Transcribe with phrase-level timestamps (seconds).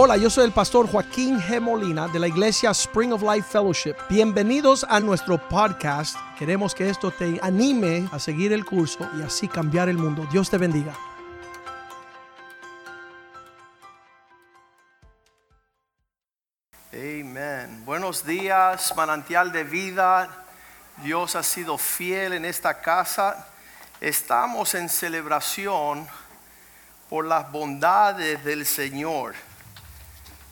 [0.00, 1.60] Hola, yo soy el pastor Joaquín G.
[1.60, 3.96] Molina de la iglesia Spring of Life Fellowship.
[4.08, 6.16] Bienvenidos a nuestro podcast.
[6.38, 10.24] Queremos que esto te anime a seguir el curso y así cambiar el mundo.
[10.30, 10.94] Dios te bendiga.
[16.92, 17.84] Amén.
[17.84, 20.44] Buenos días, manantial de vida.
[20.98, 23.48] Dios ha sido fiel en esta casa.
[24.00, 26.06] Estamos en celebración
[27.10, 29.34] por las bondades del Señor.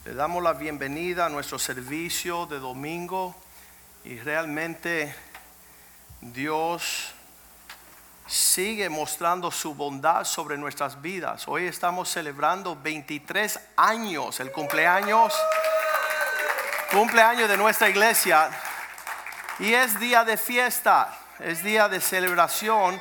[0.07, 3.35] Le damos la bienvenida a nuestro servicio de domingo
[4.05, 5.13] y realmente
[6.21, 7.13] Dios
[8.25, 11.49] sigue mostrando su bondad sobre nuestras vidas.
[11.49, 15.35] Hoy estamos celebrando 23 años, el cumpleaños
[16.93, 18.49] cumpleaños de nuestra iglesia
[19.59, 23.01] y es día de fiesta, es día de celebración.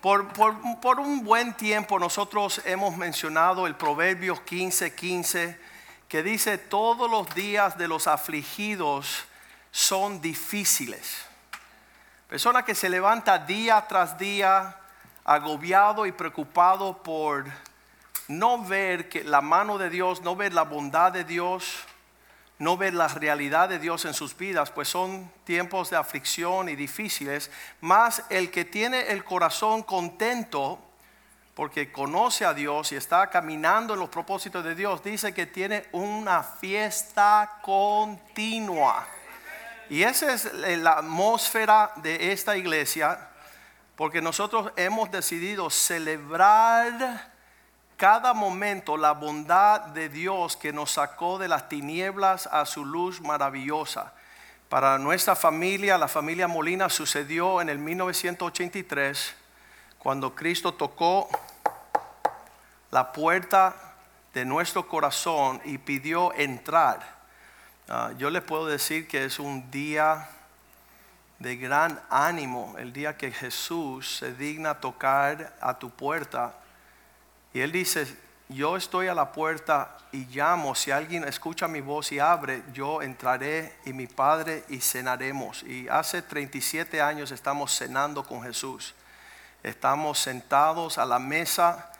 [0.00, 5.67] Por, por, por un buen tiempo nosotros hemos mencionado el Proverbios 15, 15,
[6.08, 9.24] que dice, todos los días de los afligidos
[9.70, 11.24] son difíciles.
[12.28, 14.76] Persona que se levanta día tras día
[15.24, 17.44] agobiado y preocupado por
[18.26, 21.84] no ver que la mano de Dios, no ver la bondad de Dios,
[22.58, 26.76] no ver la realidad de Dios en sus vidas, pues son tiempos de aflicción y
[26.76, 30.82] difíciles, más el que tiene el corazón contento
[31.58, 35.86] porque conoce a Dios y está caminando en los propósitos de Dios, dice que tiene
[35.90, 39.04] una fiesta continua.
[39.90, 43.30] Y esa es la atmósfera de esta iglesia,
[43.96, 47.28] porque nosotros hemos decidido celebrar
[47.96, 53.20] cada momento la bondad de Dios que nos sacó de las tinieblas a su luz
[53.20, 54.12] maravillosa.
[54.68, 59.34] Para nuestra familia, la familia Molina, sucedió en el 1983,
[59.98, 61.28] cuando Cristo tocó
[62.90, 63.74] la puerta
[64.34, 67.18] de nuestro corazón y pidió entrar.
[67.88, 70.28] Uh, yo le puedo decir que es un día
[71.38, 76.54] de gran ánimo, el día que Jesús se digna tocar a tu puerta
[77.52, 78.06] y él dice,
[78.48, 83.02] yo estoy a la puerta y llamo, si alguien escucha mi voz y abre, yo
[83.02, 85.62] entraré y mi Padre y cenaremos.
[85.62, 88.94] Y hace 37 años estamos cenando con Jesús.
[89.62, 91.90] Estamos sentados a la mesa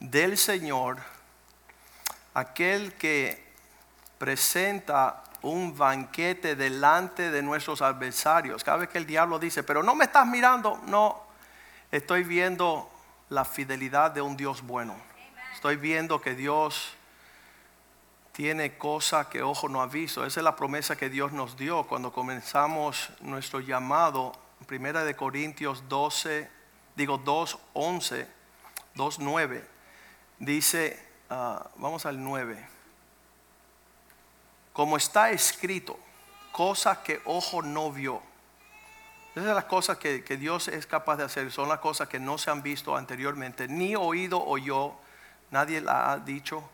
[0.00, 0.98] del Señor,
[2.34, 3.46] aquel que
[4.18, 8.64] presenta un banquete delante de nuestros adversarios.
[8.64, 11.22] Cada vez que el diablo dice, pero no me estás mirando, no,
[11.90, 12.90] estoy viendo
[13.30, 14.94] la fidelidad de un Dios bueno.
[15.54, 16.94] Estoy viendo que Dios
[18.32, 20.26] tiene cosas que ojo no ha visto.
[20.26, 24.32] Esa es la promesa que Dios nos dio cuando comenzamos nuestro llamado.
[24.66, 26.55] Primera de Corintios 12,
[26.96, 28.26] digo 2, 11,
[28.94, 29.64] 2, 9.
[30.38, 32.68] Dice, uh, vamos al 9.
[34.72, 35.98] Como está escrito,
[36.52, 38.20] cosas que ojo no vio
[39.36, 42.18] esas son las cosas que, que, Dios es capaz de hacer, son las cosas que
[42.18, 44.94] no se han visto anteriormente, ni oído oyó,
[45.50, 46.66] nadie la ha dicho,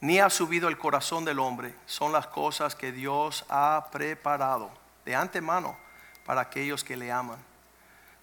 [0.00, 1.76] ni ha subido el corazón del hombre.
[1.86, 4.68] Son las cosas que Dios ha preparado
[5.04, 5.76] de antemano
[6.26, 7.38] para aquellos que le aman.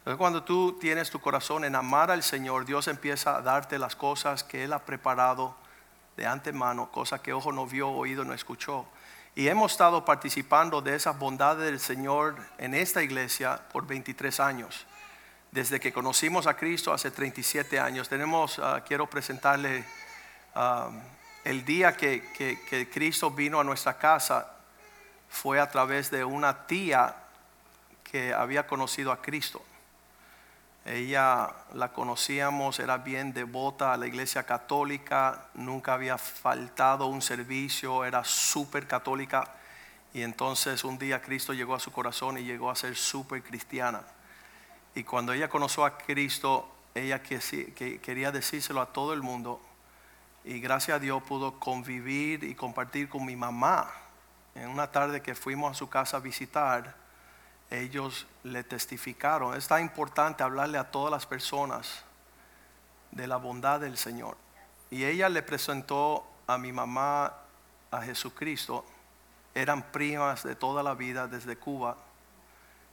[0.05, 3.95] Entonces cuando tú tienes tu corazón en amar al Señor, Dios empieza a darte las
[3.95, 5.55] cosas que Él ha preparado
[6.15, 8.85] de antemano, cosas que ojo no vio, oído no escuchó.
[9.33, 14.85] Y hemos estado participando de esas bondades del Señor en esta iglesia por 23 años.
[15.49, 18.07] Desde que conocimos a Cristo hace 37 años.
[18.07, 19.85] Tenemos, uh, quiero presentarle
[20.55, 20.91] uh,
[21.43, 22.31] el día que,
[22.69, 24.55] que Cristo vino a nuestra casa
[25.29, 27.15] fue a través de una tía
[28.03, 29.63] que había conocido a Cristo.
[30.85, 38.05] Ella la conocíamos, era bien devota a la iglesia católica, nunca había faltado un servicio,
[38.05, 39.51] era súper católica.
[40.13, 44.03] Y entonces un día Cristo llegó a su corazón y llegó a ser súper cristiana.
[44.93, 49.59] Y cuando ella conoció a Cristo, ella quería decírselo a todo el mundo.
[50.43, 53.91] Y gracias a Dios pudo convivir y compartir con mi mamá.
[54.53, 56.95] En una tarde que fuimos a su casa a visitar,
[57.69, 59.55] ellos le testificaron.
[59.55, 62.03] Es tan importante hablarle a todas las personas
[63.11, 64.37] de la bondad del Señor.
[64.91, 67.33] Y ella le presentó a mi mamá
[67.91, 68.85] a Jesucristo.
[69.53, 71.97] Eran primas de toda la vida desde Cuba,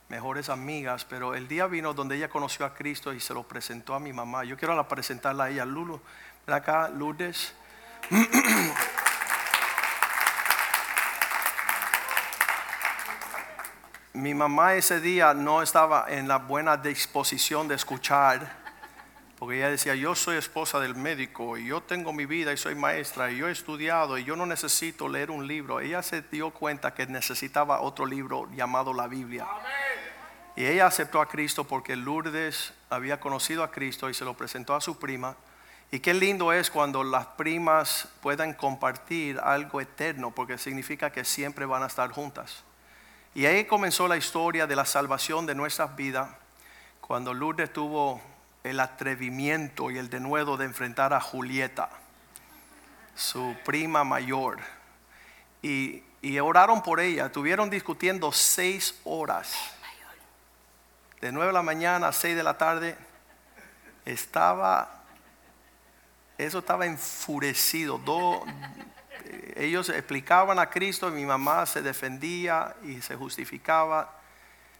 [0.09, 3.95] mejores amigas, pero el día vino donde ella conoció a Cristo y se lo presentó
[3.95, 4.45] a mi mamá.
[4.45, 6.01] Yo quiero presentarla a ella, Lulu.
[6.47, 7.55] Ven acá, Lourdes.
[14.15, 18.61] mi mamá ese día no estaba en la buena disposición de escuchar,
[19.39, 22.77] Porque ella decía, yo soy esposa del médico y yo tengo mi vida y soy
[22.77, 25.81] maestra y yo he estudiado y yo no necesito leer un libro.
[25.81, 29.49] Ella se dio cuenta que necesitaba otro libro llamado la Biblia.
[30.55, 34.77] Y ella aceptó a Cristo porque Lourdes había conocido a Cristo y se lo presentó
[34.77, 35.35] a su prima.
[35.91, 41.67] Y qué lindo es cuando las primas puedan compartir algo eterno porque significa que siempre
[41.67, 42.63] van a estar juntas.
[43.35, 46.29] Y ahí comenzó la historia de la salvación de nuestras vidas
[47.01, 48.21] cuando Lourdes tuvo
[48.63, 51.89] el atrevimiento y el denuedo de enfrentar a Julieta,
[53.15, 54.59] su prima mayor.
[55.63, 56.03] Y,
[56.41, 59.55] oraron por ella, estuvieron discutiendo seis horas.
[61.21, 62.97] De nueve de la mañana a seis de la tarde,
[64.05, 65.03] estaba,
[66.37, 68.01] eso estaba enfurecido.
[69.57, 74.23] Ellos explicaban a Cristo mi mamá se defendía y se justificaba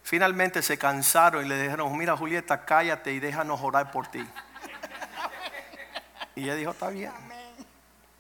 [0.03, 4.27] Finalmente se cansaron y le dijeron, mira Julieta, cállate y déjanos orar por ti.
[6.35, 7.13] Y ella dijo, está bien.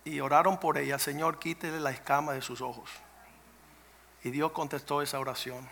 [0.04, 2.88] Y oraron por ella, Señor, quítele la escama de sus ojos.
[4.22, 5.68] Y Dios contestó esa oración.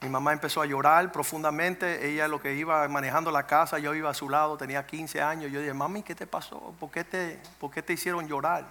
[0.00, 2.08] Mi mamá empezó a llorar profundamente.
[2.08, 5.52] Ella lo que iba manejando la casa, yo iba a su lado, tenía 15 años.
[5.52, 6.74] Yo dije, mami, ¿qué te pasó?
[6.78, 8.64] ¿Por qué te, por qué te hicieron llorar?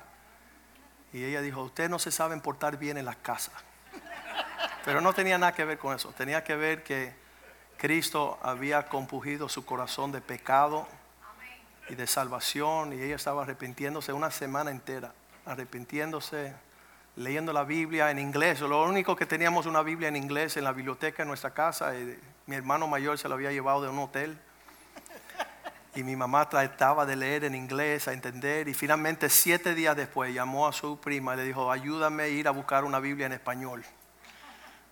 [1.15, 3.53] Y ella dijo, ustedes no se saben portar bien en las casas.
[4.83, 6.09] Pero no tenía nada que ver con eso.
[6.12, 7.15] Tenía que ver que
[7.77, 10.85] Cristo había compugido su corazón de pecado
[11.88, 15.13] y de salvación y ella estaba arrepintiéndose una semana entera,
[15.45, 16.53] arrepintiéndose,
[17.15, 18.59] leyendo la Biblia en inglés.
[18.59, 21.97] Lo único que teníamos una Biblia en inglés en la biblioteca en nuestra casa.
[21.97, 24.38] Y mi hermano mayor se lo había llevado de un hotel.
[25.95, 28.68] Y mi mamá trataba de leer en inglés, a entender.
[28.68, 32.47] Y finalmente, siete días después, llamó a su prima y le dijo, ayúdame a ir
[32.47, 33.83] a buscar una Biblia en español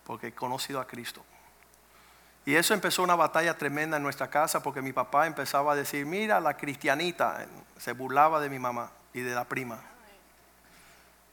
[0.04, 1.24] porque he conocido a Cristo.
[2.46, 6.04] Y eso empezó una batalla tremenda en nuestra casa porque mi papá empezaba a decir,
[6.04, 7.46] mira la cristianita,
[7.78, 9.80] se burlaba de mi mamá y de la prima.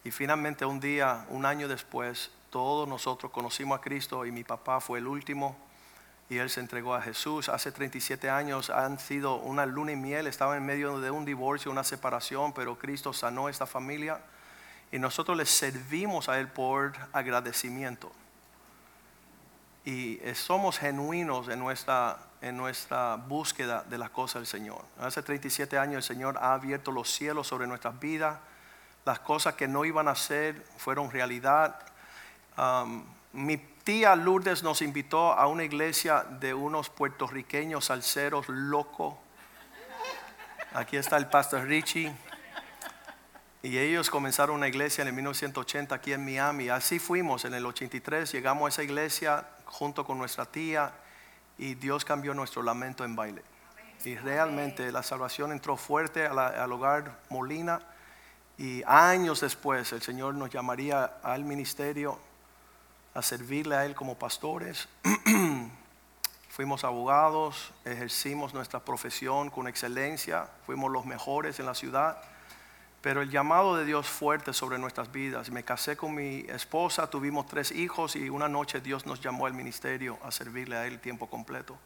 [0.03, 4.79] Y finalmente un día, un año después, todos nosotros conocimos a Cristo y mi papá
[4.79, 5.57] fue el último
[6.31, 7.49] y él se entregó a Jesús.
[7.49, 11.69] Hace 37 años han sido una luna y miel, estaba en medio de un divorcio,
[11.69, 14.21] una separación, pero Cristo sanó esta familia
[14.93, 18.13] y nosotros le servimos a él por agradecimiento
[19.83, 24.85] y eh, somos genuinos en nuestra, en nuestra búsqueda de las cosas del Señor.
[25.01, 28.39] Hace 37 años el Señor ha abierto los cielos sobre nuestras vidas.
[29.03, 31.77] Las cosas que no iban a ser fueron realidad.
[33.33, 39.15] Mi tía Lourdes nos invitó a una iglesia de unos puertorriqueños salseros locos.
[40.73, 42.13] Aquí está el pastor Richie.
[43.63, 46.69] Y ellos comenzaron una iglesia en el 1980 aquí en Miami.
[46.69, 48.31] Así fuimos en el 83.
[48.31, 50.91] Llegamos a esa iglesia, junto con nuestra tía
[51.57, 53.43] y Dios cambió nuestro lamento en baile.
[54.03, 57.81] Y realmente la salvación entró fuerte al hogar Molina
[58.57, 62.19] y años después el Señor nos llamaría al ministerio
[63.13, 64.87] a servirle a Él como pastores.
[66.49, 72.21] Fuimos abogados, ejercimos nuestra profesión con excelencia, fuimos los mejores en la ciudad
[73.01, 75.49] pero el llamado de Dios fuerte sobre nuestras vidas.
[75.49, 79.53] Me casé con mi esposa, tuvimos tres hijos y una noche Dios nos llamó al
[79.53, 81.77] ministerio a servirle a Él tiempo completo.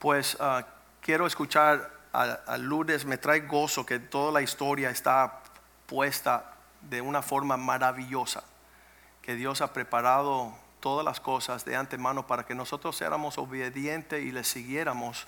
[0.00, 0.66] Pues ah,
[1.00, 5.40] quiero escuchar a, Lourdes, me trae gozo que toda la historia está
[5.86, 8.42] puesta de una forma maravillosa,
[9.28, 14.32] que Dios ha preparado todas las cosas de antemano para que nosotros éramos obedientes y
[14.32, 15.26] le siguiéramos.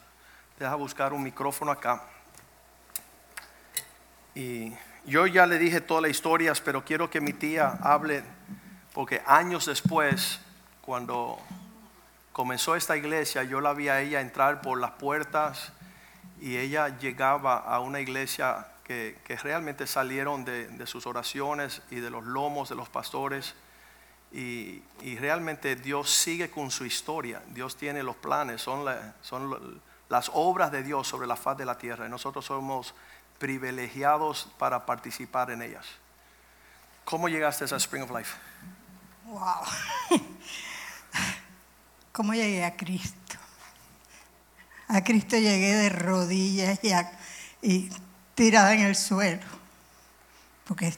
[0.59, 2.03] Deja buscar un micrófono acá.
[4.35, 4.73] Y
[5.05, 8.25] yo ya le dije todas las historias, pero quiero que mi tía hable,
[8.95, 10.41] porque años después,
[10.81, 11.39] cuando
[12.33, 15.75] comenzó esta iglesia, yo la vi a ella entrar por las puertas
[16.41, 22.25] y ella llegaba a una iglesia que, realmente salieron de, sus oraciones y de los
[22.25, 23.55] lomos de los pastores.
[24.33, 24.83] Y,
[25.19, 27.43] realmente Dios sigue con su historia.
[27.49, 28.85] Dios tiene los planes, son,
[30.09, 32.07] las obras de Dios sobre la faz de la tierra.
[32.07, 32.95] Y nosotros somos
[33.39, 35.87] privilegiados para participar en ellas.
[37.05, 38.37] ¿Cómo llegaste a Spring of Life?
[39.27, 39.65] Wow.
[42.13, 43.37] ¿Cómo llegué a Cristo?
[44.89, 46.81] A Cristo llegué de rodillas
[47.63, 47.91] y,
[48.35, 49.47] tirada en el suelo,
[50.65, 50.93] porque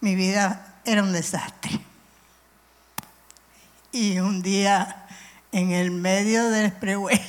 [0.00, 1.78] mi vida era un desastre.
[3.92, 5.06] Y un día
[5.52, 7.20] en el medio del expressway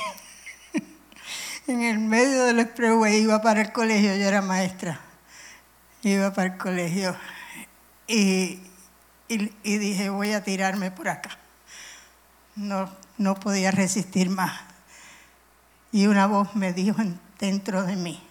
[1.68, 5.00] en el medio del expressway, iba para el colegio, yo era maestra,
[6.04, 7.16] iba para el colegio
[8.08, 8.60] y,
[9.64, 11.30] dije, voy a tirarme por acá.
[12.56, 14.60] No, no podía resistir más.
[15.94, 18.22] y una voz me dijo en- dentro de mí,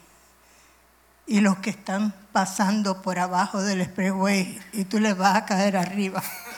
[1.27, 5.77] y los que están pasando por abajo del expressway, y tú les vas a caer
[5.77, 6.23] arriba.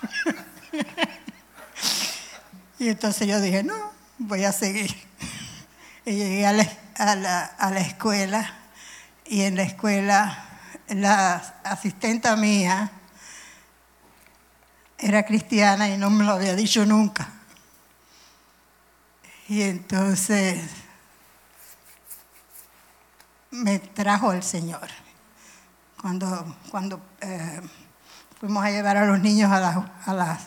[2.78, 3.74] y entonces yo dije, no,
[4.18, 4.94] voy a seguir.
[6.06, 6.66] Y llegué a la,
[6.96, 8.54] a la- escuela,
[9.26, 10.44] y en la escuela
[10.88, 12.90] la asistenta mía
[14.98, 17.28] era cristiana y no me lo había dicho nunca.
[19.48, 20.58] Y entonces
[23.50, 24.88] me trajo el Señor.
[26.00, 27.60] Cuando, cuando eh,
[28.40, 29.60] fuimos a llevar a los niños a
[30.14, 30.40] las,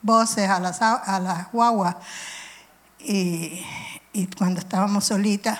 [0.00, 1.96] voces, a las, a las guaguas,
[2.98, 3.62] y,
[4.14, 5.58] y cuando estábamos solitas,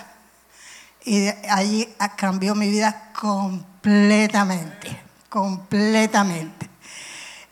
[1.03, 1.87] y allí
[2.17, 4.99] cambió mi vida completamente,
[5.29, 6.67] completamente.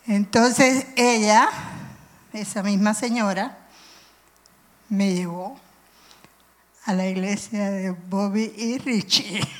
[0.08, 1.48] Entonces ella,
[2.32, 3.56] esa misma señora,
[4.88, 5.56] me llevó
[6.86, 9.40] a la iglesia de Bobby y Richie.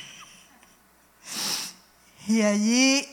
[2.27, 3.07] Y allí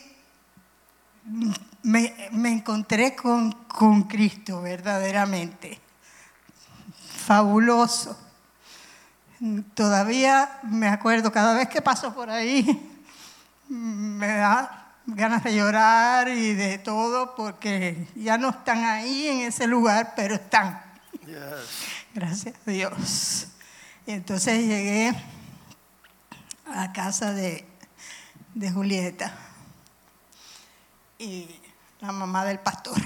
[1.82, 5.80] me, me encontré con, con Cristo verdaderamente.
[7.26, 8.18] Fabuloso.
[9.74, 12.90] Todavía me acuerdo, cada vez que paso por ahí,
[13.68, 19.66] me da ganas de llorar y de todo, porque ya no están ahí en ese
[19.66, 20.80] lugar, pero están.
[22.14, 23.48] Gracias a Dios.
[24.06, 25.12] Y entonces llegué
[26.66, 27.66] a casa de,
[28.54, 29.32] de Julieta
[31.22, 31.48] y
[32.00, 32.96] la mamá del pastor.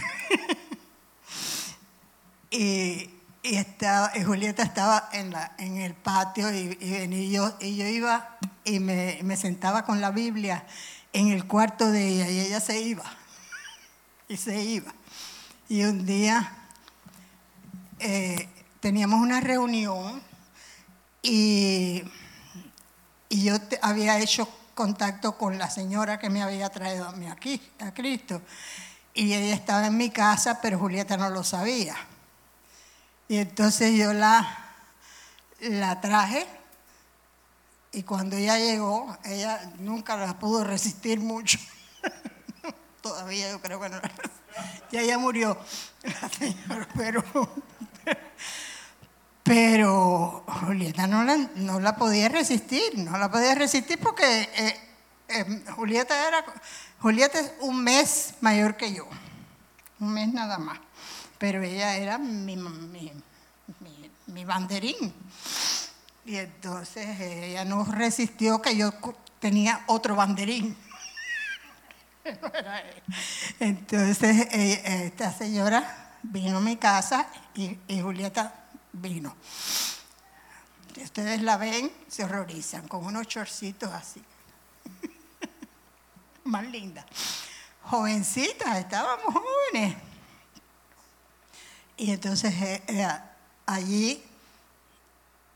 [2.51, 3.11] y,
[3.43, 8.39] y estaba, Julieta estaba en, la, en el patio y, y yo, y yo iba
[8.65, 10.65] y me, me sentaba con la Biblia
[11.13, 13.05] en el cuarto de ella y ella se iba.
[14.29, 14.93] Y se iba.
[15.69, 16.53] Y un día
[18.01, 18.49] eh,
[18.81, 20.21] teníamos una reunión
[21.23, 22.03] y,
[23.29, 27.27] y yo te- había hecho contacto con la señora que me había traído a mí
[27.29, 28.43] aquí, a Cristo.
[29.15, 31.97] Y ella estaba en mi casa, pero Julieta no lo sabía.
[33.27, 34.47] Y entonces yo la,
[35.61, 36.47] la traje
[37.93, 41.59] y cuando ella llegó, ella nunca la pudo resistir mucho.
[43.03, 43.97] Todavía yo creo que no.
[43.97, 44.11] la-
[44.93, 45.59] Ya ella murió,
[46.03, 47.25] la señora, pero,
[49.47, 54.77] pero Julieta no la, no la podía resistir, no la podía resistir porque eh,
[55.29, 56.45] eh, Julieta era,
[57.01, 59.07] Julieta es un mes mayor que yo,
[60.01, 60.81] un mes nada más,
[61.39, 63.13] pero ella era mi, mi,
[64.27, 65.15] mi- banderín.
[66.25, 68.93] Y entonces ella no resistió que yo
[69.39, 70.77] tenía otro banderín.
[73.61, 78.66] Entonces eh, esta señora vino a mi casa y Julieta
[79.01, 79.35] vino.
[80.95, 84.23] Si ustedes la ven, se horrorizan con unos chorcitos así.
[86.45, 87.05] Más linda.
[87.83, 89.97] Jovencitas, estábamos jóvenes.
[91.99, 93.09] Y entonces eh, eh,
[93.67, 94.23] allí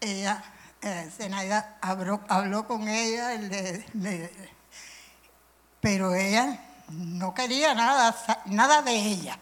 [0.01, 0.43] ella,
[0.81, 3.39] eh, Zenaida habló, con ella,
[5.81, 8.17] pero ella no quería nada,
[8.47, 9.39] nada de ella.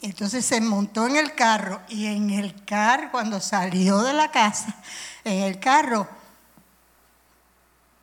[0.00, 4.74] Entonces se montó en el carro y en el carro, cuando salió de la casa,
[5.24, 6.06] en el carro,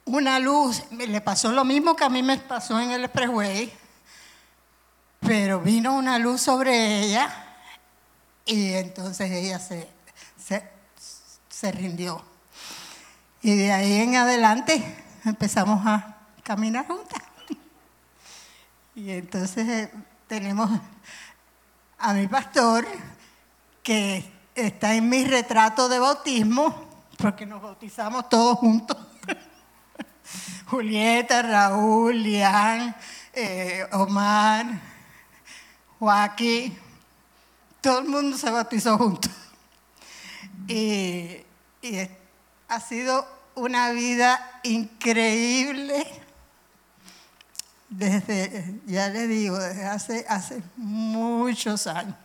[0.06, 3.74] una luz, le pasó lo mismo que a mí me pasó en el expressway,
[5.22, 7.30] pero vino una luz sobre ella
[8.46, 9.90] y entonces ella se,
[10.38, 10.70] se,
[11.50, 12.24] se rindió.
[13.42, 17.22] Y de ahí en adelante empezamos a caminar juntas.
[18.98, 19.92] Y entonces eh,
[20.26, 20.70] tenemos
[21.98, 22.86] a mi pastor
[23.84, 28.98] que está en mi retrato de bautismo, porque nos bautizamos todos juntos.
[30.68, 32.96] Julieta, Raúl, Lian,
[33.34, 34.66] eh, Omar,
[36.00, 36.78] Joaquín,
[37.82, 39.32] todo el mundo se bautizó juntos.
[40.68, 41.42] Y,
[42.68, 46.04] ha sido una vida increíble
[47.98, 52.16] desde, ya le digo, desde hace, hace muchos años,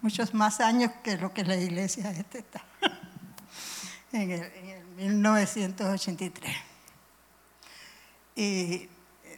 [0.00, 2.62] muchos más años que lo que la iglesia este está,
[4.12, 6.56] en el, en el 1983.
[8.36, 8.88] Y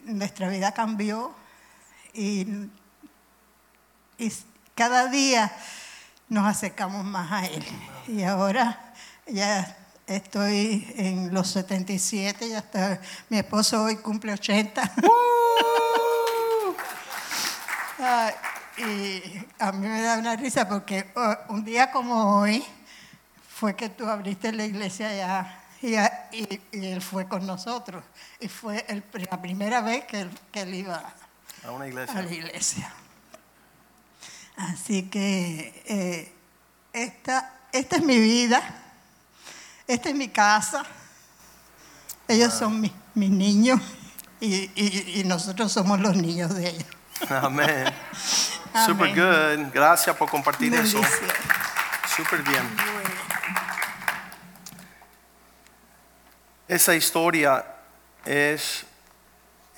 [0.04, 1.34] nuestra vida cambió
[2.12, 2.46] y,
[4.18, 4.32] y
[4.74, 5.52] cada día
[6.28, 7.64] nos acercamos más a Él.
[8.08, 8.94] Y ahora
[9.26, 14.82] ya estoy en los 77, ya está, mi esposo hoy cumple 80.
[17.98, 18.34] Ay,
[18.78, 19.22] y
[19.58, 21.10] a mí me da una risa porque
[21.48, 22.62] un día como hoy
[23.48, 28.04] fue que tú abriste la iglesia allá y, a- y- y él fue con nosotros.
[28.38, 31.02] Y fue el- la primera vez que él, que él iba
[31.64, 32.22] A una a iglesia.
[32.22, 32.92] la iglesia.
[34.56, 36.32] Así que eh,
[36.92, 38.60] esta, esta es mi vida,
[39.86, 40.84] esta es mi casa,
[42.28, 43.80] ellos son mis, mis niños
[44.40, 46.86] y, y- y nosotros somos los niños de ellos.
[47.30, 47.86] Amén.
[48.86, 49.72] Super good.
[49.72, 51.00] Gracias por compartir eso.
[52.14, 52.62] Super bien.
[56.68, 57.64] Esa historia
[58.24, 58.84] es,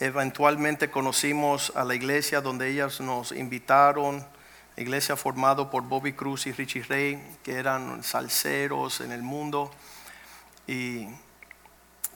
[0.00, 4.27] eventualmente conocimos a la iglesia donde ellas nos invitaron,
[4.77, 9.71] iglesia formada por Bobby Cruz y Richie Ray, que eran salseros en el mundo.
[10.69, 11.09] Y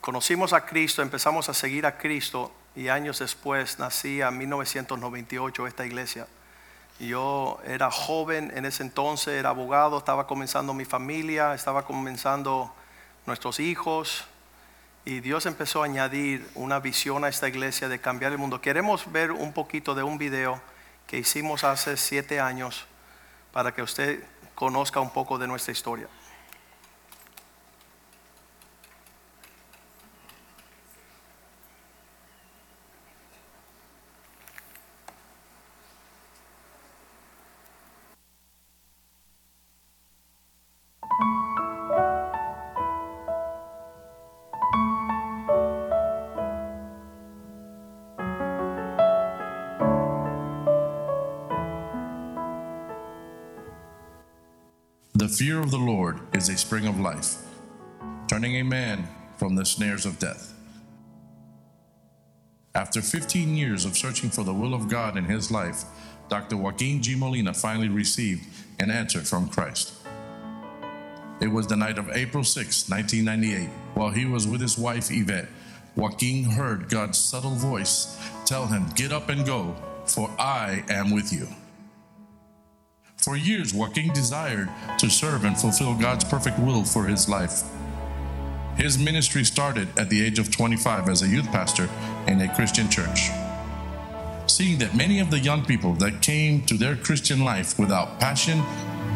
[0.03, 5.87] conocimos a Cristo, empezamos a seguir a Cristo y años después nacía en 1998 esta
[5.87, 6.27] iglesia.
[7.01, 12.75] Yo era joven en ese entonces, era abogado, estaba comenzando mi familia, estaba comenzando
[13.25, 14.27] nuestros hijos
[15.07, 18.61] y Dios empezó a añadir una visión a esta iglesia de cambiar el mundo.
[18.61, 20.61] Queremos ver un poquito de un video
[21.07, 22.85] que hicimos hace siete años
[23.51, 24.23] para que usted
[24.55, 26.07] conozca un poco de nuestra historia.
[55.33, 57.37] Fear of the Lord is a spring of life,
[58.29, 59.09] turning a man
[59.39, 60.53] from the snares of death.
[62.75, 65.85] After 15 years of searching for the will of God in his life,
[66.29, 66.59] Dr.
[66.59, 67.15] Joaquin G.
[67.15, 68.45] Molina finally received
[68.79, 69.95] an answer from Christ.
[71.41, 75.49] It was the night of April 6, 1998, while he was with his wife Yvette.
[75.97, 81.33] Joaquin heard God's subtle voice tell him, Get up and go, for I am with
[81.33, 81.49] you.
[83.23, 87.63] For years, Joaquin desired to serve and fulfill God's perfect will for his life.
[88.77, 91.89] His ministry started at the age of 25 as a youth pastor
[92.27, 93.31] in a Christian church.
[94.49, 98.59] Seeing that many of the young people that came to their Christian life without passion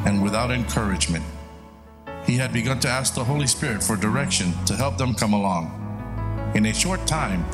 [0.06, 1.24] and without encouragement,
[2.26, 6.52] he had begun to ask the Holy Spirit for direction to help them come along.
[6.54, 7.44] In a short time,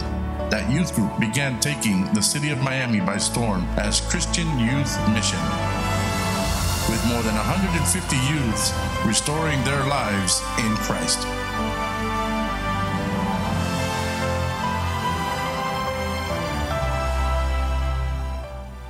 [0.51, 5.41] that youth group began taking the city of Miami by storm as Christian Youth Mission
[6.88, 8.73] with more than 150 youths
[9.05, 11.27] restoring their lives in Christ.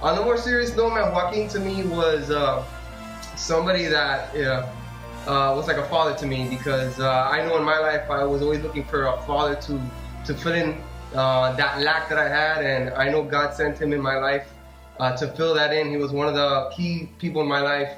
[0.03, 2.65] On a more serious note, man, Joaquin to me was uh,
[3.37, 4.35] somebody that
[5.27, 8.25] uh, was like a father to me because uh, I know in my life I
[8.25, 9.81] was always looking for a father to
[10.25, 10.81] to fill in
[11.15, 14.52] uh, that lack that I had, and I know God sent him in my life
[14.99, 15.91] uh, to fill that in.
[15.91, 17.93] He was one of the key people in my life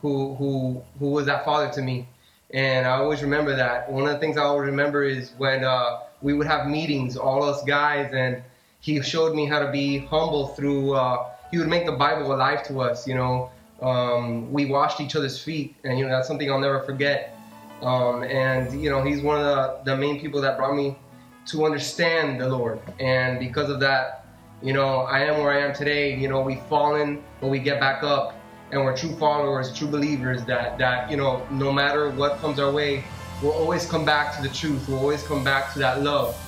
[0.00, 2.08] who who who was that father to me,
[2.52, 3.90] and I always remember that.
[3.90, 7.42] One of the things I always remember is when uh, we would have meetings, all
[7.42, 8.42] us guys, and
[8.80, 10.94] he showed me how to be humble through.
[10.94, 13.06] Uh, he would make the Bible alive to us.
[13.06, 13.50] You know,
[13.80, 17.38] um, we washed each other's feet, and you know that's something I'll never forget.
[17.82, 19.44] Um, and you know, he's one of
[19.84, 20.96] the, the main people that brought me
[21.46, 24.21] to understand the Lord, and because of that,
[24.62, 26.16] you know, I am where I am today.
[26.16, 28.34] You know, we've fallen, but we get back up,
[28.70, 30.44] and we're true followers, true believers.
[30.44, 33.04] That that you know, no matter what comes our way,
[33.42, 34.88] we'll always come back to the truth.
[34.88, 36.38] We'll always come back to that love.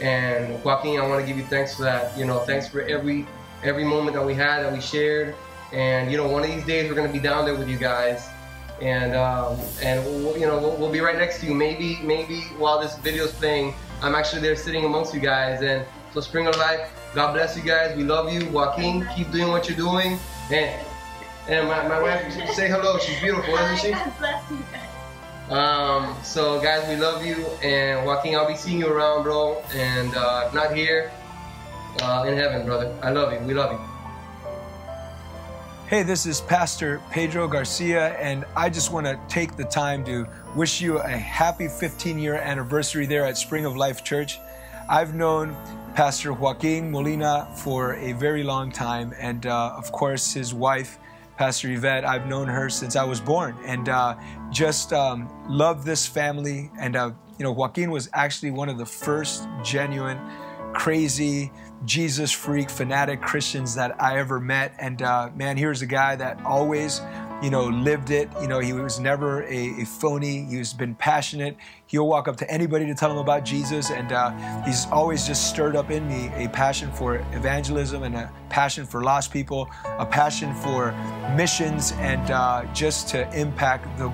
[0.00, 2.16] And Joaquin, I want to give you thanks for that.
[2.18, 3.26] You know, thanks for every
[3.62, 5.34] every moment that we had, that we shared.
[5.72, 8.28] And you know, one of these days we're gonna be down there with you guys,
[8.82, 11.54] and um, and we'll, you know we'll, we'll be right next to you.
[11.54, 15.62] Maybe maybe while this video is playing, I'm actually there sitting amongst you guys.
[15.62, 17.96] And so Spring of Life, God bless you guys.
[17.96, 19.06] We love you, Joaquin.
[19.16, 20.18] Keep doing what you're doing.
[20.50, 20.86] And
[21.48, 22.98] and my, my wife, say hello.
[22.98, 23.90] She's beautiful, isn't she?
[23.90, 24.86] God bless you guys.
[25.50, 29.60] Um, so guys, we love you, and Joaquin, I'll be seeing you around, bro.
[29.74, 31.10] And uh, not here,
[32.00, 32.96] uh, in heaven, brother.
[33.02, 33.40] I love you.
[33.40, 33.80] We love you.
[35.88, 40.24] Hey, this is Pastor Pedro Garcia, and I just want to take the time to
[40.54, 44.38] wish you a happy 15 year anniversary there at Spring of Life Church.
[44.88, 45.56] I've known
[45.94, 50.98] Pastor Joaquin Molina for a very long time, and uh, of course, his wife,
[51.36, 54.16] Pastor Yvette, I've known her since I was born, and uh,
[54.50, 56.70] just um, love this family.
[56.78, 60.18] And, uh, you know, Joaquin was actually one of the first genuine
[60.74, 61.50] crazy,
[61.84, 64.74] Jesus freak, fanatic Christians that I ever met.
[64.78, 67.00] And uh, man, here's a guy that always,
[67.42, 68.28] you know, lived it.
[68.40, 70.44] You know, he was never a, a phony.
[70.44, 71.56] He's been passionate.
[71.86, 73.90] He'll walk up to anybody to tell them about Jesus.
[73.90, 74.30] And uh,
[74.64, 79.02] he's always just stirred up in me a passion for evangelism and a passion for
[79.02, 80.92] lost people, a passion for
[81.34, 84.12] missions, and uh, just to impact the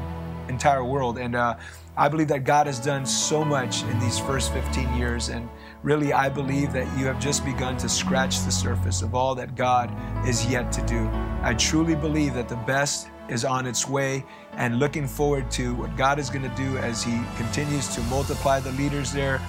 [0.48, 1.18] entire world.
[1.18, 1.56] And uh,
[1.96, 5.30] I believe that God has done so much in these first 15 years.
[5.30, 5.48] And
[5.82, 9.54] really, I believe that you have just begun to scratch the surface of all that
[9.54, 9.90] God
[10.28, 11.08] is yet to do.
[11.42, 15.96] I truly believe that the best is on its way and looking forward to what
[15.96, 19.40] God is going to do as He continues to multiply the leaders there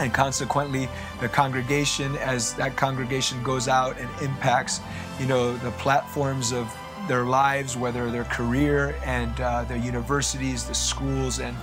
[0.00, 0.88] and consequently
[1.20, 4.80] the congregation as that congregation goes out and impacts
[5.20, 6.74] you know the platforms of
[7.08, 11.40] their lives whether their career and uh, their universities the schools.
[11.40, 11.56] And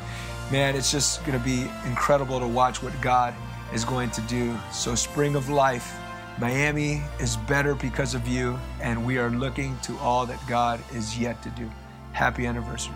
[0.51, 3.33] man it's just going to be incredible to watch what god
[3.73, 4.57] is going to do.
[4.71, 5.95] So spring of life
[6.39, 11.17] miami is better because of you and we are looking to all that god is
[11.17, 11.69] yet to do
[12.13, 12.95] happy anniversary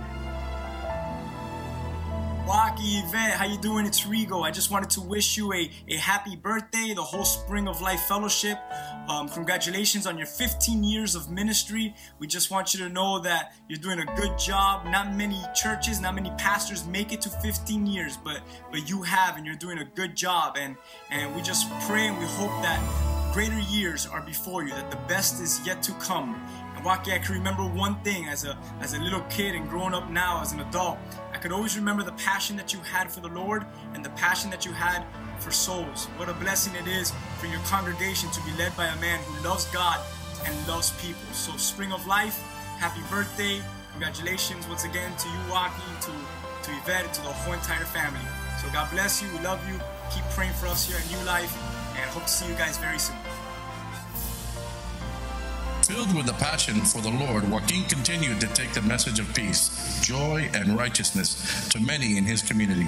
[2.46, 3.86] Waki event, how you doing?
[3.86, 4.44] It's Rigo.
[4.44, 8.02] I just wanted to wish you a, a happy birthday, the whole Spring of Life
[8.02, 8.60] Fellowship.
[9.10, 11.94] Um, congratulations on your 15 years of ministry.
[12.20, 14.86] We just want you to know that you're doing a good job.
[14.86, 19.36] Not many churches, not many pastors make it to 15 years, but but you have,
[19.36, 20.58] and you're doing a good job.
[20.58, 20.78] And
[21.12, 22.80] and we just pray and we hope that
[23.34, 26.42] greater years are before you, that the best is yet to come.
[26.76, 29.94] And Waki, I can remember one thing as a as a little kid and growing
[29.94, 30.98] up now as an adult.
[31.44, 34.66] Could always remember the passion that you had for the Lord and the passion that
[34.66, 35.04] you had
[35.40, 36.06] for souls.
[36.16, 39.44] What a blessing it is for your congregation to be led by a man who
[39.44, 40.00] loves God
[40.46, 41.28] and loves people.
[41.34, 42.40] So, Spring of Life,
[42.80, 43.62] happy birthday.
[43.92, 46.12] Congratulations once again to you, Waki, to,
[46.64, 48.24] to Yvette, to the whole entire family.
[48.62, 49.28] So, God bless you.
[49.34, 49.78] We love you.
[50.16, 51.52] Keep praying for us here at New Life,
[52.00, 53.18] and hope to see you guys very soon.
[55.84, 60.00] Filled with a passion for the Lord, Joaquin continued to take the message of peace,
[60.02, 62.88] joy, and righteousness to many in his community.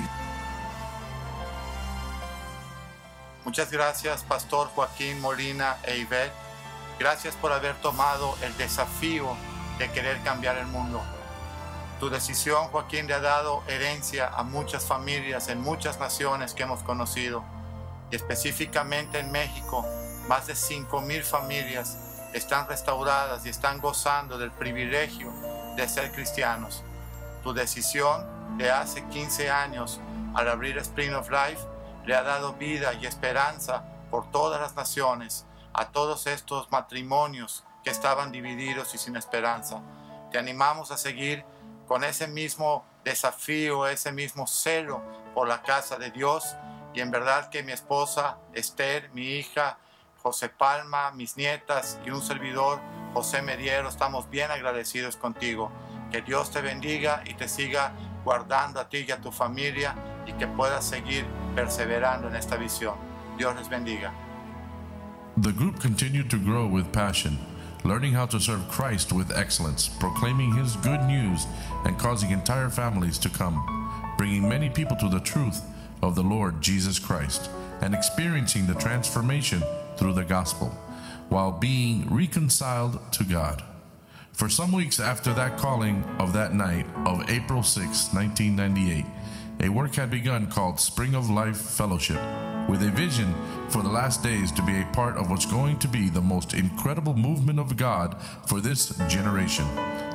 [3.44, 6.32] Muchas gracias, Pastor Joaquín Molina e Ivette.
[6.98, 9.36] Gracias por haber tomado el desafío
[9.78, 11.02] de querer cambiar el mundo.
[12.00, 16.82] Tu decisión, Joaquín, le ha dado herencia a muchas familias en muchas naciones que hemos
[16.82, 17.44] conocido.
[18.10, 19.86] Y específicamente en México,
[20.30, 22.05] más de 5.000 familias
[22.36, 25.32] están restauradas y están gozando del privilegio
[25.78, 26.84] de ser cristianos.
[27.44, 30.02] Tu decisión de hace 15 años
[30.34, 31.62] al abrir Spring of Life
[32.06, 37.90] le ha dado vida y esperanza por todas las naciones a todos estos matrimonios que
[37.90, 39.82] estaban divididos y sin esperanza.
[40.30, 41.46] Te animamos a seguir
[41.88, 45.02] con ese mismo desafío, ese mismo celo
[45.34, 46.58] por la casa de Dios
[46.94, 49.78] y en verdad que mi esposa Esther, mi hija
[50.26, 52.80] José Palma, mis nietas y un servidor
[53.14, 55.72] José Mediero estamos bien agradecidos contigo.
[56.12, 57.92] Que Dios te bendiga y te siga
[58.24, 59.94] guardando a ti y a tu familia
[60.26, 62.96] y que puedas seguir perseverando en esta visión.
[63.38, 64.12] Dios les bendiga.
[65.38, 67.38] The group continued to grow with passion,
[67.84, 71.46] learning how to serve Christ with excellence, proclaiming his good news,
[71.86, 73.64] and causing entire families to come,
[74.18, 75.62] bringing many people to the truth
[76.02, 77.52] of the Lord Jesus Christ,
[77.84, 79.62] and experiencing the transformation
[79.98, 80.68] through the gospel,
[81.30, 83.64] while being reconciled to God.
[84.34, 89.06] For some weeks after that calling of that night of April 6, 1998,
[89.62, 92.20] a work had begun called Spring of Life Fellowship,
[92.68, 93.34] with a vision
[93.70, 96.54] for the last days to be a part of what's going to be the most
[96.54, 98.16] incredible movement of God
[98.48, 99.66] for this generation.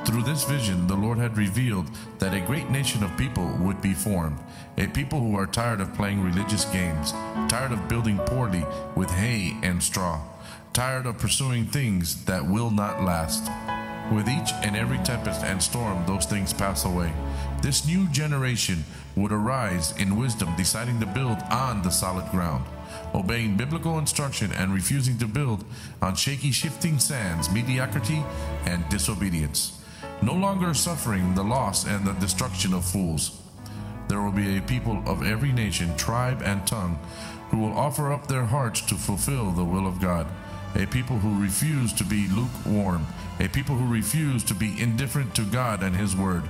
[0.04, 1.86] Through this vision, the Lord had revealed
[2.18, 4.38] that a great nation of people would be formed,
[4.78, 7.12] a people who are tired of playing religious games,
[7.48, 8.64] tired of building poorly
[8.96, 10.20] with hay and straw,
[10.72, 13.50] tired of pursuing things that will not last.
[14.10, 17.12] With each and every tempest and storm, those things pass away.
[17.62, 18.84] This new generation
[19.16, 22.64] would arise in wisdom, deciding to build on the solid ground,
[23.14, 25.64] obeying biblical instruction and refusing to build
[26.00, 28.22] on shaky, shifting sands, mediocrity,
[28.66, 29.82] and disobedience.
[30.22, 33.40] No longer suffering the loss and the destruction of fools.
[34.08, 36.98] There will be a people of every nation, tribe, and tongue
[37.50, 40.26] who will offer up their hearts to fulfill the will of God
[40.76, 43.06] a people who refuse to be lukewarm,
[43.40, 46.44] a people who refuse to be indifferent to God and His Word,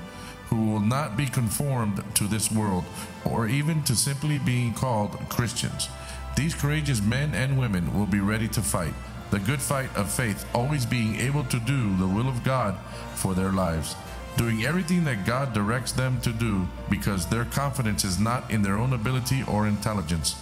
[0.51, 2.85] who will not be conformed to this world
[3.25, 5.89] or even to simply being called Christians.
[6.37, 8.95] These courageous men and women will be ready to fight,
[9.31, 12.77] the good fight of faith, always being able to do the will of God
[13.15, 13.95] for their lives.
[14.37, 18.77] Doing everything that God directs them to do because their confidence is not in their
[18.77, 20.35] own ability or intelligence,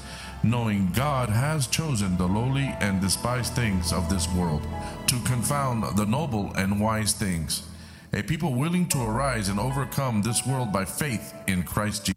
[0.42, 4.66] knowing God has chosen the lowly and despised things of this world
[5.06, 7.68] to confound the noble and wise things.
[8.14, 12.14] A people willing to arise and overcome this world by faith in Christ Jesus.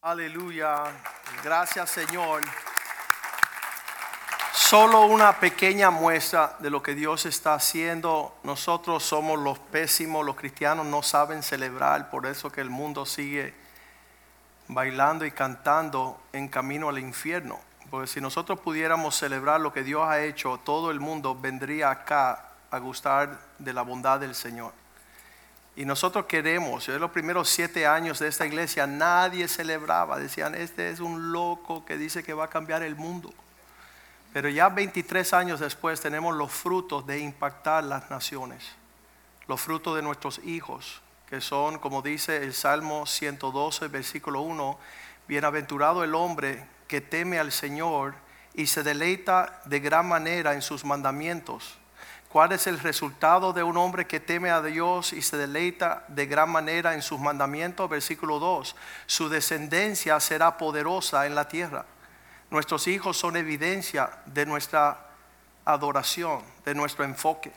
[0.00, 0.84] Aleluya.
[1.42, 2.42] Gracias Señor.
[4.52, 8.34] Solo una pequeña muestra de lo que Dios está haciendo.
[8.44, 13.54] Nosotros somos los pésimos, los cristianos no saben celebrar, por eso que el mundo sigue
[14.68, 17.67] bailando y cantando en camino al infierno.
[17.90, 22.44] Porque si nosotros pudiéramos celebrar lo que Dios ha hecho, todo el mundo vendría acá
[22.70, 24.72] a gustar de la bondad del Señor.
[25.74, 30.90] Y nosotros queremos, en los primeros siete años de esta iglesia nadie celebraba, decían, este
[30.90, 33.32] es un loco que dice que va a cambiar el mundo.
[34.32, 38.64] Pero ya 23 años después tenemos los frutos de impactar las naciones,
[39.46, 44.78] los frutos de nuestros hijos, que son, como dice el Salmo 112, versículo 1,
[45.28, 48.14] bienaventurado el hombre que teme al Señor
[48.54, 51.78] y se deleita de gran manera en sus mandamientos.
[52.28, 56.26] ¿Cuál es el resultado de un hombre que teme a Dios y se deleita de
[56.26, 57.88] gran manera en sus mandamientos?
[57.88, 58.76] Versículo 2.
[59.06, 61.86] Su descendencia será poderosa en la tierra.
[62.50, 65.06] Nuestros hijos son evidencia de nuestra
[65.64, 67.52] adoración, de nuestro enfoque.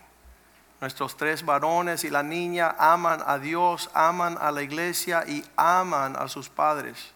[0.79, 6.15] Nuestros tres varones y la niña aman a Dios, aman a la iglesia y aman
[6.15, 7.13] a sus padres.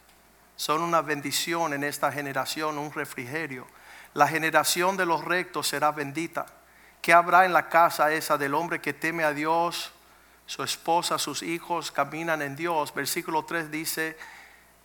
[0.55, 3.67] Son una bendición en esta generación, un refrigerio.
[4.13, 6.45] La generación de los rectos será bendita.
[7.01, 9.91] ¿Qué habrá en la casa esa del hombre que teme a Dios?
[10.45, 12.93] Su esposa, sus hijos caminan en Dios.
[12.93, 14.17] Versículo 3 dice,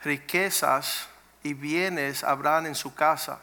[0.02, 1.08] riquezas
[1.42, 3.38] y bienes habrán en su casa.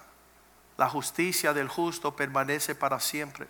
[0.78, 3.48] La justicia del justo permanece para siempre.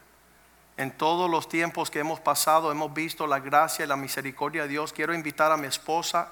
[0.77, 4.69] En todos los tiempos que hemos pasado hemos visto la gracia y la misericordia de
[4.69, 4.93] Dios.
[4.93, 6.31] Quiero invitar a mi esposa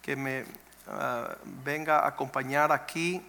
[0.00, 0.44] que me
[0.86, 3.22] uh, venga a acompañar aquí.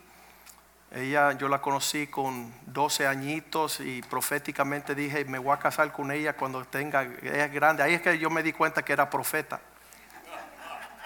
[0.92, 6.12] Ella, yo la conocí con 12 añitos y proféticamente dije, me voy a casar con
[6.12, 7.84] ella cuando tenga, ella es grande.
[7.84, 9.60] Ahí es que yo me di cuenta que era profeta.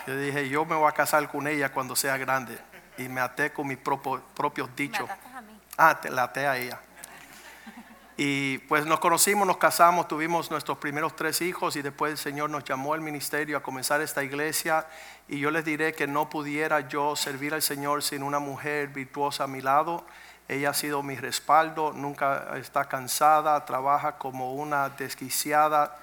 [0.05, 2.57] Yo dije, yo me voy a casar con ella cuando sea grande.
[2.97, 5.09] Y me até con mis propios, propios dichos.
[5.77, 6.79] Ah, te, la até a ella.
[8.21, 12.49] Y pues nos conocimos, nos casamos, tuvimos nuestros primeros tres hijos y después el Señor
[12.49, 14.85] nos llamó al ministerio a comenzar esta iglesia.
[15.31, 19.43] Y yo les diré que no pudiera yo servir al Señor sin una mujer virtuosa
[19.43, 20.03] a mi lado.
[20.47, 25.95] Ella ha sido mi respaldo, nunca está cansada, trabaja como una desquiciada.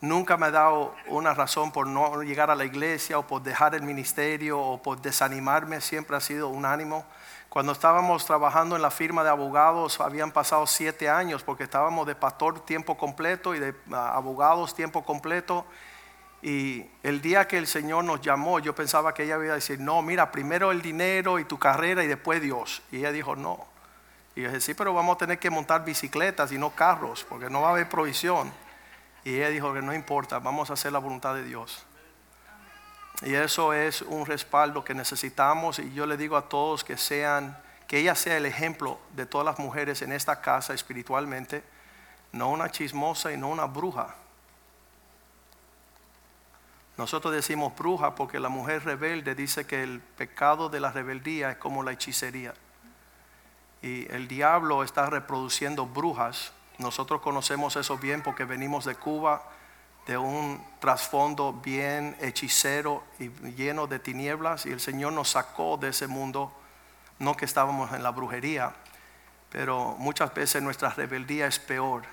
[0.00, 3.76] Nunca me ha dado una razón por no llegar a la iglesia o por dejar
[3.76, 7.04] el ministerio o por desanimarme, siempre ha sido un ánimo.
[7.48, 12.16] Cuando estábamos trabajando en la firma de abogados, habían pasado siete años porque estábamos de
[12.16, 15.64] pastor tiempo completo y de uh, abogados tiempo completo.
[16.46, 19.80] Y el día que el Señor nos llamó, yo pensaba que ella iba a decir,
[19.80, 22.82] no, mira, primero el dinero y tu carrera y después Dios.
[22.92, 23.66] Y ella dijo, no.
[24.36, 27.50] Y yo dije, sí, pero vamos a tener que montar bicicletas y no carros, porque
[27.50, 28.52] no va a haber provisión.
[29.24, 31.84] Y ella dijo que no importa, vamos a hacer la voluntad de Dios.
[33.22, 37.58] Y eso es un respaldo que necesitamos y yo le digo a todos que sean
[37.88, 41.64] que ella sea el ejemplo de todas las mujeres en esta casa espiritualmente,
[42.30, 44.14] no una chismosa y no una bruja.
[46.96, 51.56] Nosotros decimos bruja porque la mujer rebelde dice que el pecado de la rebeldía es
[51.58, 52.54] como la hechicería.
[53.82, 56.52] Y el diablo está reproduciendo brujas.
[56.78, 59.42] Nosotros conocemos eso bien porque venimos de Cuba
[60.06, 65.88] de un trasfondo bien hechicero y lleno de tinieblas y el Señor nos sacó de
[65.88, 66.52] ese mundo,
[67.18, 68.72] no que estábamos en la brujería,
[69.50, 72.04] pero muchas veces nuestra rebeldía es peor.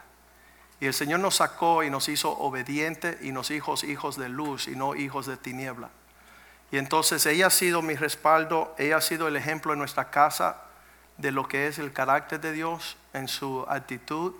[0.83, 4.67] Y el Señor nos sacó y nos hizo obedientes y nos hijos hijos de luz
[4.67, 5.87] y no hijos de tiniebla.
[6.71, 10.57] Y entonces ella ha sido mi respaldo, ella ha sido el ejemplo en nuestra casa
[11.17, 14.33] de lo que es el carácter de Dios en su actitud,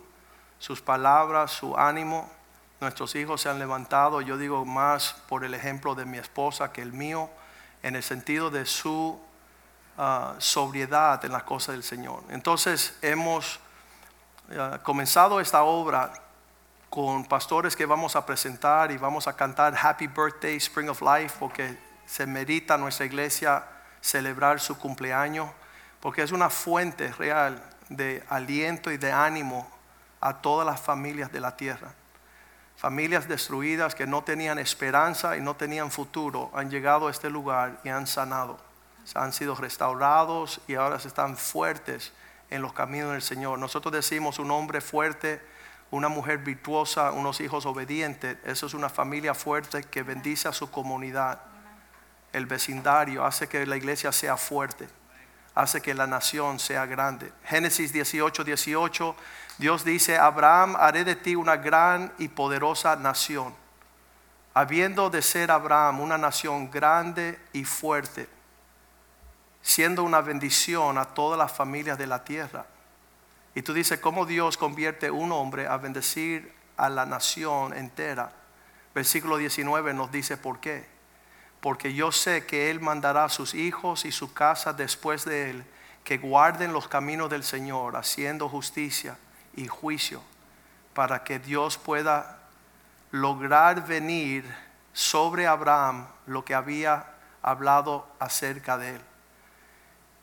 [0.58, 2.30] sus palabras, su ánimo,
[2.78, 6.82] Nuestros hijos se han levantado, yo digo más por el ejemplo de mi esposa que
[6.82, 7.30] el mío,
[7.82, 9.18] en el sentido de su
[9.96, 10.02] uh,
[10.36, 12.22] sobriedad en las cosas del Señor.
[12.28, 13.58] Entonces hemos
[14.50, 16.12] uh, comenzado esta obra
[16.94, 21.34] con pastores que vamos a presentar y vamos a cantar Happy Birthday, Spring of Life,
[21.40, 21.76] porque
[22.06, 23.64] se merita nuestra iglesia
[24.00, 25.50] celebrar su cumpleaños,
[25.98, 29.68] porque es una fuente real de aliento y de ánimo
[30.20, 31.92] a todas las familias de la tierra.
[32.76, 37.80] Familias destruidas que no tenían esperanza y no tenían futuro han llegado a este lugar
[37.82, 38.56] y han sanado.
[39.16, 42.12] Han sido restaurados y ahora están fuertes
[42.50, 43.58] en los caminos del Señor.
[43.58, 45.53] Nosotros decimos un hombre fuerte,
[45.94, 48.36] una mujer virtuosa, unos hijos obedientes.
[48.44, 51.40] Eso es una familia fuerte que bendice a su comunidad.
[52.32, 54.88] el vecindario, hace que la iglesia sea fuerte,
[55.54, 57.32] hace que la nación sea grande.
[57.44, 59.14] Génesis 18, 18,
[59.58, 63.54] Dios dice, Abraham, haré de ti una gran y poderosa nación.
[64.52, 68.28] Habiendo de ser Abraham una nación grande y fuerte,
[69.62, 72.66] siendo una bendición a todas las familias de la tierra.
[73.54, 78.32] Y tú dices, ¿cómo Dios convierte un hombre a bendecir a la nación entera?
[78.94, 80.86] Versículo 19 nos dice por qué.
[81.60, 85.64] Porque yo sé que Él mandará a sus hijos y su casa después de Él
[86.04, 89.16] que guarden los caminos del Señor, haciendo justicia
[89.56, 90.20] y juicio,
[90.92, 92.40] para que Dios pueda
[93.10, 94.44] lograr venir
[94.92, 97.06] sobre Abraham lo que había
[97.42, 99.00] hablado acerca de él.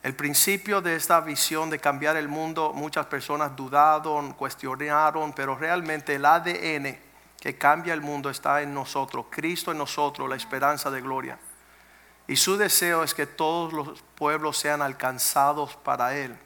[0.02, 6.16] El principio de esta visión de cambiar el mundo, muchas personas dudaron, cuestionaron, pero realmente
[6.16, 6.98] el ADN
[7.38, 11.38] que cambia el mundo está en nosotros, Cristo en nosotros, la esperanza de gloria.
[12.26, 16.36] Y su deseo es que todos los pueblos sean alcanzados para Él.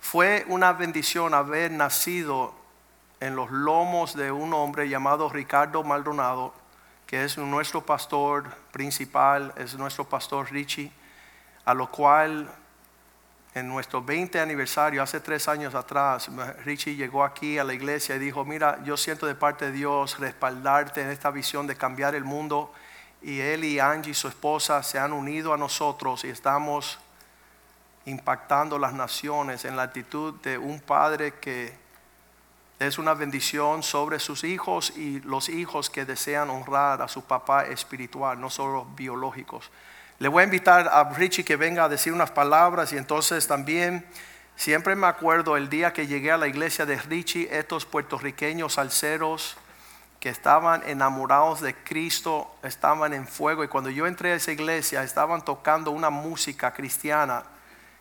[0.00, 2.54] Fue una bendición haber nacido
[3.20, 6.52] en los lomos de un hombre llamado Ricardo Maldonado,
[7.06, 10.92] que es nuestro pastor principal, es nuestro pastor Richie
[11.64, 12.48] a lo cual
[13.54, 16.28] en nuestro 20 aniversario, hace tres años atrás,
[16.64, 20.18] Richie llegó aquí a la iglesia y dijo, mira, yo siento de parte de Dios
[20.18, 22.72] respaldarte en esta visión de cambiar el mundo.
[23.22, 26.98] Y él y Angie, su esposa, se han unido a nosotros y estamos
[28.06, 31.72] impactando las naciones en la actitud de un padre que
[32.80, 37.66] es una bendición sobre sus hijos y los hijos que desean honrar a su papá
[37.66, 39.70] espiritual, no solo biológicos.
[40.20, 44.06] Le voy a invitar a Richie que venga a decir unas palabras y entonces también
[44.54, 49.56] siempre me acuerdo el día que llegué a la iglesia de Richie, estos puertorriqueños salseros
[50.20, 55.02] que estaban enamorados de Cristo, estaban en fuego y cuando yo entré a esa iglesia
[55.02, 57.42] estaban tocando una música cristiana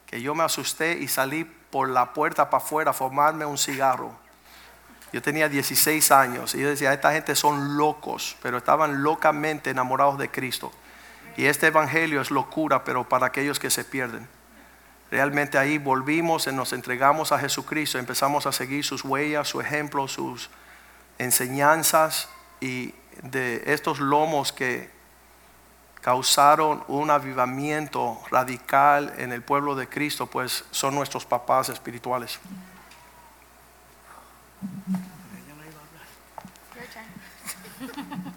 [0.06, 4.12] que yo me asusté y salí por la puerta para afuera a formarme un cigarro.
[5.12, 10.20] Yo tenía 16 años y yo decía, esta gente son locos, pero estaban locamente enamorados
[10.20, 10.72] de Cristo.
[11.36, 14.28] Y este evangelio es locura, pero para aquellos que se pierden.
[15.10, 20.08] Realmente ahí volvimos, y nos entregamos a Jesucristo, empezamos a seguir sus huellas, su ejemplo,
[20.08, 20.50] sus
[21.18, 24.90] enseñanzas y de estos lomos que
[26.02, 32.40] causaron un avivamiento radical en el pueblo de Cristo, pues son nuestros papás espirituales.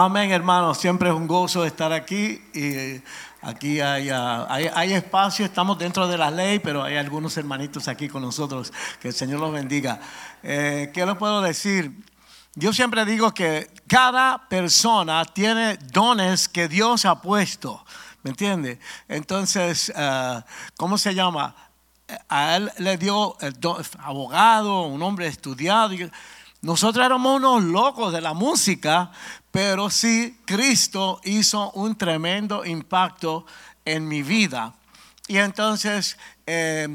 [0.00, 0.78] Amén, hermanos.
[0.78, 2.40] Siempre es un gozo estar aquí.
[2.54, 3.02] Y
[3.42, 8.22] aquí hay, hay, espacio, estamos dentro de la ley, pero hay algunos hermanitos aquí con
[8.22, 8.72] nosotros.
[9.00, 9.98] Que el Señor los bendiga.
[10.44, 11.90] Eh, ¿Qué les puedo decir?
[12.54, 17.84] Yo siempre digo que cada persona tiene dones que Dios ha puesto.
[18.22, 18.78] ¿Me entiende?
[19.08, 20.42] Entonces, eh,
[20.76, 21.56] ¿cómo se llama?
[22.28, 23.56] A él le dio el
[23.98, 25.92] abogado, un hombre estudiado.
[26.60, 29.12] Nosotros éramos unos locos de la música,
[29.50, 33.46] pero sí Cristo hizo un tremendo impacto
[33.84, 34.74] en mi vida.
[35.28, 36.88] Y entonces, eh,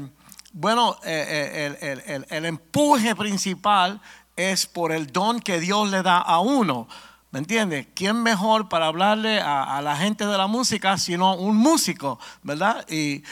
[0.52, 4.00] bueno, eh, eh, el empuje principal
[4.36, 6.88] es por el don que Dios le da a uno.
[7.34, 7.88] ¿Me entiendes?
[7.96, 12.86] ¿Quién mejor para hablarle a, la gente de la música sino un músico, ¿verdad?
[12.88, 13.24] Y,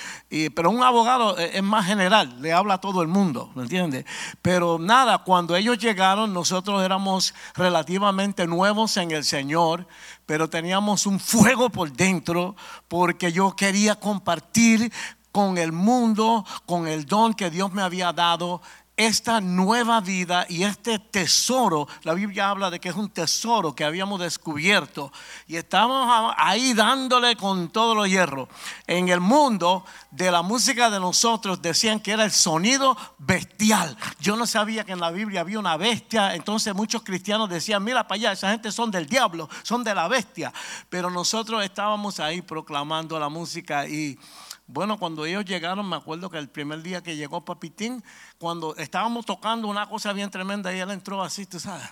[0.56, 4.04] pero un abogado es más general, le habla a todo el mundo, ¿me entiendes?
[4.42, 9.86] Pero nada, cuando ellos llegaron, nosotros éramos relativamente nuevos en el Señor,
[10.26, 12.56] pero teníamos un fuego por dentro
[12.88, 14.92] porque yo quería compartir
[15.30, 18.62] con el mundo, con el don que Dios me había dado
[18.96, 23.84] esta nueva vida y este tesoro, la Biblia habla de que es un tesoro que
[23.84, 25.10] habíamos descubierto
[25.46, 28.48] y estamos ahí dándole con todo lo hierro.
[28.86, 33.96] En el mundo de la música de nosotros decían que era el sonido bestial.
[34.20, 38.06] Yo no sabía que en la Biblia había una bestia, entonces muchos cristianos decían, mira
[38.06, 40.52] para allá, esa gente son del diablo, son de la bestia.
[40.90, 44.18] Pero nosotros estábamos ahí proclamando la música y
[44.66, 48.02] bueno, cuando ellos llegaron, me acuerdo que el primer día que llegó Papitín,
[48.38, 51.88] cuando estábamos tocando una cosa bien tremenda y él entró así, tú sabes,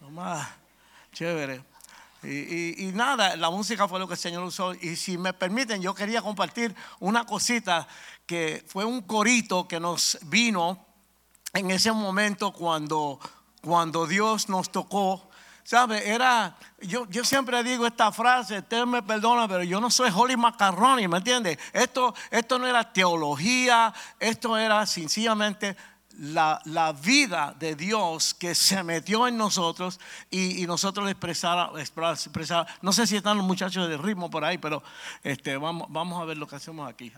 [0.00, 0.48] nomás,
[1.12, 1.62] chévere.
[2.22, 4.74] Y, nada, la música fue lo que el Señor usó.
[4.74, 7.86] Y si me permiten, yo quería compartir una cosita
[8.26, 10.84] que fue un corito que nos vino
[11.54, 13.20] en ese momento cuando,
[13.62, 15.27] cuando Dios nos tocó
[15.68, 16.08] ¿Sabe?
[16.08, 20.34] Era, yo, yo siempre digo esta frase, usted me perdona, pero yo no soy Holly
[20.34, 21.58] Macaroni, ¿me entiende?
[21.74, 25.76] Esto, esto no era teología, esto era sencillamente
[26.20, 30.00] la, la vida de Dios que se metió en nosotros
[30.30, 34.46] y, y nosotros le expresara- expresara- No sé si están los muchachos de ritmo por
[34.46, 34.82] ahí, pero
[35.22, 37.12] este, vamos, vamos a ver lo que hacemos aquí.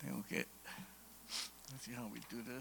[0.00, 0.46] Tengo que.
[1.70, 2.51] Let's see how we do this.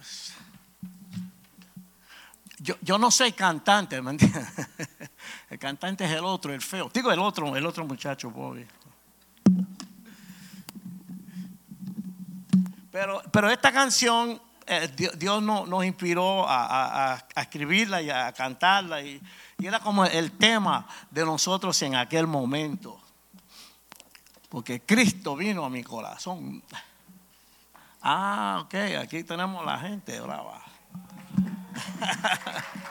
[2.60, 3.98] Yo, no soy cantante.
[5.50, 6.90] El cantante es el otro, el feo.
[6.94, 8.66] Digo el otro, el otro muchacho, Bobby.
[12.92, 19.02] Pero, esta canción, eh, Dios, no- nos inspiró a, escribirla y a cantarla.
[19.02, 19.22] Y
[19.62, 23.00] era como el tema de nosotros en aquel momento.
[24.50, 26.62] Porque Cristo vino a mi corazón.
[28.02, 30.64] Ah, ok, aquí tenemos la gente brava.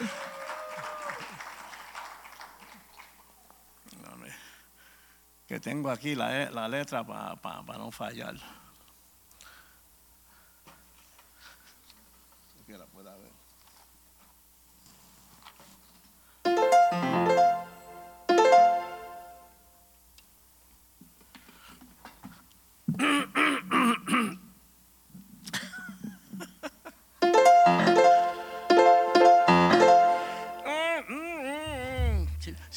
[5.51, 8.37] Que tengo aquí la, la letra para no fallar.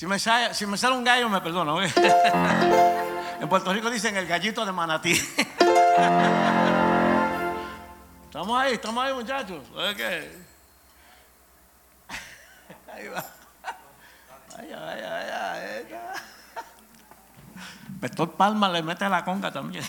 [0.04, 1.78] Si, me sale, si me sale un gallo, me perdono.
[1.78, 1.84] ¿ok?
[3.40, 5.14] En Puerto Rico dicen el gallito de manatí.
[8.26, 9.64] Estamos ahí, estamos ahí, muchachos.
[9.74, 10.44] ¿Sabe qué?
[12.94, 13.24] Ahí va.
[14.58, 16.14] Vaya, vaya, vaya.
[18.02, 19.86] Pastor Palma le mete la conga también.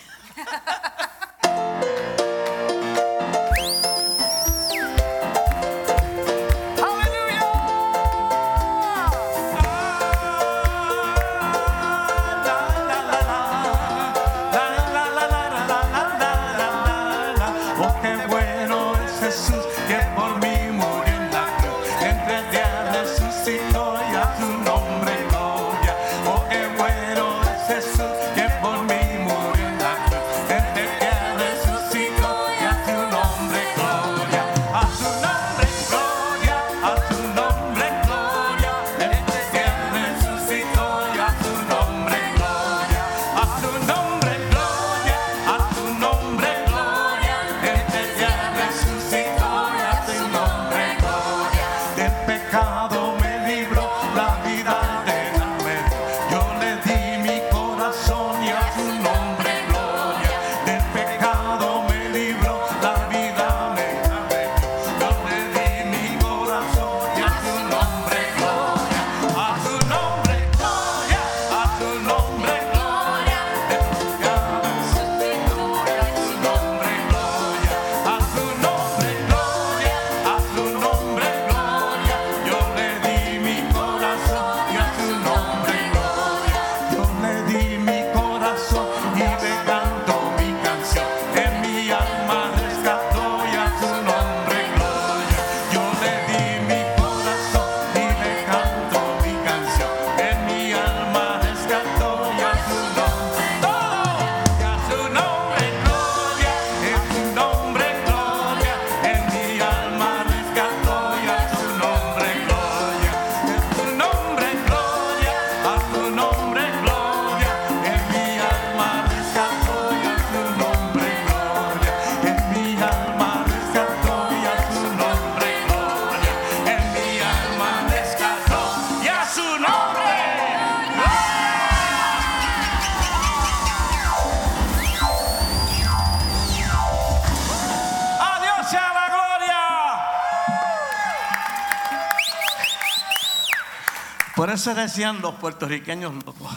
[144.95, 146.57] Decían los puertorriqueños locos.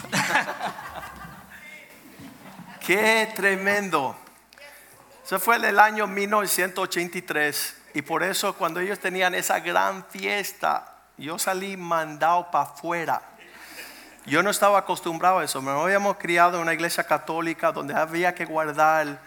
[2.86, 4.14] Qué tremendo.
[5.24, 11.36] Eso fue del año 1983 y por eso cuando ellos tenían esa gran fiesta, yo
[11.36, 13.22] salí mandado para afuera.
[14.24, 15.60] Yo no estaba acostumbrado a eso.
[15.60, 19.18] Me habíamos criado en una iglesia católica donde había que guardar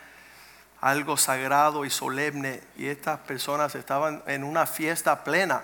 [0.80, 5.64] algo sagrado y solemne y estas personas estaban en una fiesta plena.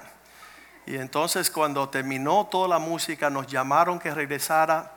[0.88, 4.94] Y entonces cuando terminó toda la música nos llamaron que regresara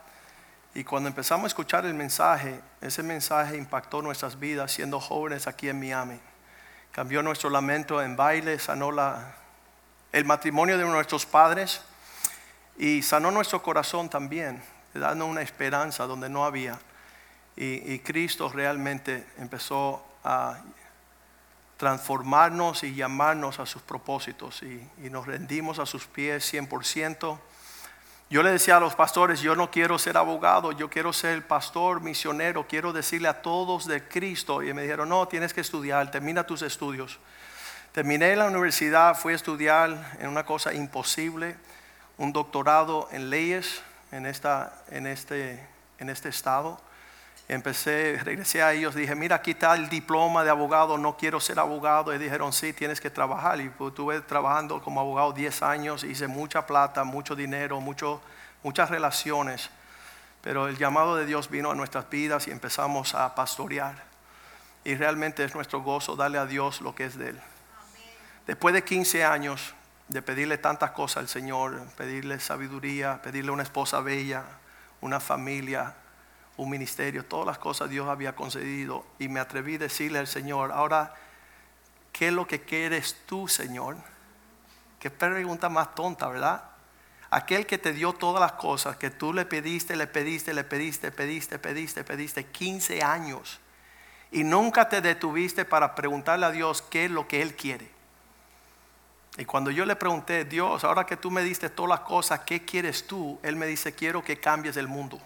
[0.73, 5.67] y cuando empezamos a escuchar el mensaje, ese mensaje impactó nuestras vidas siendo jóvenes aquí
[5.67, 6.17] en Miami.
[6.93, 9.35] Cambió nuestro lamento en baile, sanó la,
[10.13, 11.81] el matrimonio de nuestros padres
[12.77, 14.63] y sanó nuestro corazón también,
[14.93, 16.79] dando una esperanza donde no había.
[17.57, 20.57] Y, y Cristo realmente empezó a
[21.81, 27.39] transformarnos y llamarnos a sus propósitos y, y nos rendimos a sus pies 100%.
[28.29, 31.99] Yo le decía a los pastores, yo no quiero ser abogado, yo quiero ser pastor,
[31.99, 34.61] misionero, quiero decirle a todos de Cristo.
[34.61, 37.17] Y me dijeron, no, tienes que estudiar, termina tus estudios.
[37.93, 41.55] Terminé la universidad, fui a estudiar en una cosa imposible,
[42.19, 45.67] un doctorado en leyes en, esta, en, este,
[45.97, 46.79] en este estado.
[47.51, 51.59] Empecé, regresé a ellos, dije, mira, aquí está el diploma de abogado, no quiero ser
[51.59, 52.15] abogado.
[52.15, 53.59] Y dijeron, sí, tienes que trabajar.
[53.59, 58.21] Y pues, estuve trabajando como abogado 10 años, hice mucha plata, mucho dinero, mucho,
[58.63, 59.69] muchas relaciones.
[60.41, 64.01] Pero el llamado de Dios vino a nuestras vidas y empezamos a pastorear.
[64.85, 67.41] Y realmente es nuestro gozo darle a Dios lo que es de Él.
[68.47, 69.73] Después de 15 años
[70.07, 74.45] de pedirle tantas cosas al Señor, pedirle sabiduría, pedirle una esposa bella,
[75.01, 75.95] una familia,
[76.61, 80.71] un ministerio, todas las cosas Dios había concedido y me atreví a decirle al Señor,
[80.71, 81.15] ahora,
[82.11, 83.97] ¿qué es lo que quieres tú, Señor?
[84.99, 86.63] Qué pregunta más tonta, ¿verdad?
[87.31, 91.11] Aquel que te dio todas las cosas, que tú le pediste, le pediste, le pediste,
[91.11, 93.59] pediste, pediste, pediste 15 años
[94.31, 97.89] y nunca te detuviste para preguntarle a Dios qué es lo que Él quiere.
[99.37, 102.63] Y cuando yo le pregunté, Dios, ahora que tú me diste todas las cosas, ¿qué
[102.63, 103.39] quieres tú?
[103.41, 105.19] Él me dice, quiero que cambies el mundo.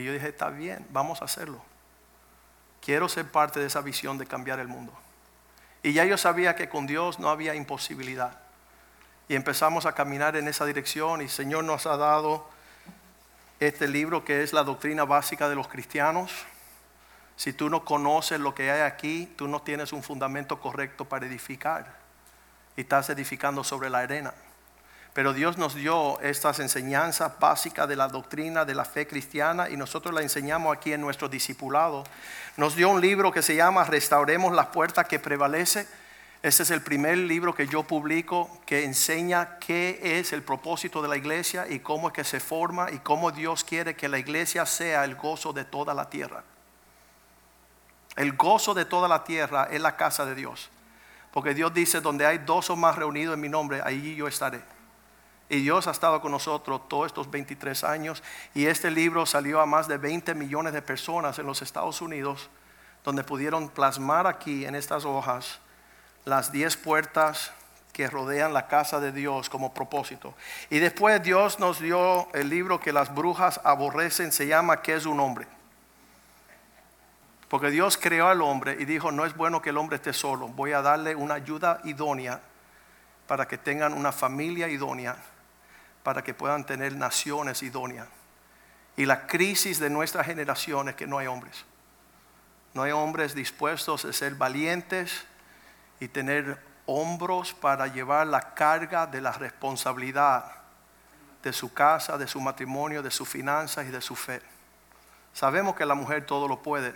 [0.00, 1.60] Y yo dije, está bien, vamos a hacerlo.
[2.80, 4.94] Quiero ser parte de esa visión de cambiar el mundo.
[5.82, 8.38] Y ya yo sabía que con Dios no había imposibilidad.
[9.28, 12.48] Y empezamos a caminar en esa dirección y el Señor nos ha dado
[13.60, 16.32] este libro que es la doctrina básica de los cristianos.
[17.36, 21.26] Si tú no conoces lo que hay aquí, tú no tienes un fundamento correcto para
[21.26, 21.94] edificar.
[22.74, 24.32] Y estás edificando sobre la arena.
[25.12, 29.76] Pero Dios nos dio estas enseñanzas básicas de la doctrina de la fe cristiana y
[29.76, 32.04] nosotros la enseñamos aquí en nuestro discipulado.
[32.56, 35.88] Nos dio un libro que se llama Restauremos la puerta que prevalece.
[36.42, 41.08] Ese es el primer libro que yo publico que enseña qué es el propósito de
[41.08, 44.64] la iglesia y cómo es que se forma y cómo Dios quiere que la iglesia
[44.64, 46.44] sea el gozo de toda la tierra.
[48.14, 50.70] El gozo de toda la tierra es la casa de Dios.
[51.32, 54.62] Porque Dios dice, donde hay dos o más reunidos en mi nombre, allí yo estaré.
[55.50, 58.22] Y Dios ha estado con nosotros todos estos 23 años.
[58.54, 62.48] Y este libro salió a más de 20 millones de personas en los Estados Unidos,
[63.02, 65.58] donde pudieron plasmar aquí en estas hojas
[66.24, 67.52] las 10 puertas
[67.92, 70.34] que rodean la casa de Dios como propósito.
[70.70, 75.04] Y después Dios nos dio el libro que las brujas aborrecen, se llama ¿Qué es
[75.04, 75.48] un hombre?
[77.48, 80.46] Porque Dios creó al hombre y dijo, no es bueno que el hombre esté solo,
[80.46, 82.40] voy a darle una ayuda idónea
[83.26, 85.16] para que tengan una familia idónea
[86.02, 88.08] para que puedan tener naciones idóneas.
[88.96, 91.64] Y la crisis de nuestra generación es que no hay hombres.
[92.74, 95.24] No hay hombres dispuestos a ser valientes
[95.98, 100.44] y tener hombros para llevar la carga de la responsabilidad
[101.42, 104.42] de su casa, de su matrimonio, de sus finanzas y de su fe.
[105.32, 106.94] Sabemos que la mujer todo lo puede,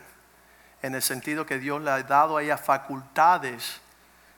[0.82, 3.80] en el sentido que Dios le ha dado a ella facultades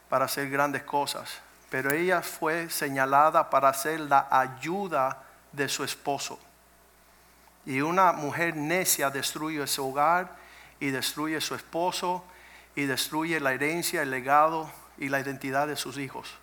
[0.09, 1.41] para hacer grandes cosas
[1.71, 6.39] pero ella fue señalada para ser la ayuda de su esposo.
[7.65, 10.37] Y una mujer necia destruye ese hogar
[10.79, 12.25] y destruye su esposo
[12.77, 16.35] y destruye la herencia, el legado y la identidad de sus hijos.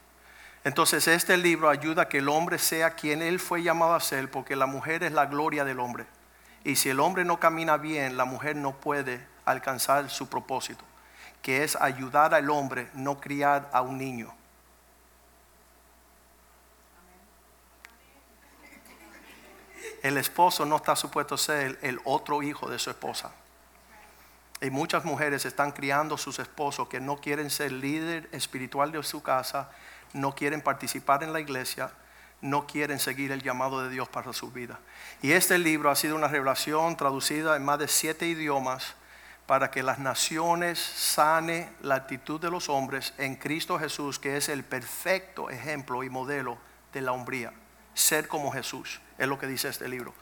[0.65, 4.29] Entonces este libro ayuda a que el hombre sea quien él fue llamado a ser,
[4.31, 6.05] porque la mujer es la gloria del hombre.
[6.63, 10.83] Y si el hombre no camina bien, la mujer no puede alcanzar su propósito,
[11.41, 14.33] que es ayudar al hombre, no criar a un niño.
[20.03, 23.31] El esposo no está supuesto a ser el otro hijo de su esposa.
[24.61, 29.01] Y muchas mujeres están criando a sus esposos que no quieren ser líder espiritual de
[29.01, 29.71] su casa,
[30.11, 31.89] no quieren participar en la iglesia,
[32.41, 34.77] no quieren seguir el llamado de Dios para su vida.
[35.21, 38.95] Y este libro ha sido una revelación traducida en más de siete idiomas
[39.45, 44.49] para que las naciones sane la actitud de los hombres en Cristo Jesús, que es
[44.49, 46.57] el perfecto ejemplo y modelo
[46.91, 47.53] de la hombría.
[47.93, 48.99] Ser como Jesús.
[49.17, 50.13] Es lo que dice este libro.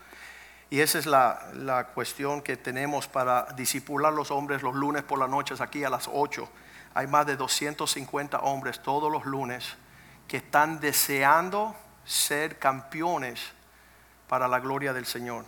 [0.72, 5.30] Y esa es la, cuestión que tenemos para disipular los hombres los lunes por las
[5.30, 6.48] noches aquí a las 8.
[6.94, 9.76] Hay más de 250 hombres todos los lunes
[10.30, 11.76] que están deseando
[12.06, 13.42] ser campeones
[14.30, 15.44] para la gloria del Señor.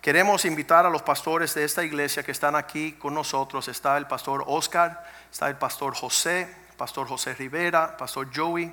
[0.00, 3.68] Queremos invitar a los pastores de esta iglesia que están aquí con nosotros.
[3.68, 8.72] Está el pastor Oscar, está el pastor José, pastor José Rivera, pastor Joey.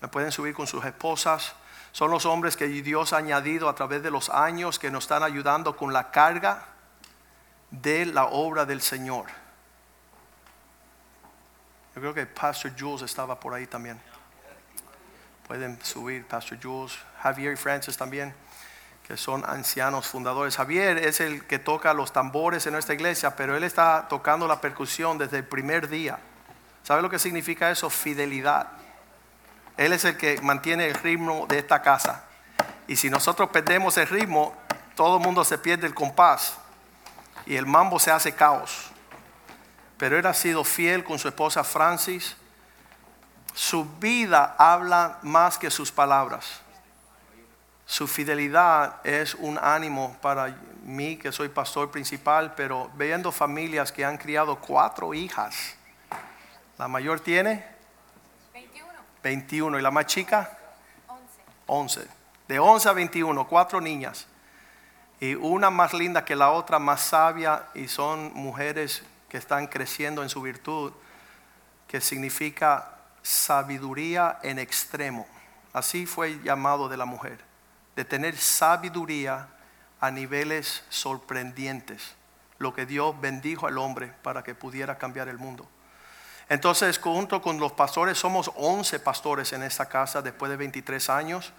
[0.00, 1.52] Me pueden subir con sus esposas.
[1.96, 5.22] Son los hombres que Dios ha añadido a través de los años que nos están
[5.22, 6.62] ayudando con la carga
[7.70, 9.24] de la obra del Señor.
[11.94, 13.98] Yo creo que Pastor Jules estaba por ahí también.
[15.48, 18.34] Pueden subir Pastor Jules, Javier y Francis también,
[19.08, 20.54] que son ancianos fundadores.
[20.54, 24.60] Javier es el que toca los tambores en nuestra iglesia, pero él está tocando la
[24.60, 26.18] percusión desde el primer día.
[26.82, 27.88] ¿Sabe lo que significa eso?
[27.88, 28.75] Fidelidad.
[29.76, 32.24] Él es el que mantiene el ritmo de esta casa.
[32.86, 34.54] Y si nosotros perdemos el ritmo,
[34.94, 36.56] todo el mundo se pierde el compás
[37.44, 38.90] y el mambo se hace caos.
[39.98, 42.36] Pero él ha sido fiel con su esposa Francis.
[43.54, 46.60] Su vida habla más que sus palabras.
[47.86, 54.04] Su fidelidad es un ánimo para mí, que soy pastor principal, pero viendo familias que
[54.04, 55.74] han criado cuatro hijas.
[56.78, 57.75] La mayor tiene
[59.26, 60.56] 21, 21 y la más chica
[61.66, 62.00] 11.
[62.00, 62.08] 11.
[62.46, 64.26] De 11 a 21, cuatro niñas.
[65.18, 70.22] Y una más linda que la otra, más sabia, y son mujeres que están creciendo
[70.22, 70.92] en su virtud,
[71.88, 75.26] que significa sabiduría en extremo.
[75.72, 77.40] Así fue el llamado de la mujer,
[77.96, 79.48] de tener sabiduría
[80.00, 82.14] a niveles sorprendentes,
[82.58, 85.68] lo que Dios bendijo al hombre para que pudiera cambiar el mundo.
[86.48, 91.52] Entonces, junto con los pastores, somos 11 pastores en esta casa después de 23 años.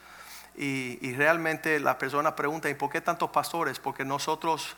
[0.56, 3.80] Y, y realmente las personas preguntan, ¿y por qué tantos pastores?
[3.80, 4.76] Porque nosotros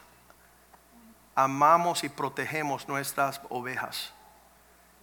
[1.35, 4.13] amamos y protegemos nuestras ovejas.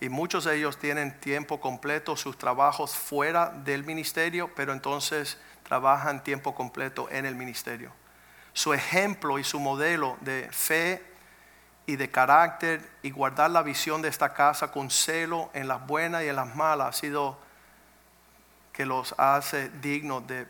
[0.01, 6.23] Y muchos de ellos tienen tiempo completo, sus trabajos fuera del ministerio, pero entonces trabajan
[6.23, 7.93] tiempo completo en el ministerio.
[8.53, 11.03] Su ejemplo y su modelo de fe
[11.87, 16.25] y de carácter y guardar la visión de esta casa con celo en las buenas
[16.25, 17.39] y en las malas ha sido
[18.73, 20.47] que los hace dignos de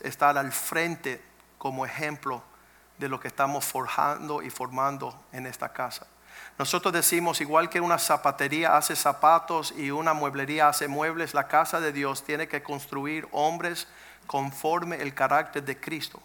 [0.00, 1.22] estar al frente
[1.58, 2.42] como ejemplo
[2.98, 6.06] de lo que estamos forjando y formando en esta casa.
[6.58, 11.80] Nosotros decimos, igual que una zapatería hace zapatos y una mueblería hace muebles, la casa
[11.80, 13.88] de Dios tiene que construir hombres
[14.26, 16.20] conforme el carácter de Cristo.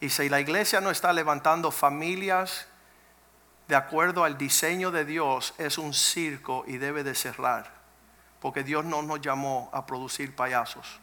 [0.00, 2.66] Y si la iglesia no está levantando familias
[3.68, 7.74] de acuerdo al diseño de Dios, es un circo y debe de cerrar.
[8.40, 11.00] Porque Dios no nos llamó a producir payasos.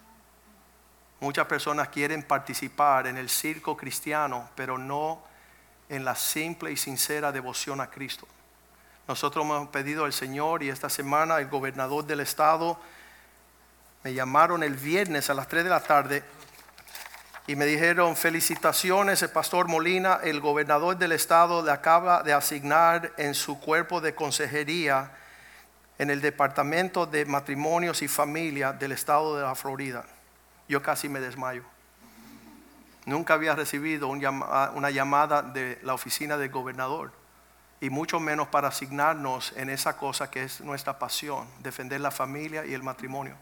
[1.20, 5.22] Muchas personas quieren participar en el circo cristiano, pero no
[5.90, 8.28] en la simple y sincera devoción a Cristo.
[9.08, 12.80] Nosotros hemos pedido al Señor y esta semana el gobernador del estado
[14.04, 16.24] me llamaron el viernes a las 3 de la tarde
[17.46, 23.12] y me dijeron felicitaciones, el pastor Molina, el gobernador del estado le acaba de asignar
[23.18, 25.12] en su cuerpo de consejería
[25.98, 30.06] en el departamento de matrimonios y familia del estado de la Florida.
[30.70, 31.64] Yo casi me desmayo.
[33.06, 37.12] Nunca había recibido una llamada de la oficina del gobernador
[37.82, 42.66] y mucho menos para asignarnos en esa cosa que es nuestra pasión, defender la familia
[42.66, 43.36] y el matrimonio.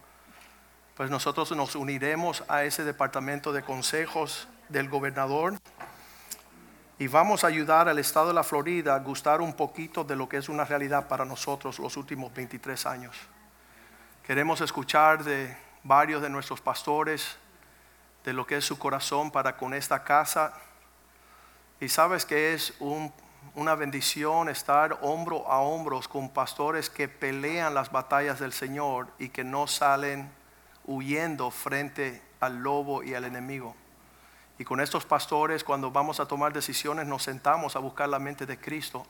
[1.02, 5.58] Pues nosotros nos uniremos a ese departamento de consejos del gobernador
[7.00, 10.30] y vamos a ayudar al estado de la Florida a gustar un poquito de lo
[10.30, 13.18] que es una realidad para nosotros los últimos 23 años.
[14.22, 17.36] Queremos escuchar de varios de nuestros pastores
[18.24, 20.54] de lo que es su corazón para con esta casa.
[21.80, 23.12] Y sabes que es un-
[23.56, 29.30] una bendición estar hombro a hombros con pastores que pelean las batallas del Señor y
[29.30, 30.40] que no salen
[30.92, 33.76] huyendo frente al lobo y al enemigo.
[34.58, 38.46] Y con estos pastores, cuando vamos a tomar decisiones, nos sentamos a buscar la mente
[38.46, 39.06] de Cristo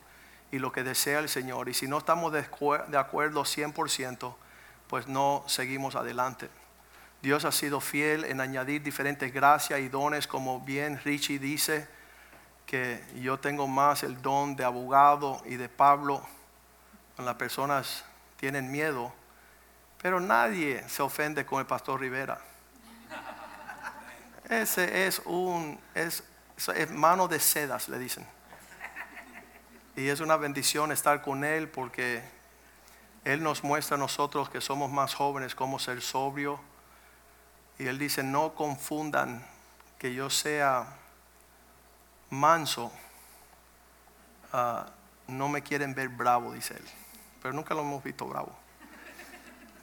[0.51, 1.67] y lo que desea el Señor.
[1.69, 4.33] Y si no estamos de, acuer- de acuerdo 100%,
[4.87, 6.49] pues no seguimos adelante.
[7.21, 11.87] Dios ha sido fiel en añadir diferentes gracias y dones, como bien Richie dice,
[12.65, 16.21] que yo tengo más el don de abogado y de Pablo.
[17.17, 18.05] Las personas
[18.37, 19.13] tienen miedo,
[20.01, 22.39] pero nadie se ofende con el pastor Rivera.
[24.49, 26.23] Ese es un, es,
[26.75, 28.25] es mano de sedas, le dicen.
[29.95, 32.23] Y es una bendición estar con él porque
[33.23, 36.59] él nos muestra a nosotros que somos más jóvenes cómo ser sobrio.
[37.77, 39.45] Y él dice, no confundan
[39.99, 40.97] que yo sea
[42.29, 42.91] manso.
[44.51, 44.87] Ah,
[45.27, 46.85] no me quieren ver bravo, dice él.
[47.41, 48.60] Pero nunca lo hemos visto bravo.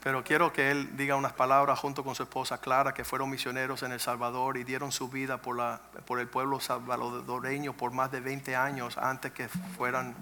[0.02, 3.82] Pero quiero que él diga unas palabras junto con su esposa Clara, que fueron misioneros
[3.82, 8.10] en El Salvador y dieron su vida por, la, por el pueblo salvadoreño por más
[8.12, 10.14] de 20 años antes que fueran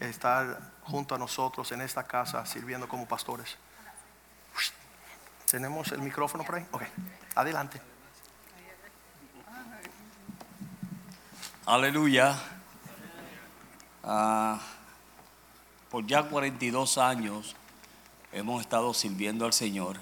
[0.00, 3.56] estar junto a nosotros en esta casa sirviendo como pastores.
[5.50, 6.66] ¿Tenemos el micrófono por ahí?
[6.72, 6.82] Ok,
[7.36, 7.80] adelante.
[11.64, 12.36] Aleluya.
[14.04, 14.60] Ah,
[15.90, 17.56] por ya 42 años
[18.36, 19.96] hemos estado sirviendo al Señor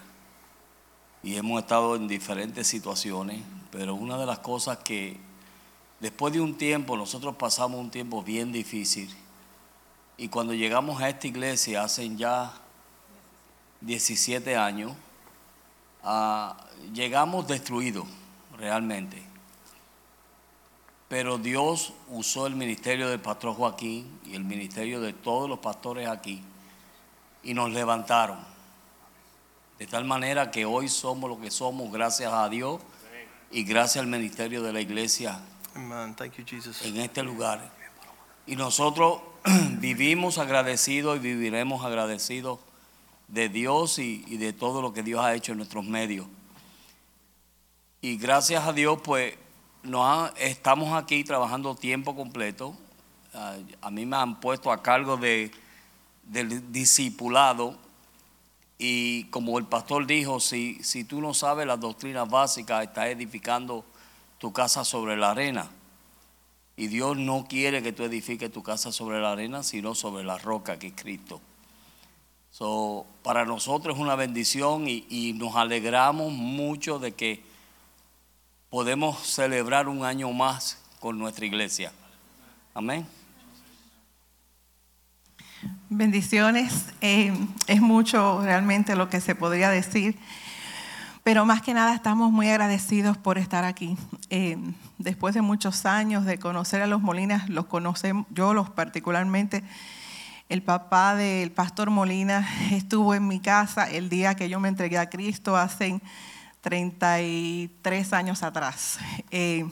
[1.22, 5.18] y hemos estado en diferentes situaciones, pero una de las cosas que
[6.00, 9.08] después de un tiempo, nosotros pasamos un tiempo bien difícil
[10.16, 12.52] y cuando llegamos a esta iglesia hace ya
[13.82, 14.92] 17 años,
[16.02, 16.56] ah,
[16.92, 18.06] llegamos destruidos
[18.58, 19.22] realmente.
[21.08, 26.08] Pero Dios usó el ministerio del pastor Joaquín y el ministerio de todos los pastores
[26.08, 26.42] aquí
[27.44, 28.38] y nos levantaron.
[29.78, 32.80] De tal manera que hoy somos lo que somos gracias a Dios
[33.50, 35.40] y gracias al ministerio de la iglesia
[35.74, 36.14] Amen.
[36.14, 36.82] Thank you, Jesus.
[36.82, 37.72] en este lugar.
[38.46, 39.20] Y nosotros
[39.78, 42.60] vivimos agradecidos y viviremos agradecidos
[43.28, 46.26] de Dios y, y de todo lo que Dios ha hecho en nuestros medios.
[48.00, 49.34] Y gracias a Dios, pues
[49.82, 52.76] nos ha- estamos aquí trabajando tiempo completo.
[53.32, 55.50] Ah, a mí me han puesto a cargo de,
[56.26, 57.78] del discipulado.
[58.78, 63.84] Y como el pastor dijo, si, si tú no sabes las doctrinas básicas, estás edificando
[64.38, 65.70] tu casa sobre la arena.
[66.76, 70.38] Y Dios no quiere que tú edifiques tu casa sobre la arena, sino sobre la
[70.38, 71.40] roca que es Cristo.
[72.50, 77.42] So, para nosotros es una bendición y, y nos alegramos mucho de que
[78.70, 81.92] podemos celebrar un año más con nuestra iglesia.
[82.74, 83.06] Amén.
[85.88, 86.86] Bendiciones.
[87.00, 87.32] Eh,
[87.66, 90.18] es mucho realmente lo que se podría decir,
[91.22, 93.96] pero más que nada estamos muy agradecidos por estar aquí.
[94.30, 94.58] Eh,
[94.98, 99.62] después de muchos años de conocer a los Molinas, los conocemos, yo los particularmente,
[100.48, 104.98] el papá del pastor Molina estuvo en mi casa el día que yo me entregué
[104.98, 106.00] a Cristo hace
[106.60, 108.98] 33 años atrás.
[109.30, 109.66] Eh,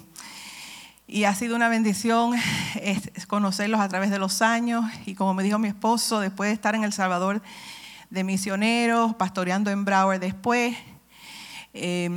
[1.12, 2.32] y ha sido una bendición
[3.28, 4.82] conocerlos a través de los años.
[5.04, 7.42] Y como me dijo mi esposo, después de estar en El Salvador
[8.08, 10.74] de misioneros, pastoreando en Broward después,
[11.74, 12.08] eh,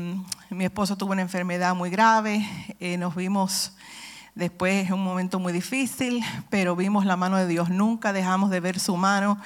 [0.49, 2.47] mi esposo tuvo una enfermedad muy grave.
[2.79, 3.73] eh, nos vimos
[4.33, 7.69] después en un momento muy difícil, pero vimos la mano de Dios.
[7.69, 9.37] Nunca dejamos de ver su mano.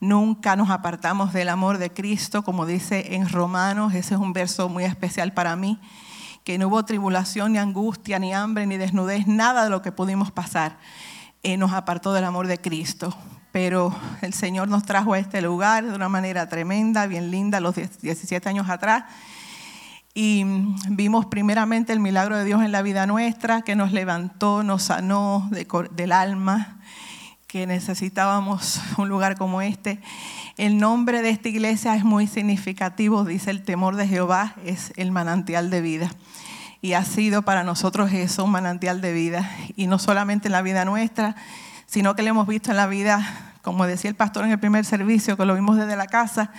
[0.00, 3.94] Nunca nos apartamos del amor de Cristo, como dice en Romanos.
[3.94, 5.78] Ese es un verso muy especial para mí
[6.44, 10.30] que no hubo tribulación, ni angustia, ni hambre, ni desnudez, nada de lo que pudimos
[10.30, 10.78] pasar
[11.42, 13.16] eh, nos apartó del amor de Cristo.
[13.50, 17.74] Pero el Señor nos trajo a este lugar de una manera tremenda, bien linda, los
[17.74, 19.04] 10 17 años atrás.
[20.12, 20.44] Y
[20.88, 25.48] vimos primeramente el milagro de Dios en la vida nuestra, que nos levantó, nos sanó
[25.92, 26.80] del alma,
[27.46, 30.00] que necesitábamos un lugar como este.
[30.58, 35.10] El nombre de esta iglesia es muy significativo, dice el temor de Jehová, es el
[35.10, 36.10] manantial de vida.
[36.82, 39.50] Y ha sido para nosotros eso, un manantial de vida.
[39.76, 41.36] Y no solamente en la vida nuestra,
[41.86, 44.84] sino que lo hemos visto en la vida, como decía el pastor en el primer
[44.84, 46.52] servicio, que lo vimos desde la casa,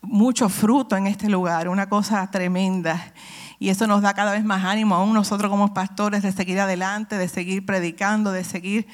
[0.00, 3.12] mucho fruto en este lugar, una cosa tremenda.
[3.58, 7.18] Y eso nos da cada vez más ánimo, aún nosotros como pastores, de seguir adelante,
[7.18, 8.86] de seguir predicando, de seguir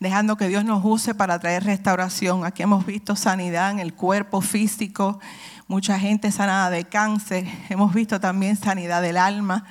[0.00, 2.44] dejando que Dios nos use para traer restauración.
[2.44, 5.20] Aquí hemos visto sanidad en el cuerpo físico,
[5.68, 9.64] mucha gente sanada de cáncer, hemos visto también sanidad del alma,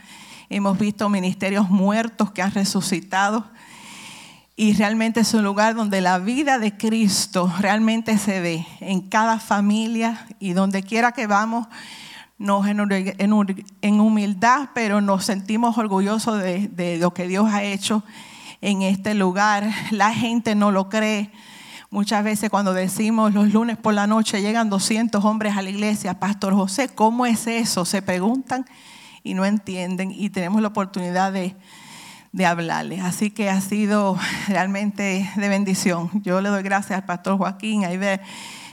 [0.50, 3.46] hemos visto ministerios muertos que han resucitado.
[4.56, 9.40] Y realmente es un lugar donde la vida de Cristo realmente se ve en cada
[9.40, 11.68] familia y donde quiera que vamos,
[12.38, 18.04] nos en, humildad, pero nos sentimos orgullosos de, de lo que Dios ha hecho
[18.62, 19.70] en este lugar.
[19.92, 21.32] La gente no lo cree.
[21.90, 26.20] Muchas veces cuando decimos los lunes por la noche llegan 200 hombres a la iglesia,
[26.20, 27.86] Pastor José, ¿cómo es eso?
[27.86, 28.66] Se preguntan
[29.26, 31.56] y no entienden y tenemos la oportunidad de,
[32.32, 33.02] de hablarles.
[33.02, 34.18] Así que ha sido
[34.48, 36.10] realmente de bendición.
[36.22, 38.22] Yo le doy gracias al pastor Joaquín, a Iber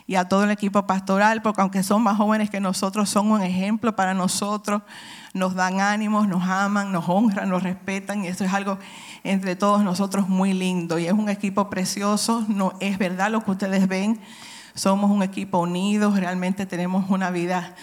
[0.07, 3.41] y a todo el equipo pastoral, porque aunque son más jóvenes que nosotros, son un
[3.41, 4.83] ejemplo para nosotros,
[5.33, 8.79] nos dan ánimos, nos aman, nos honran, nos respetan y eso es algo
[9.25, 13.53] entre todos nosotros muy lindo y es un equipo precioso, no es verdad lo que
[13.53, 14.21] ustedes ven,
[14.75, 17.75] somos un equipo unido, realmente tenemos una vida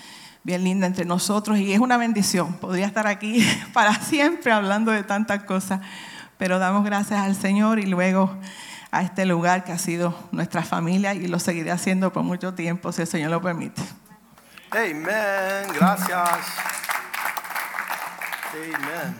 [0.44, 2.54] bien linda entre nosotros y es una bendición.
[2.54, 5.82] Podría estar aquí para siempre hablando de tantas cosas,
[6.38, 8.36] pero damos gracias al Señor y luego
[8.92, 12.92] a este lugar que ha sido nuestra familia y lo seguiré haciendo por mucho tiempo,
[12.92, 13.82] si el Señor lo permite.
[14.72, 15.74] Amen.
[15.74, 16.30] Gracias.
[18.54, 19.20] Amen.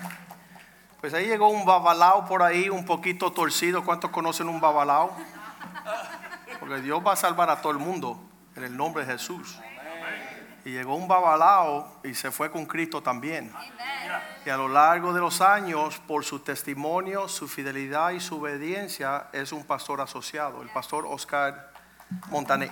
[1.02, 3.86] Pues ahí llegó un babalao por ahí, un poquito torcido.
[3.86, 5.16] ¿Cuántos conocen un babalao?
[6.60, 8.20] Porque Dios va a salvar a todo el mundo
[8.56, 9.60] en el nombre de Jesús.
[10.70, 13.52] Y llegó un babalao y se fue con Cristo también.
[14.46, 19.30] Y a lo largo de los años, por su testimonio, su fidelidad y su obediencia,
[19.34, 21.74] es un pastor asociado, el pastor Oscar
[22.28, 22.70] Montané.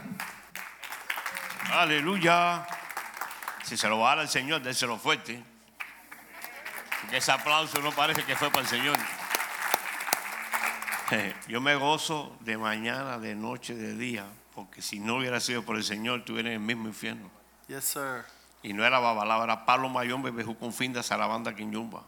[1.72, 2.68] Aleluya.
[3.64, 5.43] Si se lo va a dar al Señor, déselo fuerte.
[7.02, 8.98] Porque ese aplauso no parece que fue para el Señor.
[11.48, 15.78] Yo me gozo de mañana, de noche, de día, porque si no hubiera sido por
[15.78, 17.36] el Señor, estuviera en el mismo infierno.
[17.68, 18.26] Yes, sir.
[18.63, 19.91] Y no era Babalao, era Pablo
[20.72, 22.05] fin de Sarabanda Quinyumba.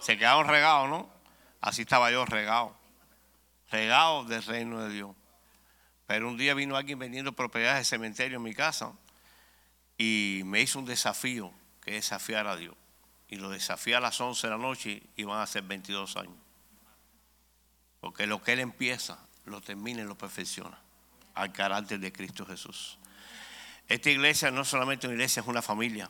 [0.00, 1.08] Se quedaron regados, ¿no?
[1.60, 2.74] Así estaba yo regado.
[3.70, 5.16] Regado del reino de Dios.
[6.06, 8.92] Pero un día vino alguien vendiendo propiedades de cementerio en mi casa
[9.96, 12.74] y me hizo un desafío, que desafiar a Dios.
[13.28, 16.34] Y lo desafié a las 11 de la noche y van a ser 22 años.
[18.00, 20.78] Porque lo que Él empieza, lo termina y lo perfecciona.
[21.34, 22.98] Al carácter de Cristo Jesús.
[23.92, 26.08] Esta iglesia no solamente una iglesia, es una familia.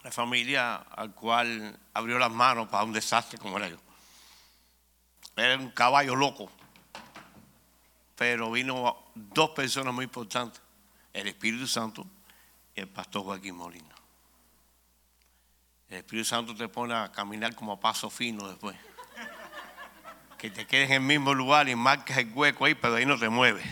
[0.00, 3.76] Una familia al cual abrió las manos para un desastre como era yo.
[5.36, 6.50] Era un caballo loco.
[8.16, 10.62] Pero vino dos personas muy importantes.
[11.12, 12.06] El Espíritu Santo
[12.74, 13.94] y el pastor Joaquín Molina.
[15.90, 18.74] El Espíritu Santo te pone a caminar como a paso fino después.
[20.38, 23.18] Que te quedes en el mismo lugar y marcas el hueco ahí, pero ahí no
[23.18, 23.66] te mueves.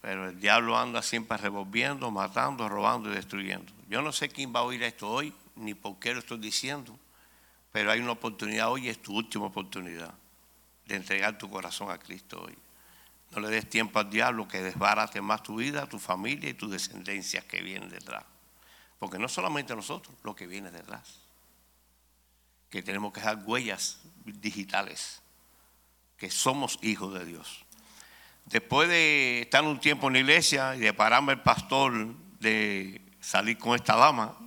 [0.00, 3.72] Pero el diablo anda siempre revolviendo, matando, robando y destruyendo.
[3.88, 6.98] Yo no sé quién va a oír esto hoy, ni por qué lo estoy diciendo,
[7.72, 10.14] pero hay una oportunidad hoy, es tu última oportunidad
[10.86, 12.56] de entregar tu corazón a Cristo hoy.
[13.30, 16.70] No le des tiempo al diablo que desbarate más tu vida, tu familia y tus
[16.70, 18.24] descendencias que vienen detrás.
[18.98, 21.20] Porque no solamente nosotros, lo que viene detrás.
[22.70, 25.20] Que tenemos que dejar huellas digitales,
[26.16, 27.64] que somos hijos de Dios.
[28.48, 31.92] Después de estar un tiempo en la iglesia y de pararme el pastor
[32.40, 34.38] de salir con esta dama,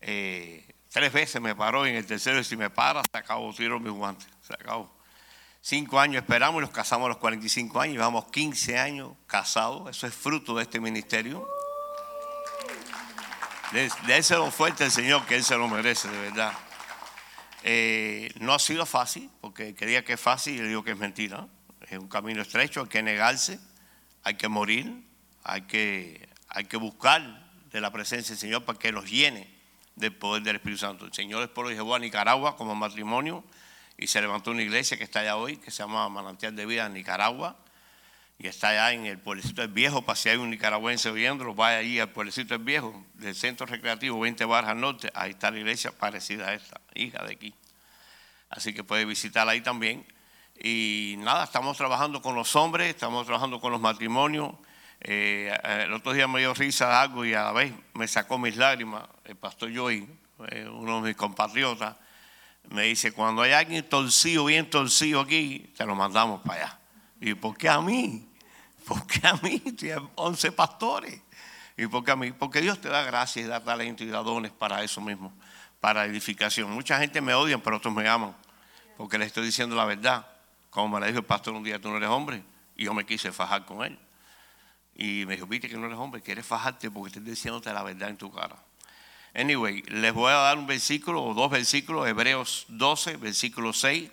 [0.00, 3.80] eh, tres veces me paró y en el tercero, si me para, se acabó, tiro
[3.80, 4.96] mis guantes, se acabó.
[5.60, 10.06] Cinco años esperamos y nos casamos a los 45 años, llevamos 15 años casados, eso
[10.06, 11.48] es fruto de este ministerio.
[13.72, 13.90] De
[14.52, 16.52] fuerte el Señor, que Él se lo merece, de verdad.
[17.64, 20.96] Eh, no ha sido fácil, porque quería que es fácil y le digo que es
[20.96, 21.48] mentira.
[21.90, 23.58] Es un camino estrecho, hay que negarse,
[24.22, 25.04] hay que morir,
[25.42, 29.48] hay que, hay que buscar de la presencia del Señor para que nos llene
[29.96, 31.06] del poder del Espíritu Santo.
[31.06, 33.44] El Señor después lo llevó a Nicaragua como matrimonio
[33.96, 36.86] y se levantó una iglesia que está allá hoy, que se llama Manantial de Vida
[36.86, 37.56] en Nicaragua,
[38.38, 41.78] y está allá en el pueblecito del Viejo, para si hay un nicaragüense viéndolo, vaya
[41.78, 45.90] allí al pueblecito del Viejo, del centro recreativo 20 barras norte, ahí está la iglesia
[45.90, 47.54] parecida a esta, hija de aquí.
[48.48, 50.06] Así que puede visitarla ahí también.
[50.60, 54.54] Y nada, estamos trabajando con los hombres, estamos trabajando con los matrimonios.
[55.00, 58.56] Eh, el otro día me dio risa algo y a la vez me sacó mis
[58.56, 59.04] lágrimas.
[59.24, 60.08] El pastor Joy,
[60.48, 61.94] eh, uno de mis compatriotas,
[62.70, 66.78] me dice, cuando hay alguien torcido, bien torcido aquí, te lo mandamos para allá.
[67.20, 68.28] ¿Y por qué a mí?
[68.84, 69.60] ¿Por qué a mí?
[69.60, 71.20] Tiene 11 pastores.
[71.76, 72.32] ¿Y por qué a mí?
[72.32, 75.32] Porque Dios te da gracia y da talento y da dones para eso mismo,
[75.80, 76.68] para edificación.
[76.72, 78.34] Mucha gente me odia, pero otros me aman,
[78.96, 80.26] porque les estoy diciendo la verdad.
[80.78, 82.40] Como me la dijo el pastor un día, tú no eres hombre.
[82.76, 83.98] Y yo me quise fajar con él.
[84.94, 88.10] Y me dijo, viste que no eres hombre, quieres fajarte porque estoy diciéndote la verdad
[88.10, 88.54] en tu cara.
[89.34, 94.08] Anyway, les voy a dar un versículo o dos versículos, Hebreos 12, versículo 6.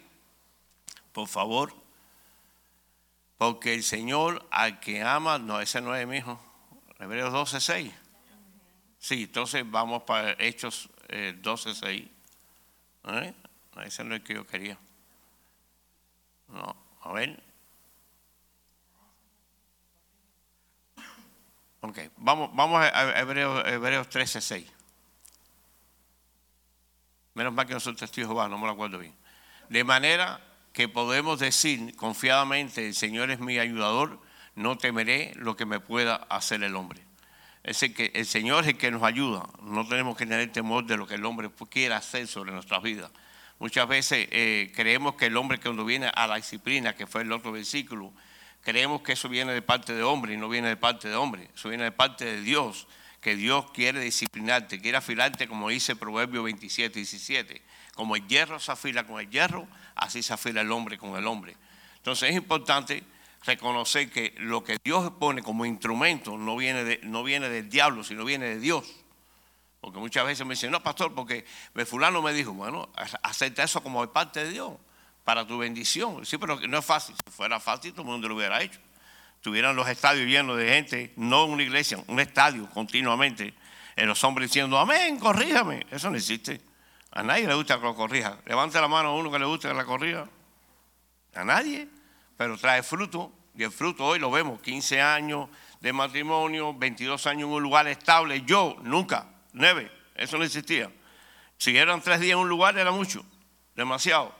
[1.11, 1.71] Por favor.
[3.37, 6.43] Porque el Señor al que ama, no, ese no es mi hijo.
[6.97, 7.93] Hebreos 12, 6.
[8.97, 10.89] Sí, entonces vamos para Hechos
[11.43, 12.07] 12, 6.
[13.09, 13.33] ¿Eh?
[13.83, 14.79] Ese no es el que yo quería.
[16.47, 17.41] No, a ver.
[21.81, 24.71] Ok, vamos, vamos a Hebreos, Hebreos 13, 6.
[27.35, 29.13] Menos mal que no soy testigo de no me lo acuerdo bien.
[29.69, 30.39] De manera
[30.73, 34.19] que podemos decir confiadamente, el Señor es mi ayudador,
[34.55, 37.01] no temeré lo que me pueda hacer el hombre.
[37.63, 40.97] Es que el Señor es el que nos ayuda, no tenemos que tener temor de
[40.97, 43.11] lo que el hombre quiera hacer sobre nuestras vidas.
[43.59, 47.31] Muchas veces eh, creemos que el hombre cuando viene a la disciplina, que fue el
[47.31, 48.11] otro versículo,
[48.61, 51.49] creemos que eso viene de parte de hombre y no viene de parte de hombre,
[51.55, 52.87] eso viene de parte de Dios
[53.25, 57.59] que Dios quiere disciplinarte, quiere afilarte, como dice Proverbio 27, 17.
[57.95, 61.25] Como el hierro se afila con el hierro, así se afila el hombre con el
[61.25, 61.57] hombre.
[61.95, 63.03] Entonces es importante
[63.43, 68.25] reconocer que lo que Dios pone como instrumento no viene, no viene del diablo, sino
[68.25, 69.04] viene de Dios.
[69.85, 71.45] Porque muchas veces me dicen, no, pastor, porque
[71.85, 72.89] fulano me dijo, bueno,
[73.21, 74.71] acepta eso como parte de Dios,
[75.23, 76.25] para tu bendición.
[76.25, 77.13] Sí, pero no es fácil.
[77.23, 78.79] Si fuera fácil, todo el mundo lo hubiera hecho.
[79.41, 83.53] Tuvieran los estadios llenos de gente, no una iglesia, un estadio continuamente.
[83.95, 85.85] Y los hombres diciendo, amén, corríjame.
[85.91, 86.59] Eso no existe.
[87.11, 88.39] A nadie le gusta que lo corrija.
[88.47, 90.27] Levante la mano a uno que le guste que la corrija.
[91.35, 91.87] A nadie.
[92.37, 93.31] Pero trae fruto.
[93.55, 94.59] Y el fruto hoy lo vemos.
[94.61, 95.47] 15 años
[95.79, 98.41] de matrimonio, 22 años en un lugar estable.
[98.47, 99.34] Yo, nunca.
[99.55, 99.89] Nueve.
[100.15, 100.91] Eso no existía.
[101.57, 103.25] Si eran tres días en un lugar, era mucho.
[103.73, 104.35] Demasiado.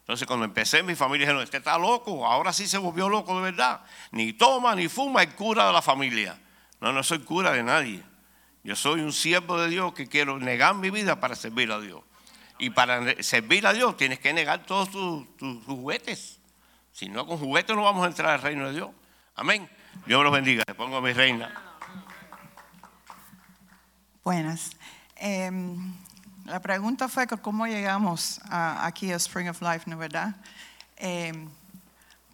[0.00, 3.42] Entonces cuando empecé, mi familia dijeron, este está loco, ahora sí se volvió loco de
[3.42, 3.82] verdad.
[4.12, 6.40] Ni toma, ni fuma, es cura de la familia.
[6.80, 8.02] No, no soy cura de nadie.
[8.62, 12.02] Yo soy un siervo de Dios que quiero negar mi vida para servir a Dios.
[12.58, 16.38] Y para servir a Dios tienes que negar todos tus, tus juguetes.
[16.92, 18.90] Si no, con juguetes no vamos a entrar al reino de Dios.
[19.34, 19.68] Amén.
[20.06, 20.62] Dios los bendiga.
[20.66, 21.69] Le pongo a mi reina.
[24.34, 24.70] Buenas.
[25.16, 25.92] Em,
[26.44, 30.36] la pregunta fue cómo llegamos aquí a Spring of Life, ¿no verdad?
[30.96, 31.48] Em,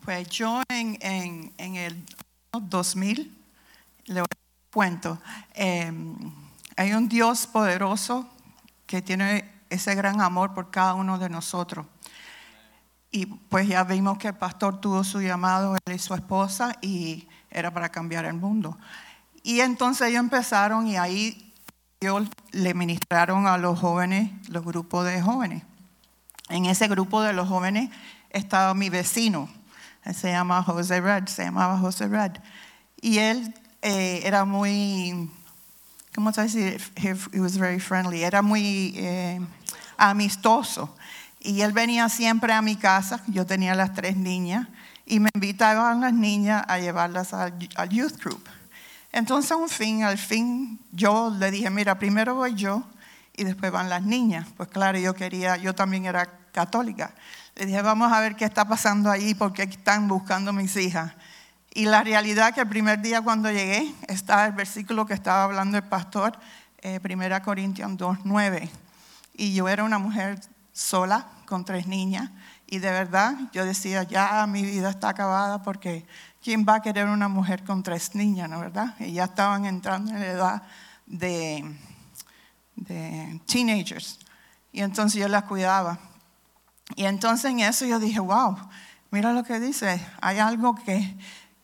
[0.05, 2.05] pues yo en, en- en el
[2.53, 3.35] 2000,
[4.09, 4.23] le
[4.71, 5.19] cuento,
[5.55, 6.15] em,
[6.77, 8.29] hay un Dios poderoso
[8.87, 11.87] que tiene ese gran amor por cada uno de nosotros.
[13.11, 17.27] Y pues ya vimos que el pastor tuvo su llamado, él y su esposa, y
[17.51, 18.77] era para cambiar el mundo.
[19.43, 21.43] Y entonces ellos empezaron y ahí
[22.53, 25.63] le ministraron a los jóvenes, los grupos de jóvenes.
[26.51, 27.91] En ese grupo de los jóvenes
[28.29, 29.49] estaba mi vecino,
[30.13, 32.33] se llama José Red, se llamaba José Red.
[33.01, 35.31] Y él eh, era muy,
[36.15, 36.79] ¿cómo se dice?
[36.97, 39.41] He, was very friendly, era muy eh,
[39.97, 40.95] amistoso.
[41.41, 44.69] Y él venía siempre a mi casa, yo tenía las tres niñas,
[45.07, 48.47] y me invitaban las niñas a llevarlas al youth group.
[49.17, 49.57] Entonces,
[50.03, 52.83] al fin, yo le dije, mira, primero voy yo
[53.35, 54.47] y después van las niñas.
[54.59, 57.15] Pues claro, yo quería, yo también era católica.
[57.55, 61.15] Le dije, vamos a ver qué está pasando allí, porque están buscando mis hijas.
[61.73, 65.79] Y la realidad que el primer día cuando llegué, está el versículo que estaba hablando
[65.79, 66.39] el pastor,
[66.83, 68.69] eh, 1 Corintios 2, 9.
[69.33, 70.41] Y yo era una mujer
[70.75, 72.31] sola, con tres niñas,
[72.67, 76.05] y de verdad yo decía, ya mi vida está acabada porque
[76.47, 78.95] ¿quién va a querer una mujer con tres niñas, no verdad?
[79.01, 80.63] Y ya estaban entrando en la edad
[81.05, 81.77] de,
[82.77, 84.21] de teenagers.
[84.71, 85.99] Y entonces yo las cuidaba.
[86.95, 88.57] Y entonces en eso yo dije, wow,
[89.11, 91.19] mira lo que dice, hay algo que,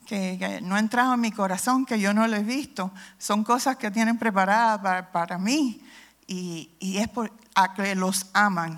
[0.05, 2.91] que, que no ha entrado en mi corazón, que yo no lo he visto.
[3.17, 5.81] Son cosas que tienen preparadas para, para mí
[6.27, 8.77] y, y es por, a que los aman.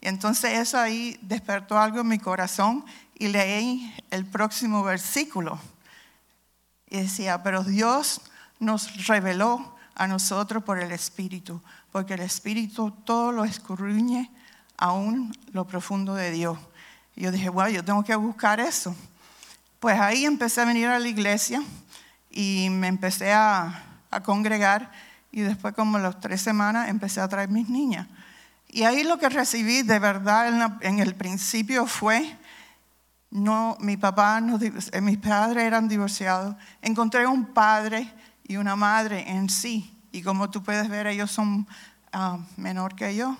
[0.00, 2.84] Y entonces eso ahí despertó algo en mi corazón
[3.18, 5.58] y leí el próximo versículo.
[6.88, 8.20] Y decía, pero Dios
[8.60, 11.60] nos reveló a nosotros por el Espíritu,
[11.90, 14.30] porque el Espíritu todo lo escurriñe
[14.76, 16.58] aún lo profundo de Dios.
[17.14, 18.94] Y yo dije, bueno, yo tengo que buscar eso.
[19.80, 21.62] Pues ahí empecé a venir a la iglesia
[22.30, 24.92] y me empecé a, a congregar
[25.32, 28.06] y después como las tres semanas empecé a traer mis niñas.
[28.68, 32.36] Y ahí lo que recibí de verdad en, el principio fue,
[33.36, 36.56] no, mi papá, no, eh, mis padres eran divorciados.
[36.80, 38.10] Encontré un padre
[38.48, 39.94] y una madre en sí.
[40.10, 41.68] Y como tú puedes ver, ellos son
[42.12, 43.36] ah, menor que yo.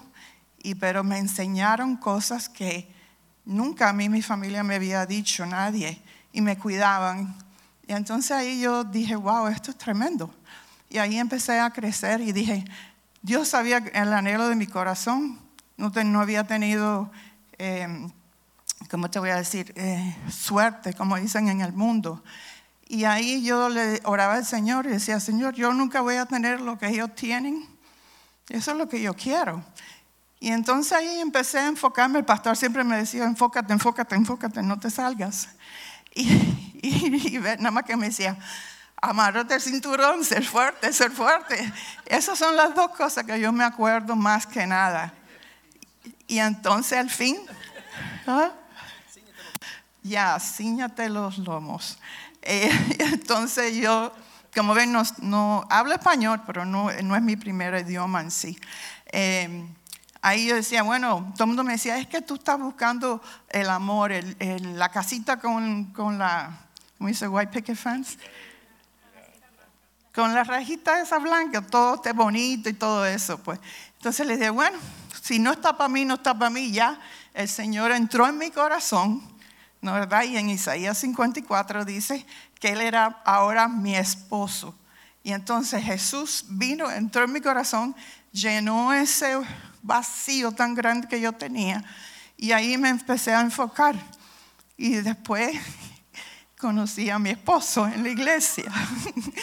[0.63, 2.93] Y, pero me enseñaron cosas que
[3.47, 5.99] nunca a mí mi familia me había dicho, nadie.
[6.31, 7.35] Y me cuidaban.
[7.87, 10.31] Y entonces ahí yo dije, wow, esto es tremendo.
[10.91, 12.65] Y ahí empecé a crecer y dije,
[13.23, 15.41] Dios sabía el anhelo de mi corazón.
[15.79, 15.91] No,
[16.21, 17.11] había tenido,
[17.57, 18.09] eh,
[18.91, 19.73] ¿cómo te voy a decir?
[19.77, 22.23] Eh, suerte, como dicen en el mundo.
[22.89, 26.61] Y ahí yo le oraba al Señor y decía, Señor, yo nunca voy a tener
[26.61, 27.67] lo que ellos tienen.
[28.49, 29.65] Eso es lo que yo quiero.
[30.39, 32.21] Y entonces ahí empecé a enfocarme.
[32.21, 35.49] El pastor siempre me decía, enfócate, enfócate, enfócate, no te salgas.
[36.15, 36.29] Y,
[36.83, 38.39] y, y nada más que me decía,
[39.03, 41.73] amarrate el cinturón, ser fuerte, ser fuerte.
[42.05, 45.13] Esas son las dos cosas que yo me acuerdo más que nada.
[46.29, 47.37] Y entonces al fin,
[48.27, 48.51] ¿ah?
[50.07, 51.99] Ya, ciñate los lomos.
[52.49, 54.13] Eh, entonces yo,
[54.55, 58.57] como ven, no, no- hablo español, pero no, no es mi primer idioma en sí.
[59.07, 59.67] Eh,
[60.23, 63.69] ahí yo decía, bueno, todo el mundo me decía, es que tú estás buscando el
[63.69, 66.57] amor, el- el- la casita con, con la,
[66.99, 67.27] ¿cómo dice?
[67.27, 68.17] White picket fence.
[70.15, 73.59] Con la rajita esa blanca, todo esté bonito y todo eso, pues.
[73.97, 74.79] Entonces les dije, bueno,
[75.21, 77.01] si no está para mí, no está para mí, ya.
[77.35, 79.21] El Señor entró en mi corazón,
[79.81, 80.25] ¿no verdad?
[80.25, 82.27] Y en Isaías 54 dice
[82.61, 84.75] que Él era ahora mi esposo.
[85.23, 87.97] Y entonces Jesús vino, entró en mi corazón,
[88.31, 89.37] llenó ese
[89.83, 91.85] vacío tan grande que yo tenía.
[92.37, 93.97] Y ahí me empecé a enfocar.
[94.77, 95.57] Y después
[96.59, 98.71] conocí a mi esposo en la iglesia.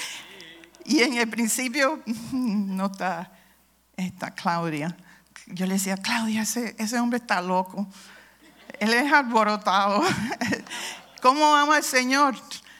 [0.85, 2.91] y en el principio no
[3.97, 4.95] está, Claudia.
[5.47, 7.87] Yo le decía, Claudia, ese, ese hombre está loco.
[8.83, 10.03] Él es alborotado.
[11.21, 12.35] ¿Cómo ama al Señor?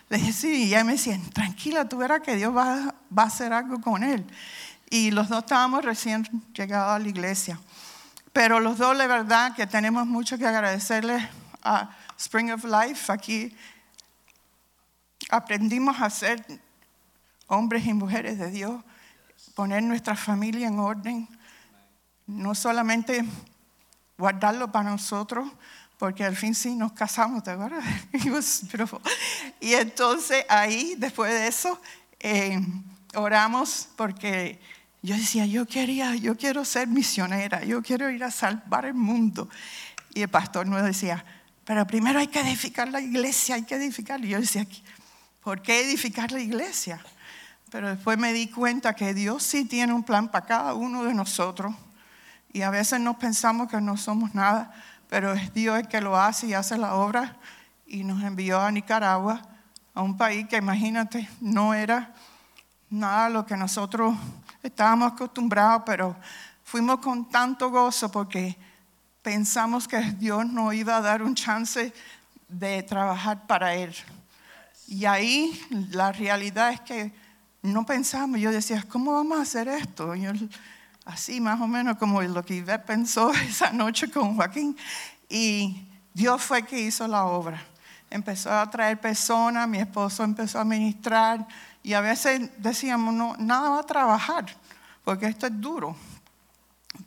[0.10, 3.28] Le dije, sí, y ella me decía, tranquila, tú verás que Dios va, va a
[3.28, 4.26] hacer algo con él.
[4.90, 7.58] Y los dos estábamos recién llegados a la iglesia.
[8.34, 11.30] Pero los dos, de verdad, que tenemos mucho que agradecerle
[11.62, 13.10] a Spring of Life.
[13.10, 13.56] Aquí
[15.30, 16.46] aprendimos a ser
[17.48, 18.84] hombres y mujeres de Dios,
[19.56, 21.30] poner nuestra familia en orden,
[22.28, 23.24] no solamente
[24.18, 25.48] guardarlo para nosotros,
[25.98, 27.84] porque al fin sí nos casamos, ¿te acuerdas?
[29.60, 31.80] Y entonces ahí, después de eso,
[32.20, 32.60] eh,
[33.16, 34.60] oramos porque
[35.02, 39.50] yo decía, yo quería, yo quiero ser misionera, yo quiero ir a salvar el mundo.
[40.14, 41.26] Y el pastor nos decía,
[41.66, 44.24] pero primero hay que edificar la iglesia, hay que edificar.
[44.24, 44.66] Y yo decía,
[45.42, 47.04] ¿por qué edificar la iglesia?
[47.70, 51.14] Pero después me di cuenta que Dios sí tiene un plan para cada uno de
[51.14, 51.76] nosotros.
[52.54, 54.74] Y a veces nos pensamos que no somos nada,
[55.14, 57.38] pero es Dios el que lo hace y hace la obra.
[57.86, 59.44] Y nos envió a Nicaragua,
[59.94, 62.12] a un país que imagínate, no era
[62.90, 64.16] nada lo que nosotros
[64.64, 66.16] estábamos acostumbrados, pero
[66.64, 68.58] fuimos con tanto gozo porque
[69.22, 71.94] pensamos que Dios nos iba a dar un chance
[72.48, 73.94] de trabajar para Él.
[74.88, 75.62] Y ahí
[75.92, 77.14] la realidad es que
[77.62, 80.16] no pensamos, yo decía, ¿cómo vamos a hacer esto?
[81.06, 84.78] Así más o menos como lo que Ivette pensó esa noche con Joaquín.
[85.30, 87.62] Y Dios fue que hizo la obra.
[88.10, 91.48] Empezó a traer personas, mi esposo empezó a ministrar
[91.82, 94.46] y a veces decíamos, no, nada va a trabajar
[95.04, 95.96] porque esto es duro.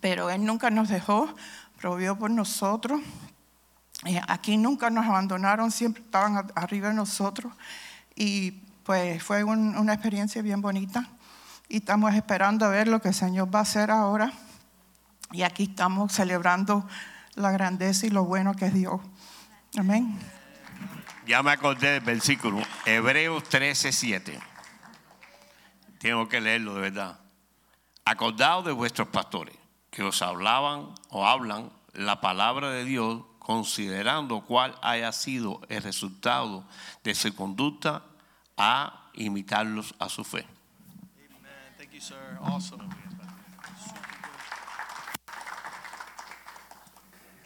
[0.00, 1.34] Pero Él nunca nos dejó,
[1.80, 3.00] provió por nosotros.
[4.04, 7.52] Eh, aquí nunca nos abandonaron, siempre estaban arriba de nosotros.
[8.14, 8.50] Y
[8.84, 11.08] pues fue una experiencia bien bonita.
[11.68, 14.32] Y estamos esperando a ver lo que el Señor va a hacer ahora.
[15.32, 16.86] Y aquí estamos celebrando
[17.34, 19.00] la grandeza y lo bueno que es Dios.
[19.76, 20.18] Amén.
[21.26, 24.40] Ya me acordé del versículo, Hebreos 13, 7.
[25.98, 27.18] Tengo que leerlo de verdad.
[28.04, 29.56] Acordaos de vuestros pastores
[29.90, 36.64] que os hablaban o hablan la palabra de Dios considerando cuál haya sido el resultado
[37.02, 38.02] de su conducta
[38.56, 40.46] a imitarlos a su fe.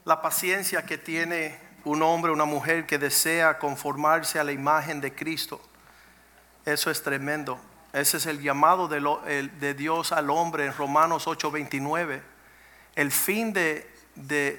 [0.05, 5.15] La paciencia que tiene un hombre una mujer que desea conformarse a la imagen de
[5.15, 5.61] Cristo,
[6.65, 7.59] eso es tremendo.
[7.93, 12.23] Ese es el llamado de, Dios al hombre en Romanos 8:29.
[12.95, 13.89] El fin de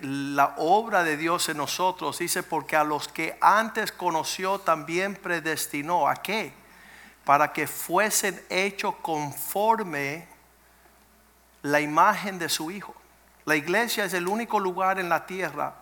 [0.02, 6.08] la obra de Dios en nosotros dice, porque a los que antes conoció también predestinó.
[6.08, 6.61] ¿A qué?
[7.26, 10.28] Para que fuesen hechos conforme
[11.62, 12.96] la imagen de su Hijo.
[13.46, 15.76] La iglesia es el único lugar en la tierra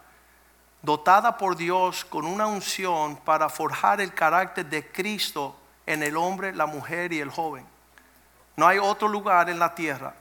[0.82, 6.54] dotada por Dios con una unción para forjar el carácter de Cristo en el hombre,
[6.54, 7.66] la mujer y el joven.
[8.56, 10.14] No hay otro lugar en la tierra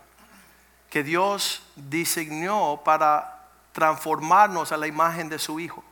[0.91, 5.85] que Dios diseñó para transformarnos a la imagen de su Hijo,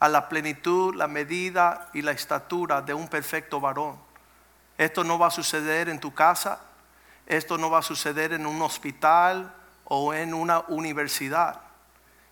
[0.00, 3.96] a la plenitud, la medida y la estatura de un perfecto varón.
[4.78, 6.60] Esto no va a suceder en tu casa,
[7.26, 9.54] esto no va a suceder en un hospital
[9.84, 11.60] o en una universidad.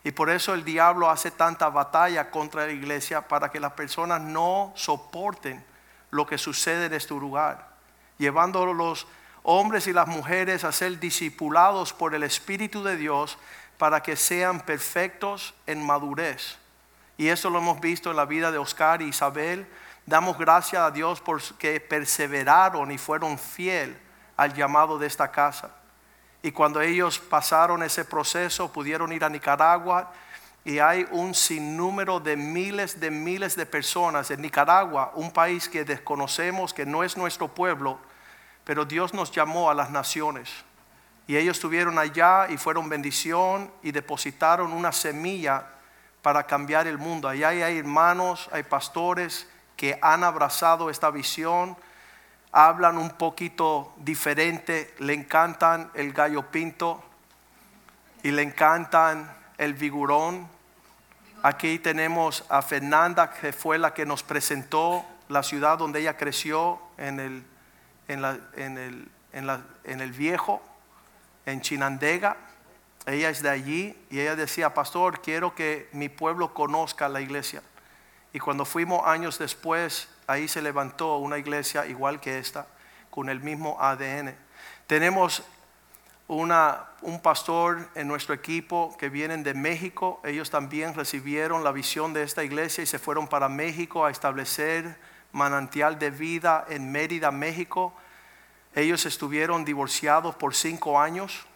[0.04, 4.20] Y por eso el diablo hace tanta batalla contra la iglesia para que las personas
[4.20, 5.64] no soporten
[6.10, 7.68] lo que sucede en este lugar,
[8.18, 9.06] llevando los
[9.44, 13.38] hombres y las mujeres a ser discipulados por el Espíritu de Dios
[13.78, 16.58] para que sean perfectos en madurez.
[17.16, 19.66] Y eso lo hemos visto en la vida de Oscar y Isabel.
[20.04, 23.96] Damos gracias a Dios por que perseveraron y fueron fiel
[24.36, 25.70] al llamado de esta casa.
[26.42, 30.12] Y cuando ellos pasaron ese proceso, pudieron ir a Nicaragua
[30.64, 35.84] y hay un sinnúmero de miles de miles de personas en Nicaragua, un país que
[35.84, 37.98] desconocemos, que no es nuestro pueblo,
[38.64, 40.50] pero Dios nos llamó a las naciones.
[41.28, 45.66] Y ellos estuvieron allá y fueron bendición y depositaron una semilla
[46.22, 47.28] para cambiar el mundo.
[47.28, 51.76] Allá hay hermanos, hay pastores que han abrazado esta visión,
[52.52, 57.02] hablan un poquito diferente, le encantan el gallo pinto
[58.22, 60.46] y le encantan el vigorón.
[61.42, 66.78] Aquí tenemos a Fernanda, que fue la que nos presentó la ciudad donde ella creció
[66.98, 67.44] en el,
[68.06, 70.62] en, el, en, el viejo,
[71.46, 72.36] en Chinandega.
[73.06, 77.62] Ella es de allí y ella decía, pastor, quiero que mi pueblo conozca la iglesia.
[78.32, 82.66] Y cuando fuimos años después ahí se levantó una iglesia igual que esta,
[83.10, 84.34] con el mismo ADN.
[84.86, 85.42] Tenemos
[86.28, 90.20] una, un pastor en nuestro equipo que vienen de México.
[90.24, 94.96] Ellos también recibieron la visión de esta iglesia y se fueron para México a establecer
[95.32, 97.92] manantial de vida en Mérida, México.
[98.74, 101.46] Ellos estuvieron divorciados por cinco años.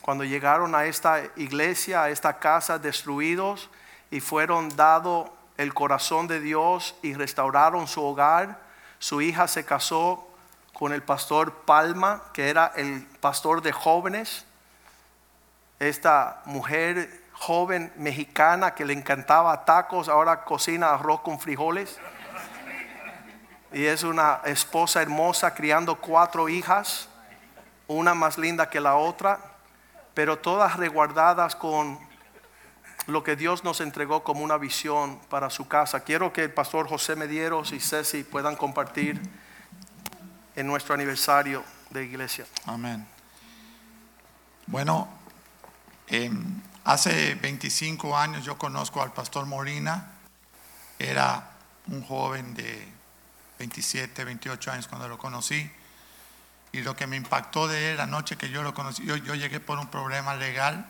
[0.00, 3.70] Cuando llegaron a esta iglesia, a esta casa, destruidos
[4.10, 8.58] y fueron dado el corazón de Dios y restauraron su hogar,
[8.98, 10.28] su hija se casó
[10.72, 14.44] con el pastor Palma, que era el pastor de jóvenes.
[15.78, 21.98] Esta mujer joven mexicana que le encantaba tacos, ahora cocina arroz con frijoles.
[23.72, 27.08] Y es una esposa hermosa criando cuatro hijas,
[27.86, 29.40] una más linda que la otra,
[30.14, 31.98] pero todas reguardadas con
[33.06, 36.00] lo que Dios nos entregó como una visión para su casa.
[36.00, 39.20] Quiero que el pastor José Medieros y Ceci puedan compartir
[40.54, 42.46] en nuestro aniversario de iglesia.
[42.66, 43.06] Amén.
[44.66, 45.08] Bueno,
[46.08, 46.30] eh,
[46.84, 50.12] hace 25 años yo conozco al pastor Molina.
[50.98, 51.50] Era
[51.88, 52.88] un joven de
[53.58, 55.70] 27, 28 años cuando lo conocí.
[56.70, 59.34] Y lo que me impactó de él la noche que yo lo conocí, yo, yo
[59.34, 60.86] llegué por un problema legal.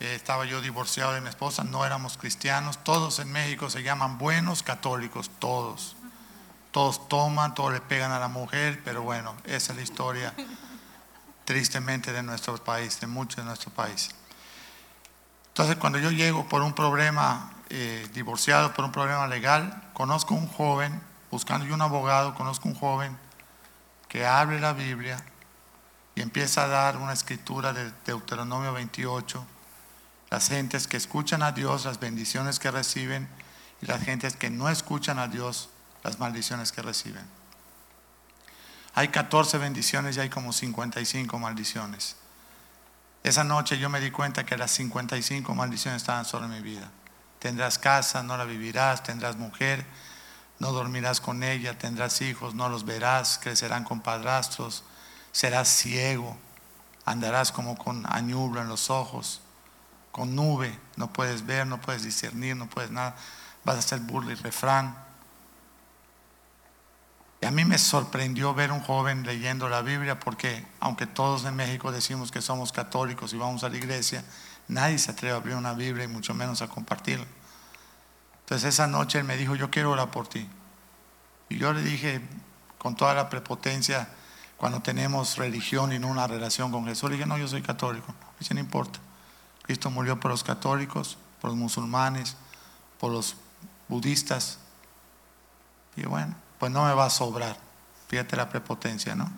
[0.00, 2.82] Eh, estaba yo divorciado de mi esposa, no éramos cristianos.
[2.82, 5.94] Todos en México se llaman buenos católicos, todos.
[6.70, 10.34] Todos toman, todos le pegan a la mujer, pero bueno, esa es la historia
[11.44, 14.10] tristemente de nuestro país, de muchos de nuestro país.
[15.48, 20.46] Entonces cuando yo llego por un problema eh, divorciado, por un problema legal, conozco un
[20.46, 23.18] joven, buscando yo un abogado, conozco un joven
[24.08, 25.22] que abre la Biblia
[26.14, 29.44] y empieza a dar una escritura de Deuteronomio 28,
[30.30, 33.28] las gentes que escuchan a Dios, las bendiciones que reciben,
[33.82, 35.70] y las gentes que no escuchan a Dios,
[36.04, 37.24] las maldiciones que reciben.
[38.94, 42.16] Hay 14 bendiciones y hay como 55 maldiciones.
[43.22, 46.90] Esa noche yo me di cuenta que las 55 maldiciones estaban sobre mi vida.
[47.38, 49.84] Tendrás casa, no la vivirás, tendrás mujer,
[50.58, 54.84] no dormirás con ella, tendrás hijos, no los verás, crecerán con padrastros,
[55.32, 56.36] serás ciego,
[57.04, 59.40] andarás como con añublo en los ojos,
[60.12, 63.16] con nube, no puedes ver, no puedes discernir, no puedes nada,
[63.64, 64.96] vas a ser burla y refrán.
[67.42, 71.56] Y a mí me sorprendió ver un joven leyendo la Biblia porque aunque todos en
[71.56, 74.22] México decimos que somos católicos y vamos a la iglesia,
[74.68, 77.26] nadie se atreve a abrir una Biblia y mucho menos a compartirla.
[78.40, 80.46] Entonces esa noche él me dijo, yo quiero orar por ti.
[81.48, 82.20] Y yo le dije
[82.78, 84.08] con toda la prepotencia,
[84.56, 88.14] cuando tenemos religión y no una relación con Jesús, le dije, no, yo soy católico.
[88.38, 89.00] Dice, no importa.
[89.70, 92.34] Cristo murió por los católicos, por los musulmanes,
[92.98, 93.36] por los
[93.86, 94.58] budistas.
[95.94, 97.56] Y bueno, pues no me va a sobrar.
[98.08, 99.30] Fíjate la prepotencia, ¿no?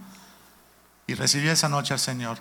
[1.06, 2.38] Y recibí esa noche al Señor.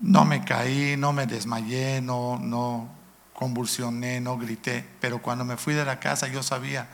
[0.00, 2.88] No me caí, no me desmayé, no, no
[3.34, 6.88] convulsioné, no grité, pero cuando me fui de la casa yo sabía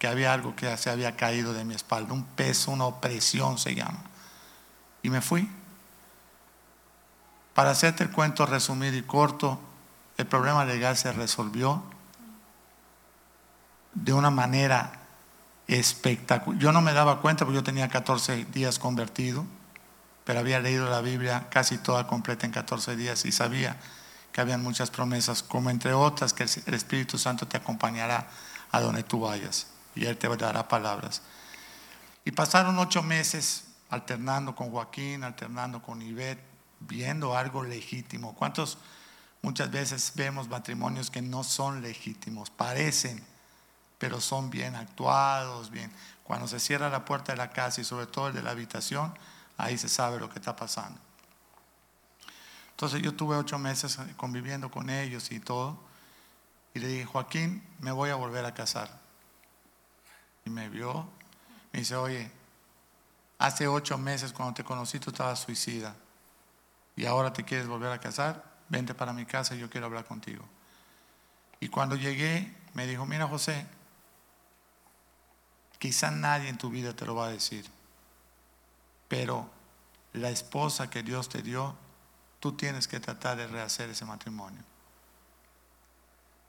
[0.00, 3.76] que había algo que se había caído de mi espalda, un peso, una opresión se
[3.76, 4.02] llama.
[5.04, 5.48] Y me fui.
[7.54, 9.60] Para hacerte el cuento resumido y corto,
[10.16, 11.82] el problema legal se resolvió
[13.94, 15.00] de una manera
[15.66, 16.60] espectacular.
[16.60, 19.44] Yo no me daba cuenta porque yo tenía 14 días convertido,
[20.24, 23.76] pero había leído la Biblia casi toda completa en 14 días y sabía
[24.32, 28.28] que habían muchas promesas, como entre otras que el Espíritu Santo te acompañará
[28.70, 31.20] a donde tú vayas y Él te dará palabras.
[32.24, 36.51] Y pasaron ocho meses alternando con Joaquín, alternando con Ivette,
[36.86, 38.34] viendo algo legítimo.
[38.34, 38.78] ¿Cuántos
[39.42, 42.50] muchas veces vemos matrimonios que no son legítimos?
[42.50, 43.24] Parecen,
[43.98, 45.92] pero son bien actuados, bien.
[46.24, 49.16] Cuando se cierra la puerta de la casa y sobre todo el de la habitación,
[49.56, 51.00] ahí se sabe lo que está pasando.
[52.70, 55.78] Entonces yo tuve ocho meses conviviendo con ellos y todo.
[56.74, 59.00] Y le dije, Joaquín, me voy a volver a casar.
[60.44, 61.08] Y me vio,
[61.72, 62.30] me dice, oye,
[63.38, 65.94] hace ocho meses cuando te conocí tú estabas suicida.
[66.96, 70.04] Y ahora te quieres volver a casar, vente para mi casa y yo quiero hablar
[70.04, 70.44] contigo.
[71.60, 73.66] Y cuando llegué, me dijo, mira José,
[75.78, 77.64] quizá nadie en tu vida te lo va a decir,
[79.08, 79.50] pero
[80.12, 81.76] la esposa que Dios te dio,
[82.40, 84.62] tú tienes que tratar de rehacer ese matrimonio.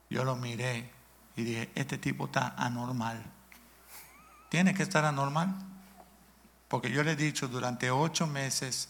[0.10, 0.92] Yo lo miré
[1.36, 3.24] y dije, este tipo está anormal.
[4.50, 5.56] Tiene que estar anormal.
[6.68, 8.90] Porque yo le he dicho durante ocho meses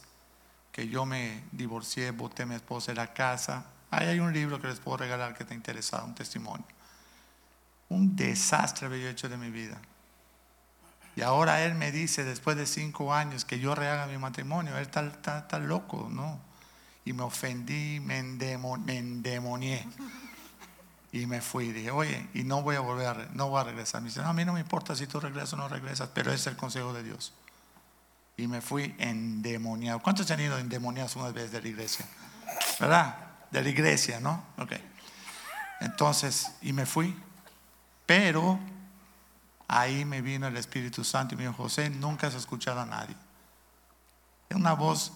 [0.74, 3.68] que yo me divorcié, boté a mi esposa de la casa.
[3.92, 6.66] Ahí hay un libro que les puedo regalar que está interesado, un testimonio.
[7.90, 9.80] Un desastre había hecho de mi vida.
[11.16, 14.76] Y ahora él me dice, después de cinco años, que yo rehaga mi matrimonio.
[14.76, 16.40] Él está, está- está loco, ¿no?
[17.06, 19.88] Y me ofendí, me, endemo- me endemonié.
[21.12, 21.72] Y me fui.
[21.72, 24.02] Dije, oye, y no voy a volver no voy a regresar.
[24.02, 26.32] Me dice, no, a mí no me importa si tú regresas o no regresas, pero
[26.34, 27.32] es el consejo de Dios.
[28.38, 30.00] Y me fui endemoniado.
[30.00, 32.06] ¿Cuántos han ido endemoniados una vez de la iglesia?
[32.80, 33.16] ¿Verdad?
[33.52, 34.44] De la iglesia, ¿no?
[34.58, 34.74] Ok.
[35.82, 37.16] Entonces, y me fui.
[38.06, 38.60] Pero
[39.68, 43.16] ahí me vino el Espíritu Santo y me dijo, José, nunca has escuchado a nadie.
[44.50, 45.14] Es una voz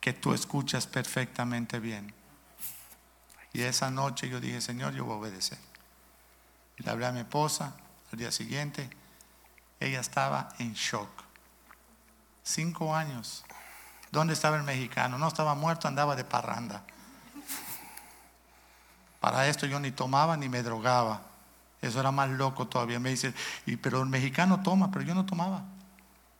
[0.00, 2.12] que tú escuchas perfectamente bien.
[3.52, 5.58] Y esa noche yo dije, Señor, yo voy a obedecer.
[6.76, 7.74] Y le hablé a mi esposa
[8.12, 8.90] al día siguiente.
[9.78, 11.13] Ella estaba en shock.
[12.44, 13.44] Cinco años.
[14.12, 15.18] ¿Dónde estaba el mexicano?
[15.18, 16.84] No estaba muerto, andaba de parranda.
[19.18, 21.22] Para esto yo ni tomaba ni me drogaba.
[21.80, 23.00] Eso era más loco todavía.
[23.00, 23.34] Me dice,
[23.82, 25.64] pero el mexicano toma, pero yo no tomaba.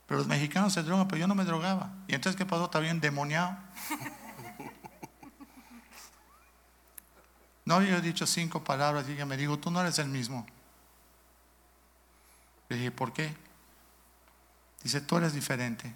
[0.07, 1.91] Pero los mexicanos se drogan, pero yo no me drogaba.
[2.07, 2.67] ¿Y entonces qué pasó?
[2.67, 3.57] Estaba bien endemoniado.
[7.67, 10.47] No había dicho cinco palabras y ella me dijo, tú no eres el mismo.
[12.69, 13.35] Le dije, ¿por qué?
[14.85, 15.93] Dice, tú eres diferente.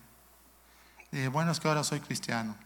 [1.12, 2.56] Dije, bueno, es que ahora soy cristiano.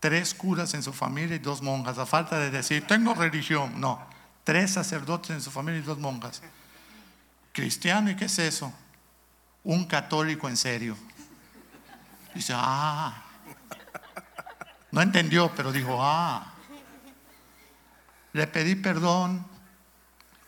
[0.00, 1.96] Tres curas en su familia y dos monjas.
[1.96, 3.80] A falta de decir, tengo religión.
[3.80, 4.04] No,
[4.42, 6.42] tres sacerdotes en su familia y dos monjas.
[7.52, 8.72] Cristiano, ¿y qué es eso?
[9.62, 10.96] Un católico en serio.
[12.34, 13.22] Dice, ah.
[14.90, 16.52] No entendió, pero dijo, ah.
[18.32, 19.46] Le pedí perdón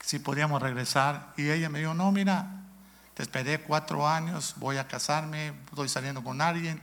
[0.05, 2.60] si podíamos regresar y ella me dijo, no, mira,
[3.23, 6.81] esperé cuatro años, voy a casarme, estoy saliendo con alguien.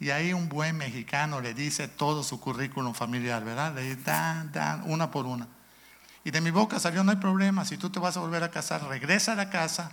[0.00, 3.74] Y ahí un buen mexicano le dice todo su currículum familiar, ¿verdad?
[3.74, 5.46] Le dice, dan, dan, una por una.
[6.24, 8.50] Y de mi boca salió, no hay problema, si tú te vas a volver a
[8.50, 9.92] casar, regresa a la casa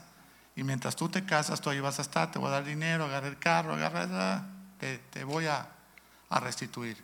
[0.55, 3.05] y mientras tú te casas, tú ahí vas a estar, te voy a dar dinero,
[3.05, 4.45] agarra el carro, agarra,
[4.79, 5.67] te, te voy a,
[6.29, 6.97] restituir.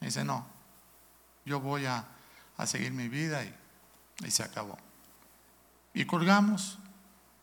[0.00, 0.44] Me dice, no,
[1.44, 2.04] yo voy a,
[2.66, 3.42] seguir mi vida
[4.18, 4.76] y se acabó.
[5.94, 6.78] Y colgamos.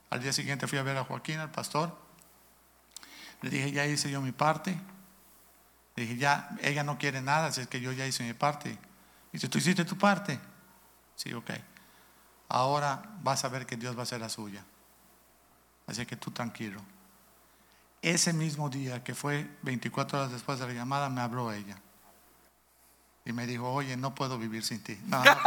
[0.09, 1.97] Al día siguiente fui a ver a Joaquín, al pastor.
[3.41, 4.79] Le dije, ya hice yo mi parte.
[5.95, 8.77] Le dije, ya, ella no quiere nada, así es que yo ya hice mi parte.
[9.31, 10.39] Dice, ¿tú hiciste tu parte?
[11.15, 11.51] Sí, ok.
[12.49, 14.63] Ahora vas a ver que Dios va a hacer la suya.
[15.87, 16.81] Así que tú tranquilo.
[18.01, 21.77] Ese mismo día, que fue 24 horas después de la llamada, me habló ella.
[23.25, 24.99] Y me dijo, oye, no puedo vivir sin ti.
[25.05, 25.31] No, no.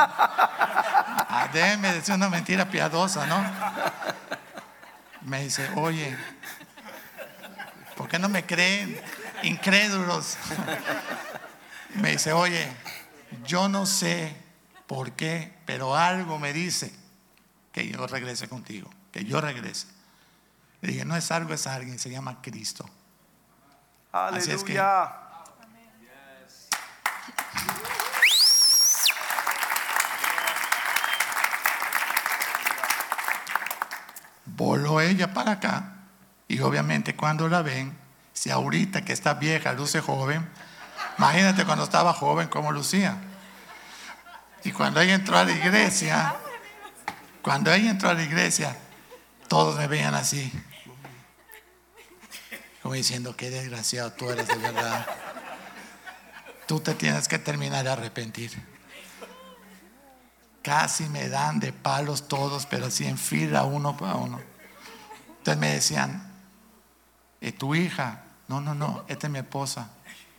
[1.32, 3.36] Ah, déjeme decir una mentira piadosa, ¿no?
[5.22, 6.16] Me dice, oye,
[7.96, 9.00] ¿por qué no me creen?
[9.42, 10.36] Incrédulos.
[11.94, 12.66] Me dice, oye,
[13.44, 14.34] yo no sé
[14.86, 16.92] por qué, pero algo me dice
[17.72, 19.86] que yo regrese contigo, que yo regrese.
[20.80, 22.88] Le dije, no es algo, es alguien, se llama Cristo.
[24.38, 24.72] Así es que-
[34.60, 35.94] Voló ella para acá
[36.46, 37.96] y obviamente cuando la ven,
[38.34, 40.46] si ahorita que está vieja luce joven,
[41.16, 43.16] imagínate cuando estaba joven cómo lucía.
[44.62, 46.36] Y cuando ella entró a la iglesia,
[47.40, 48.76] cuando ella entró a la iglesia,
[49.48, 50.52] todos me veían así,
[52.82, 55.06] como diciendo, qué desgraciado tú eres de verdad.
[56.66, 58.62] Tú te tienes que terminar de arrepentir.
[60.60, 64.49] Casi me dan de palos todos, pero así en fila uno para uno.
[65.40, 66.22] Entonces me decían,
[67.40, 68.24] ¿es tu hija?
[68.46, 69.88] No, no, no, esta es mi esposa.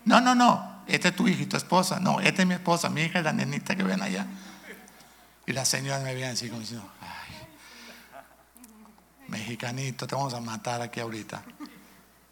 [0.06, 2.00] No, no, no, esta es tu hija y tu esposa.
[2.00, 4.28] No, esta es mi esposa, mi hija es la nenita que ven allá.
[5.48, 7.36] Y las señoras me veían así como diciendo, ay,
[9.28, 11.42] mexicanito, te vamos a matar aquí ahorita.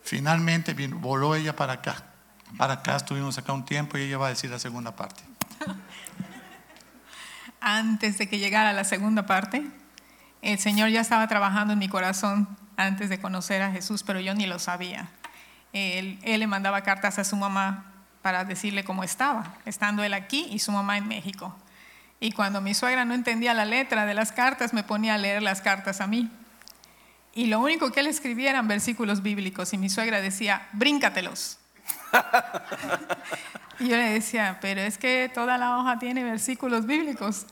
[0.03, 2.03] Finalmente voló ella para acá.
[2.55, 5.23] Para acá estuvimos acá un tiempo y ella va a decir la segunda parte.
[7.61, 9.71] Antes de que llegara la segunda parte,
[10.41, 12.47] el Señor ya estaba trabajando en mi corazón
[12.77, 15.09] antes de conocer a Jesús, pero yo ni lo sabía.
[15.73, 17.85] Él, le mandaba cartas a su mamá
[18.21, 21.55] para decirle cómo estaba, estando él aquí y su mamá en México.
[22.19, 25.41] Y cuando mi suegra no entendía la letra de las cartas, me ponía a leer
[25.41, 26.29] las cartas a mí.
[27.33, 31.57] Y lo único que él escribía eran versículos bíblicos y mi suegra decía, bríncatelos.
[33.79, 37.45] Y yo le decía, pero es que toda la hoja tiene versículos bíblicos.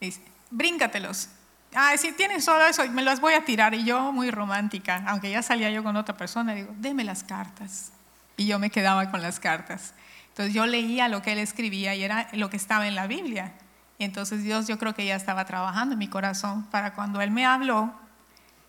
[0.00, 1.30] Y dice, bríncatelos.
[1.74, 3.74] Ah, si tienen solo eso, me las voy a tirar.
[3.74, 7.92] Y yo, muy romántica, aunque ya salía yo con otra persona, digo, deme las cartas.
[8.36, 9.94] Y yo me quedaba con las cartas.
[10.28, 13.52] Entonces yo leía lo que él escribía y era lo que estaba en la Biblia.
[13.98, 17.30] Y entonces Dios yo creo que ya estaba trabajando en mi corazón para cuando Él
[17.30, 17.92] me habló,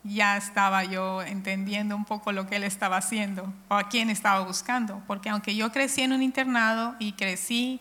[0.03, 4.41] ya estaba yo entendiendo un poco lo que Él estaba haciendo o a quién estaba
[4.45, 5.01] buscando.
[5.07, 7.79] Porque aunque yo crecí en un internado y crecí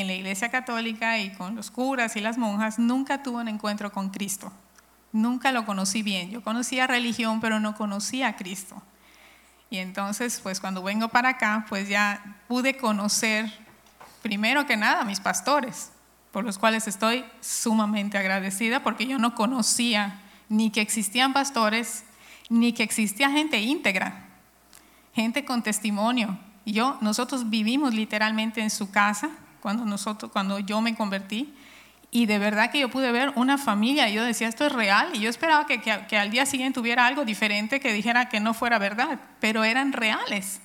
[0.00, 3.90] en la iglesia católica y con los curas y las monjas, nunca tuve un encuentro
[3.90, 4.52] con Cristo.
[5.10, 6.30] Nunca lo conocí bien.
[6.30, 8.80] Yo conocía religión, pero no conocía a Cristo.
[9.70, 13.52] Y entonces, pues cuando vengo para acá, pues ya pude conocer,
[14.22, 15.90] primero que nada, a mis pastores,
[16.30, 22.04] por los cuales estoy sumamente agradecida, porque yo no conocía ni que existían pastores,
[22.48, 24.28] ni que existía gente íntegra,
[25.12, 26.38] gente con testimonio.
[26.64, 31.54] Yo, nosotros vivimos literalmente en su casa cuando, nosotros, cuando yo me convertí.
[32.10, 35.10] Y de verdad que yo pude ver una familia yo decía, esto es real.
[35.14, 38.40] Y yo esperaba que, que, que, al día siguiente hubiera algo diferente que dijera que
[38.40, 40.60] no fuera verdad, pero eran reales.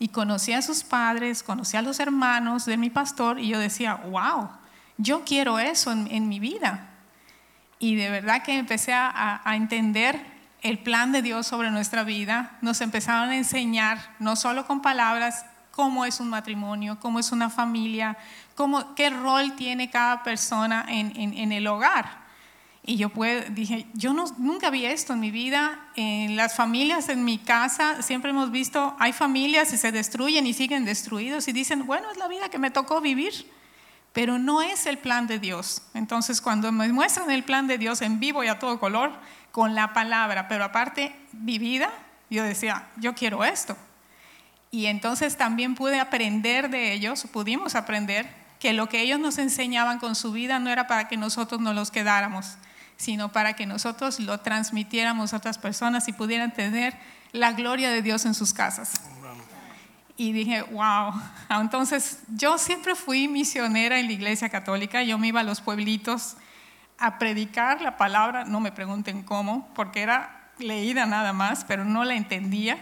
[0.00, 3.94] Y conocí a sus padres, conocí a los hermanos de mi pastor y yo decía,
[3.94, 4.50] wow,
[4.96, 6.90] yo quiero eso en, en mi vida.
[7.78, 10.20] Y de verdad que empecé a, a entender
[10.62, 12.58] el plan de Dios sobre nuestra vida.
[12.60, 15.44] Nos empezaron a enseñar, no solo con palabras,
[15.78, 18.18] cómo es un matrimonio, cómo es una familia,
[18.56, 22.26] cómo, qué rol tiene cada persona en, en, en el hogar.
[22.84, 25.78] Y yo pues, dije, yo no, nunca vi esto en mi vida.
[25.94, 30.52] En las familias en mi casa siempre hemos visto, hay familias y se destruyen y
[30.52, 33.48] siguen destruidos y dicen, bueno, es la vida que me tocó vivir,
[34.12, 35.82] pero no es el plan de Dios.
[35.94, 39.12] Entonces cuando me muestran el plan de Dios en vivo y a todo color,
[39.52, 41.88] con la palabra, pero aparte vivida,
[42.30, 43.76] yo decía, yo quiero esto.
[44.70, 48.28] Y entonces también pude aprender de ellos, pudimos aprender
[48.58, 51.74] que lo que ellos nos enseñaban con su vida no era para que nosotros nos
[51.74, 52.56] los quedáramos,
[52.96, 56.98] sino para que nosotros lo transmitiéramos a otras personas y pudieran tener
[57.32, 59.00] la gloria de Dios en sus casas.
[60.16, 61.12] Y dije, wow.
[61.60, 65.02] Entonces, yo siempre fui misionera en la iglesia católica.
[65.04, 66.36] Yo me iba a los pueblitos
[66.98, 68.44] a predicar la palabra.
[68.44, 72.78] No me pregunten cómo, porque era leída nada más, pero no la entendía.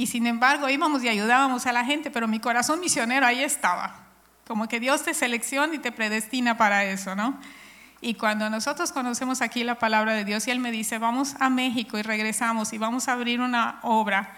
[0.00, 4.06] Y sin embargo, íbamos y ayudábamos a la gente, pero mi corazón misionero ahí estaba.
[4.48, 7.38] Como que Dios te selecciona y te predestina para eso, ¿no?
[8.00, 11.50] Y cuando nosotros conocemos aquí la palabra de Dios y Él me dice, vamos a
[11.50, 14.34] México y regresamos y vamos a abrir una obra,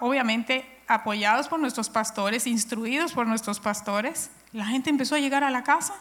[0.00, 5.50] obviamente apoyados por nuestros pastores, instruidos por nuestros pastores, la gente empezó a llegar a
[5.50, 5.92] la casa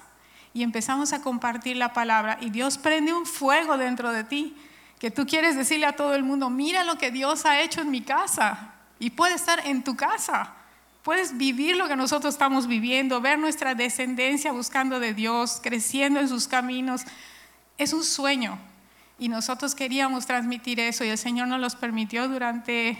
[0.54, 4.56] y empezamos a compartir la palabra y Dios prende un fuego dentro de ti
[5.02, 7.90] que tú quieres decirle a todo el mundo, mira lo que Dios ha hecho en
[7.90, 10.54] mi casa y puede estar en tu casa.
[11.02, 16.30] Puedes vivir lo que nosotros estamos viviendo, ver nuestra descendencia buscando de Dios, creciendo en
[16.30, 17.02] sus caminos.
[17.80, 18.60] Es un sueño.
[19.18, 23.00] Y nosotros queríamos transmitir eso y el Señor nos los permitió durante,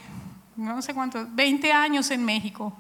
[0.56, 2.76] no sé cuántos, 20 años en México.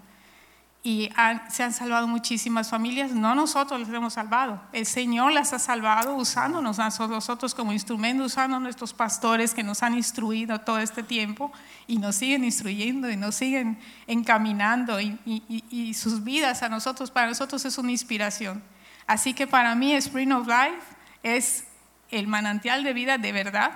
[0.84, 5.54] Y han, se han salvado muchísimas familias, no nosotros las hemos salvado, el Señor las
[5.54, 10.80] ha salvado usándonos nosotros como instrumento, usando a nuestros pastores que nos han instruido todo
[10.80, 11.52] este tiempo
[11.86, 13.78] y nos siguen instruyendo y nos siguen
[14.08, 18.64] encaminando y, y, y sus vidas a nosotros, para nosotros es una inspiración.
[19.06, 20.82] Así que para mí Spring of Life
[21.22, 21.66] es
[22.10, 23.72] el manantial de vida de verdad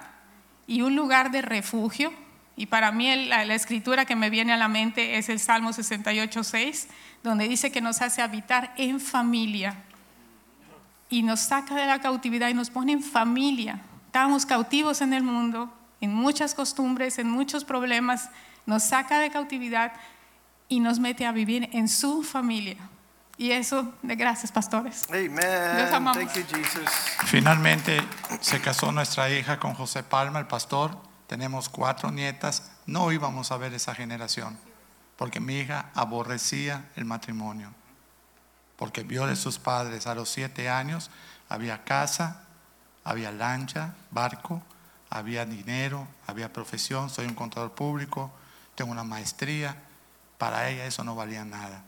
[0.65, 2.11] y un lugar de refugio
[2.57, 5.73] y para mí la, la, escritura que me viene a la mente es el Salmo
[5.73, 6.88] 68, 6,
[7.22, 9.76] donde dice que nos hace habitar en familia
[11.10, 13.82] y nos saca de la cautividad y nos pone en familia.
[14.06, 15.69] Estábamos cautivos en el mundo,
[15.99, 18.30] en muchas costumbres, en muchos problemas,
[18.65, 19.91] nos saca de cautividad
[20.69, 22.77] y nos mete a vivir en su familia.
[23.38, 25.07] Y eso, de gracias, pastores.
[25.10, 25.41] Amen.
[25.91, 26.90] Thank you, Jesus.
[27.26, 28.02] Finalmente
[28.40, 33.57] se casó nuestra hija con José Palma, el pastor tenemos cuatro nietas, no íbamos a
[33.57, 34.57] ver esa generación,
[35.18, 37.72] porque mi hija aborrecía el matrimonio,
[38.77, 41.10] porque vio de sus padres a los siete años,
[41.49, 42.43] había casa,
[43.03, 44.61] había lancha, barco,
[45.10, 48.31] había dinero, había profesión, soy un contador público,
[48.76, 49.76] tengo una maestría,
[50.38, 51.84] para ella eso no valía nada.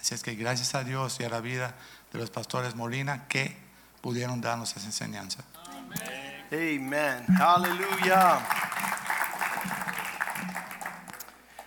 [0.00, 1.74] Así es que gracias a Dios y a la vida
[2.12, 3.56] de los pastores Molina que
[4.02, 5.42] pudieron darnos esa enseñanza.
[6.52, 7.26] Amen.
[7.40, 8.38] Aleluya.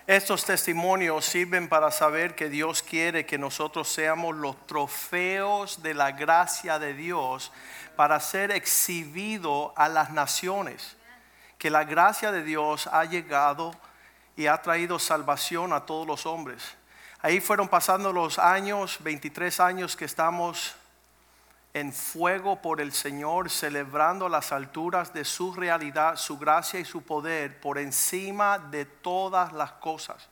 [0.08, 6.14] Estos testimonios sirven para saber que Dios quiere que nosotros seamos los trofeos de la
[6.14, 7.52] gracia de Dios
[7.98, 10.96] para ser exhibido a las naciones.
[11.58, 13.76] Que la gracia de Dios ha llegado
[14.38, 16.64] y ha traído salvación a todos los hombres.
[17.22, 20.74] Ahí fueron pasando los años, 23 años que estamos
[21.80, 27.04] en fuego por el Señor, celebrando las alturas de su realidad, su gracia y su
[27.04, 30.30] poder por encima de todas las cosas.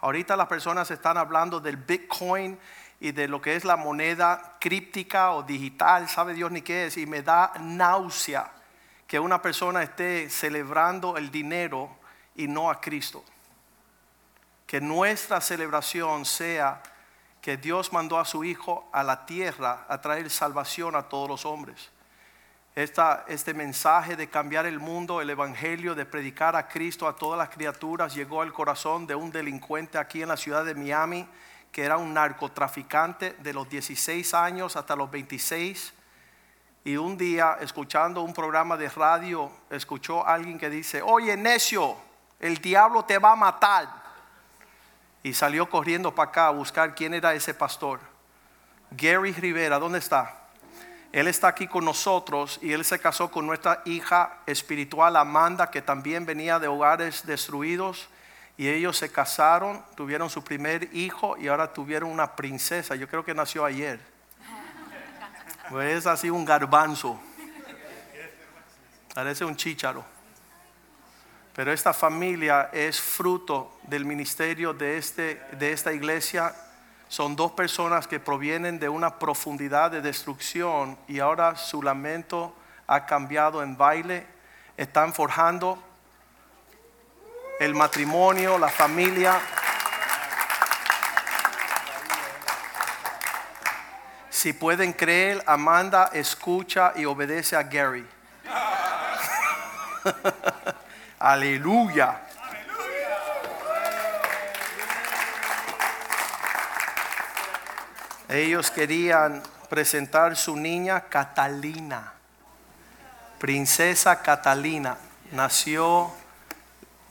[0.00, 2.58] Ahorita las personas están hablando del Bitcoin
[3.00, 6.96] y de lo que es la moneda críptica o digital, sabe Dios ni qué es,
[6.96, 8.52] y me da náusea
[9.06, 11.98] que una persona esté celebrando el dinero
[12.34, 13.24] y no a Cristo.
[14.66, 16.82] Que nuestra celebración sea
[17.42, 21.44] que Dios mandó a su Hijo a la tierra a traer salvación a todos los
[21.44, 21.90] hombres.
[22.74, 27.50] Este mensaje de cambiar el mundo, el Evangelio, de predicar a Cristo a todas las
[27.50, 31.28] criaturas, llegó al corazón de un delincuente aquí en la ciudad de Miami,
[31.70, 35.92] que era un narcotraficante de los 16 años hasta los 26.
[36.84, 41.96] Y un día, escuchando un programa de radio, escuchó a alguien que dice, oye necio,
[42.38, 44.01] el diablo te va a matar.
[45.22, 48.00] Y salió corriendo para acá a buscar quién era ese pastor.
[48.90, 50.42] Gary Rivera, ¿dónde está?
[51.12, 55.82] Él está aquí con nosotros y él se casó con nuestra hija espiritual Amanda, que
[55.82, 58.08] también venía de hogares destruidos.
[58.56, 62.94] Y ellos se casaron, tuvieron su primer hijo y ahora tuvieron una princesa.
[62.94, 64.00] Yo creo que nació ayer.
[65.70, 67.20] Pues es así un garbanzo.
[69.14, 70.11] Parece un chícharo.
[71.54, 76.54] Pero esta familia es fruto del ministerio de, este, de esta iglesia
[77.12, 82.56] son dos personas que provienen de una profundidad de destrucción y ahora su lamento
[82.86, 84.26] ha cambiado en baile.
[84.78, 85.78] Están forjando
[87.60, 89.38] el matrimonio, la familia.
[94.30, 98.08] Si pueden creer, Amanda escucha y obedece a Gary.
[101.22, 102.20] Aleluya.
[108.28, 109.40] Ellos querían
[109.70, 112.12] presentar su niña Catalina,
[113.38, 114.98] princesa Catalina.
[115.30, 116.12] Nació,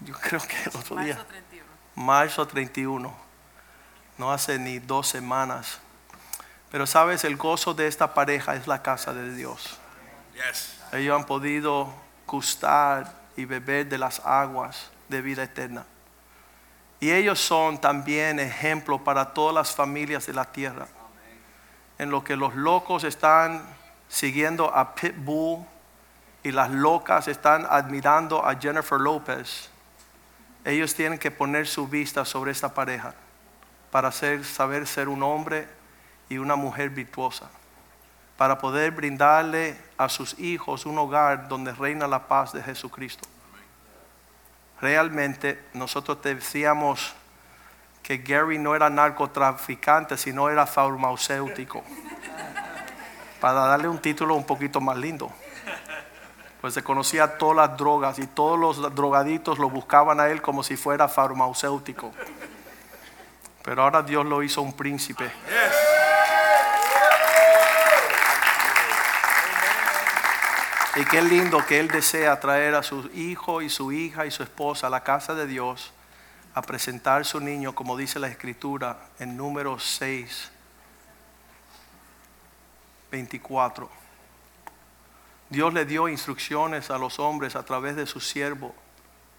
[0.02, 1.18] yo creo que el otro día,
[1.96, 3.16] marzo 31,
[4.18, 5.80] no hace ni dos semanas.
[6.70, 9.80] Pero sabes, el gozo de esta pareja es la casa de Dios.
[10.92, 11.94] Ellos han podido
[12.28, 15.86] gustar y beber de las aguas de vida eterna.
[17.00, 20.88] Y ellos son también ejemplo para todas las familias de la tierra
[22.02, 23.62] en lo que los locos están
[24.10, 25.64] siguiendo a Pitbull
[26.42, 29.70] y las locas están admirando a Jennifer López,
[30.66, 33.14] ellos tienen que poner su vista sobre esta pareja
[33.92, 35.68] para saber ser un hombre
[36.28, 37.52] y una mujer virtuosa,
[38.42, 43.30] para poder brindarle a sus hijos un hogar donde reina la paz de Jesucristo.
[44.82, 47.14] Realmente nosotros decíamos
[48.02, 51.84] que Gary no era narcotraficante, sino era farmacéutico.
[53.40, 55.32] Para darle un título un poquito más lindo.
[56.62, 60.64] Pues se conocía todas las drogas y todos los drogaditos lo buscaban a él como
[60.64, 62.12] si fuera farmacéutico.
[63.62, 65.32] Pero ahora Dios lo hizo un príncipe.
[70.96, 74.44] Y qué lindo que él desea traer a su hijo y su hija y su
[74.44, 75.94] esposa a la casa de Dios
[76.54, 80.52] a presentar su niño, como dice la escritura en número 6,
[83.10, 83.90] 24.
[85.50, 88.76] Dios le dio instrucciones a los hombres a través de su siervo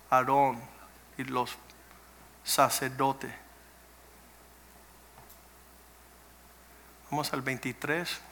[0.09, 0.59] Aarón
[1.19, 1.57] y los
[2.45, 3.31] sacerdotes.
[7.11, 8.32] Vamos al 23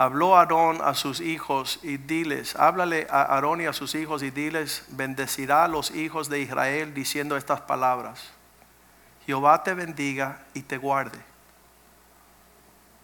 [0.00, 4.30] habló Aarón a sus hijos y diles, háblale a Aarón y a sus hijos y
[4.30, 8.30] diles, bendecirá a los hijos de Israel diciendo estas palabras.
[9.26, 11.18] Jehová te bendiga y te guarde.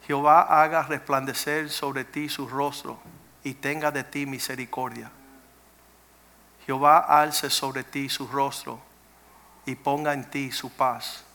[0.06, 2.98] Jehová haga resplandecer sobre ti su rostro
[3.44, 5.10] y tenga de ti misericordia.
[6.64, 8.80] Jehová alce sobre ti su rostro
[9.66, 11.25] y ponga en ti su paz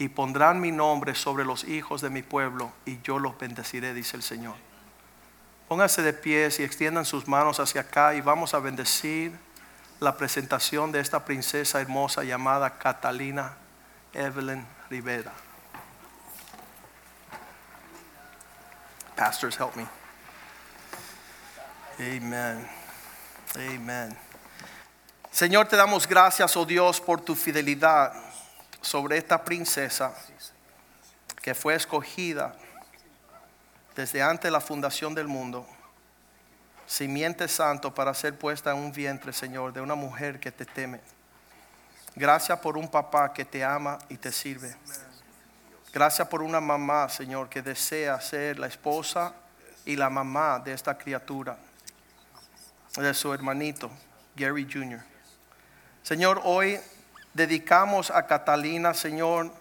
[0.00, 4.16] y pondrán mi nombre sobre los hijos de mi pueblo y yo los bendeciré, dice
[4.16, 4.56] el Señor.
[5.68, 9.30] Pónganse de pies y extiendan sus manos hacia acá y vamos a bendecir
[10.00, 13.58] la presentación de esta princesa hermosa llamada Catalina
[14.14, 15.32] Evelyn Rivera.
[19.16, 19.86] Pastors, help me.
[21.98, 22.66] Amen.
[23.54, 24.16] Amen.
[25.30, 28.29] Señor, te damos gracias, oh Dios, por tu fidelidad
[28.80, 30.14] sobre esta princesa
[31.42, 32.54] que fue escogida
[33.94, 35.66] desde antes de la fundación del mundo,
[36.86, 41.00] simiente santo para ser puesta en un vientre, Señor, de una mujer que te teme.
[42.14, 44.74] Gracias por un papá que te ama y te sirve.
[45.92, 49.34] Gracias por una mamá, Señor, que desea ser la esposa
[49.84, 51.56] y la mamá de esta criatura,
[52.96, 53.90] de su hermanito,
[54.36, 55.00] Gary Jr.
[56.02, 56.78] Señor, hoy
[57.34, 59.52] dedicamos a Catalina, Señor,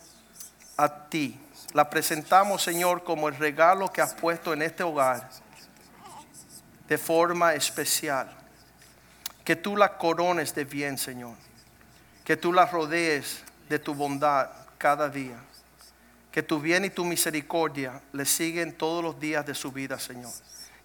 [0.78, 1.40] a ti.
[1.74, 5.30] La presentamos, Señor, como el regalo que has puesto en este hogar
[6.88, 8.30] de forma especial.
[9.44, 11.36] Que tú la corones de bien, Señor.
[12.24, 15.38] Que tú la rodees de tu bondad cada día.
[16.32, 20.32] Que tu bien y tu misericordia le siguen todos los días de su vida, Señor.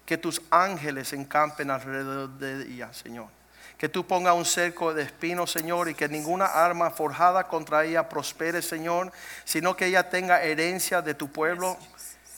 [0.05, 3.27] Que tus ángeles encampen alrededor de ella, Señor.
[3.77, 8.07] Que tú pongas un cerco de espinos, Señor, y que ninguna arma forjada contra ella
[8.07, 9.11] prospere, Señor,
[9.43, 11.77] sino que ella tenga herencia de tu pueblo.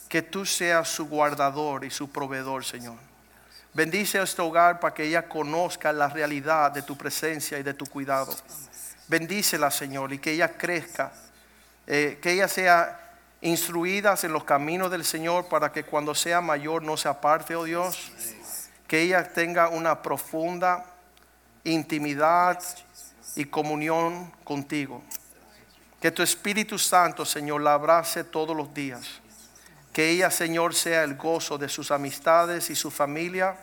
[0.09, 2.95] Que tú seas su guardador y su proveedor, Señor.
[3.73, 7.85] Bendice este hogar para que ella conozca la realidad de tu presencia y de tu
[7.85, 8.33] cuidado.
[9.07, 11.11] Bendícela, Señor, y que ella crezca,
[11.85, 13.07] eh, que ella sea
[13.41, 17.65] instruida en los caminos del Señor para que cuando sea mayor no se aparte, oh
[17.65, 18.11] Dios.
[18.87, 20.85] Que ella tenga una profunda
[21.71, 22.63] intimidad
[23.35, 25.03] y comunión contigo.
[26.01, 29.05] Que tu Espíritu Santo, Señor, la abrace todos los días.
[29.93, 33.57] Que ella, Señor, sea el gozo de sus amistades y su familia.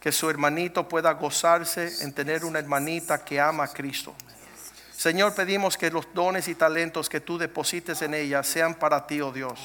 [0.00, 4.14] Que su hermanito pueda gozarse en tener una hermanita que ama a Cristo.
[4.96, 9.20] Señor, pedimos que los dones y talentos que tú deposites en ella sean para ti,
[9.20, 9.58] oh Dios.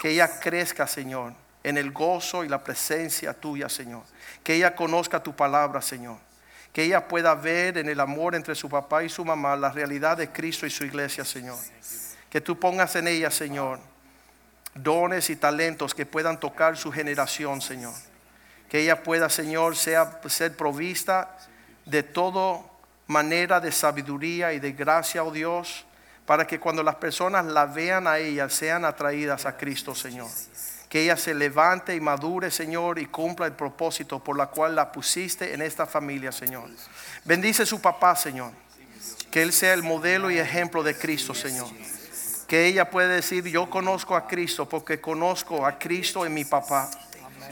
[0.00, 4.02] Que ella crezca, Señor, en el gozo y la presencia tuya, Señor.
[4.42, 6.16] Que ella conozca tu palabra, Señor.
[6.74, 10.18] Que ella pueda ver en el amor entre su papá y su mamá la realidad
[10.18, 11.56] de Cristo y su iglesia, Señor.
[12.28, 13.78] Que tú pongas en ella, Señor,
[14.74, 17.94] dones y talentos que puedan tocar su generación, Señor.
[18.68, 21.38] Que ella pueda, Señor, sea, ser provista
[21.86, 22.68] de todo
[23.06, 25.84] manera de sabiduría y de gracia, oh Dios,
[26.26, 30.28] para que cuando las personas la vean a ella sean atraídas a Cristo, Señor.
[30.94, 34.92] Que ella se levante y madure, Señor, y cumpla el propósito por la cual la
[34.92, 36.70] pusiste en esta familia, Señor.
[37.24, 38.52] Bendice su papá, Señor.
[39.28, 41.66] Que él sea el modelo y ejemplo de Cristo, Señor.
[42.46, 46.88] Que ella pueda decir, yo conozco a Cristo porque conozco a Cristo en mi papá.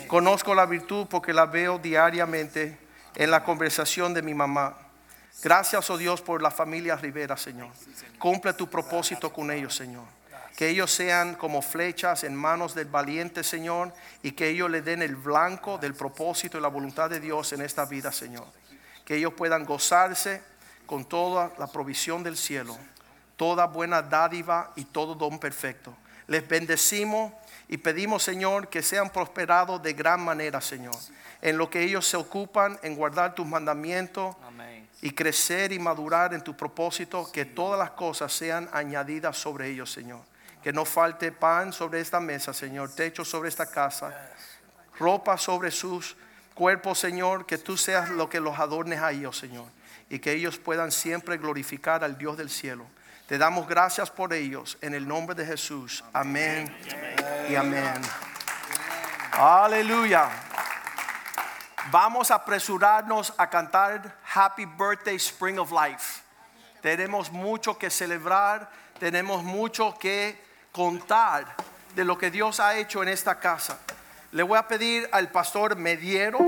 [0.06, 2.78] Conozco la virtud porque la veo diariamente
[3.16, 4.77] en la conversación de mi mamá.
[5.43, 7.70] Gracias, oh Dios, por la familia Rivera, Señor.
[8.20, 10.22] Cumple tu propósito con ellos, Señor.
[10.57, 13.93] Que ellos sean como flechas en manos del valiente, Señor,
[14.23, 17.62] y que ellos le den el blanco del propósito y la voluntad de Dios en
[17.62, 18.47] esta vida, Señor.
[19.05, 20.43] Que ellos puedan gozarse
[20.87, 22.77] con toda la provisión del cielo,
[23.37, 25.97] toda buena dádiva y todo don perfecto.
[26.27, 27.33] Les bendecimos
[27.69, 30.95] y pedimos, Señor, que sean prosperados de gran manera, Señor,
[31.41, 34.37] en lo que ellos se ocupan, en guardar tus mandamientos
[35.01, 39.91] y crecer y madurar en tu propósito, que todas las cosas sean añadidas sobre ellos,
[39.91, 40.20] Señor.
[40.62, 44.14] Que no falte pan sobre esta mesa, Señor, techo sobre esta casa,
[44.98, 46.16] ropa sobre sus
[46.55, 49.66] cuerpos, Señor, que tú seas lo que los adornes a ellos, Señor,
[50.09, 52.86] y que ellos puedan siempre glorificar al Dios del cielo.
[53.26, 56.05] Te damos gracias por ellos en el nombre de Jesús.
[56.12, 56.76] Amén
[57.48, 58.01] y amén.
[59.32, 60.28] Aleluya.
[61.90, 66.22] Vamos a apresurarnos a cantar Happy Birthday Spring of Life.
[66.80, 71.55] Tenemos mucho que celebrar, tenemos mucho que contar
[71.94, 73.78] de lo que Dios ha hecho en esta casa.
[74.32, 76.39] Le voy a pedir al pastor Mediero,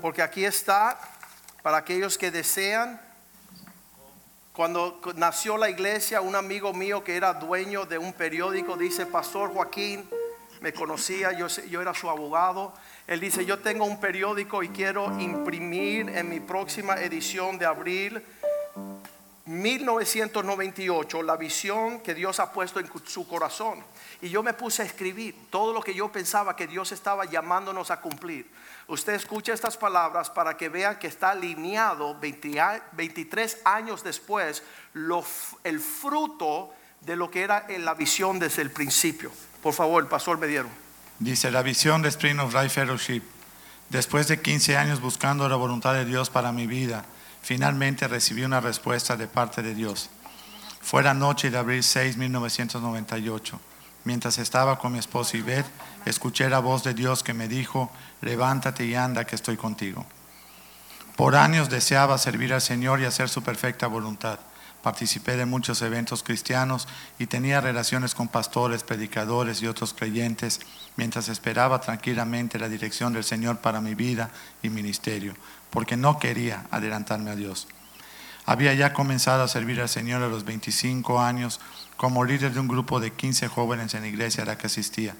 [0.00, 0.98] porque aquí está,
[1.62, 3.00] para aquellos que desean.
[4.52, 9.52] Cuando nació la iglesia, un amigo mío que era dueño de un periódico dice, Pastor
[9.52, 10.08] Joaquín,
[10.60, 12.74] me conocía, yo, yo era su abogado.
[13.06, 18.24] Él dice, yo tengo un periódico y quiero imprimir en mi próxima edición de abril
[19.48, 23.82] 1998 la visión que Dios ha puesto en su corazón.
[24.20, 27.90] Y yo me puse a escribir todo lo que yo pensaba que Dios estaba llamándonos
[27.90, 28.50] a cumplir.
[28.88, 34.62] Usted escucha estas palabras para que vean que está alineado 23 años después
[35.64, 39.30] el fruto de lo que era en la visión desde el principio.
[39.62, 40.70] Por favor, el pastor me dieron.
[41.18, 43.22] Dice la visión de Spring of Life Fellowship.
[43.88, 47.06] Después de 15 años buscando la voluntad de Dios para mi vida,
[47.42, 50.10] finalmente recibí una respuesta de parte de Dios.
[50.80, 53.60] Fue la noche de abril 6, 1998.
[54.04, 55.70] Mientras estaba con mi esposa Ivette,
[56.06, 57.90] escuché la voz de Dios que me dijo,
[58.22, 60.06] levántate y anda que estoy contigo.
[61.16, 64.38] Por años deseaba servir al Señor y hacer su perfecta voluntad.
[64.82, 66.86] Participé de muchos eventos cristianos
[67.18, 70.60] y tenía relaciones con pastores, predicadores y otros creyentes
[70.96, 74.30] mientras esperaba tranquilamente la dirección del Señor para mi vida
[74.62, 75.34] y ministerio,
[75.70, 77.68] porque no quería adelantarme a Dios.
[78.46, 81.60] Había ya comenzado a servir al Señor a los 25 años
[81.96, 85.14] como líder de un grupo de 15 jóvenes en la iglesia a la que asistía.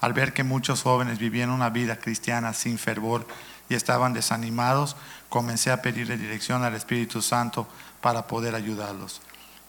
[0.00, 3.26] Al ver que muchos jóvenes vivían una vida cristiana sin fervor,
[3.68, 4.96] y estaban desanimados,
[5.28, 7.66] comencé a pedirle dirección al Espíritu Santo
[8.00, 9.20] para poder ayudarlos.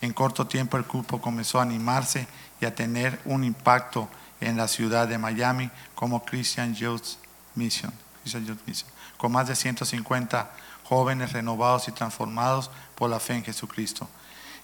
[0.02, 2.28] En corto tiempo el grupo comenzó a animarse
[2.60, 4.10] y a tener un impacto
[4.42, 7.18] en la ciudad de Miami como Christian Youth
[7.56, 8.90] Mission, Christian Youth Mission,
[9.26, 10.52] con más de 150
[10.84, 14.08] jóvenes renovados y transformados por la fe en Jesucristo.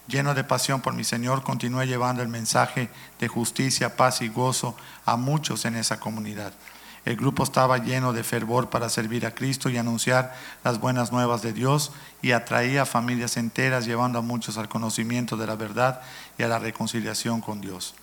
[0.08, 4.76] Lleno de pasión por mi Señor, continué llevando el mensaje de justicia, paz y gozo
[5.04, 6.54] a muchos en esa comunidad.
[7.06, 11.42] El grupo estaba lleno de fervor para servir a Cristo y anunciar las buenas nuevas
[11.42, 16.02] de Dios y atraía a familias enteras llevando a muchos al conocimiento de la verdad
[16.38, 17.96] y a la reconciliación con Dios.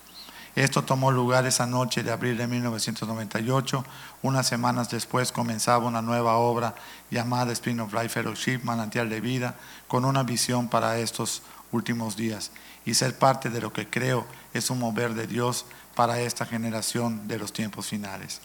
[0.58, 3.84] Esto tomó lugar esa noche de abril de 1998.
[4.22, 6.74] Unas semanas después comenzaba una nueva obra
[7.12, 9.54] llamada Spring of Life Fellowship, Manantial de Vida,
[9.86, 12.50] con una visión para estos últimos días
[12.84, 15.64] y ser parte de lo que creo es un mover de Dios
[15.94, 18.40] para esta generación de los tiempos finales.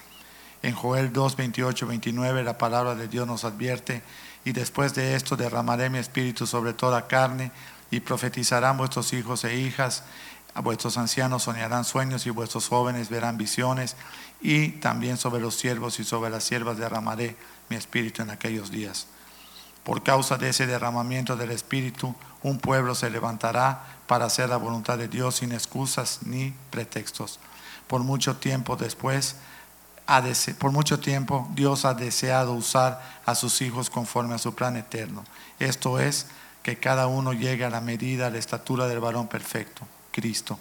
[0.61, 4.03] En Joel 2, 28, 29 la palabra de Dios nos advierte,
[4.45, 7.51] y después de esto derramaré mi espíritu sobre toda carne,
[7.93, 10.03] y profetizarán vuestros hijos e hijas,
[10.53, 13.95] a vuestros ancianos soñarán sueños y vuestros jóvenes verán visiones,
[14.41, 17.35] y también sobre los siervos y sobre las siervas derramaré
[17.69, 19.07] mi espíritu en aquellos días.
[19.83, 24.97] Por causa de ese derramamiento del espíritu, un pueblo se levantará para hacer la voluntad
[24.97, 27.39] de Dios sin excusas ni pretextos.
[27.87, 29.35] Por mucho tiempo después,
[30.59, 35.23] por mucho tiempo Dios ha deseado usar a sus hijos conforme a su plan eterno.
[35.59, 36.27] Esto es
[36.61, 40.57] que cada uno llegue a la medida, a la estatura del varón perfecto, Cristo.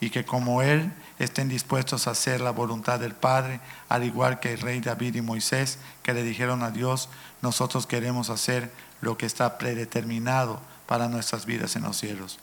[0.00, 4.52] Y que como Él estén dispuestos a hacer la voluntad del Padre, al igual que
[4.52, 7.08] el rey David y Moisés, que le dijeron a Dios,
[7.42, 8.70] nosotros queremos hacer
[9.00, 12.38] lo que está predeterminado para nuestras vidas en los cielos.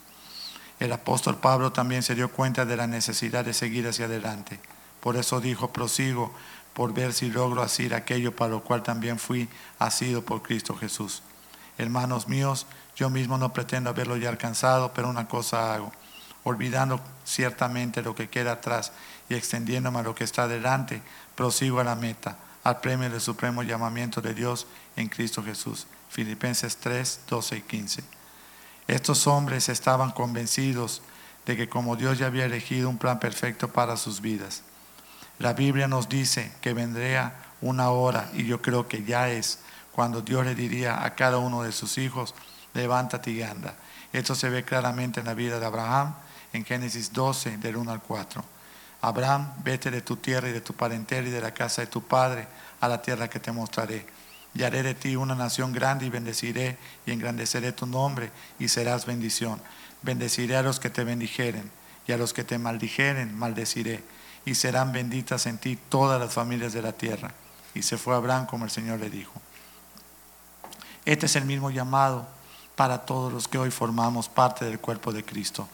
[0.80, 4.60] El apóstol Pablo también se dio cuenta de la necesidad de seguir hacia adelante.
[5.00, 6.34] Por eso dijo, prosigo
[6.74, 11.24] por ver si logro hacer aquello para lo cual también fui asido por Cristo Jesús.
[11.80, 15.92] Hermanos míos, yo mismo no pretendo haberlo ya alcanzado, pero una cosa hago,
[16.48, 18.92] olvidando ciertamente lo que queda atrás
[19.30, 21.02] y extendiéndome a lo que está delante,
[21.36, 25.88] prosigo a la meta, al premio del supremo llamamiento de Dios en Cristo Jesús.
[26.10, 28.04] Filipenses 3, 12 y 15.
[28.88, 31.02] Estos hombres estaban convencidos
[31.46, 34.64] de que como Dios ya había elegido un plan perfecto para sus vidas,
[35.40, 39.60] la Biblia nos dice que vendría una hora, y yo creo que ya es,
[39.92, 42.34] cuando Dios le diría a cada uno de sus hijos,
[42.74, 43.76] levántate y anda.
[44.14, 46.16] Esto se ve claramente en la vida de Abraham,
[46.54, 48.44] en Génesis 12, del 1 al 4.
[49.02, 52.02] Abraham, vete de tu tierra y de tu parentela y de la casa de tu
[52.04, 52.48] padre
[52.82, 54.06] a la tierra que te mostraré.
[54.54, 59.06] Y haré de ti una nación grande y bendeciré y engrandeceré tu nombre y serás
[59.06, 59.62] bendición.
[60.02, 61.70] Bendeciré a los que te bendijeren
[62.08, 64.04] y a los que te maldijeren maldeciré
[64.46, 67.34] y serán benditas en ti todas las familias de la tierra.
[67.76, 69.34] Y se fue Abraham como el Señor le dijo.
[71.06, 72.28] Este es el mismo llamado
[72.76, 75.68] para todos los que hoy formamos parte del cuerpo de Cristo.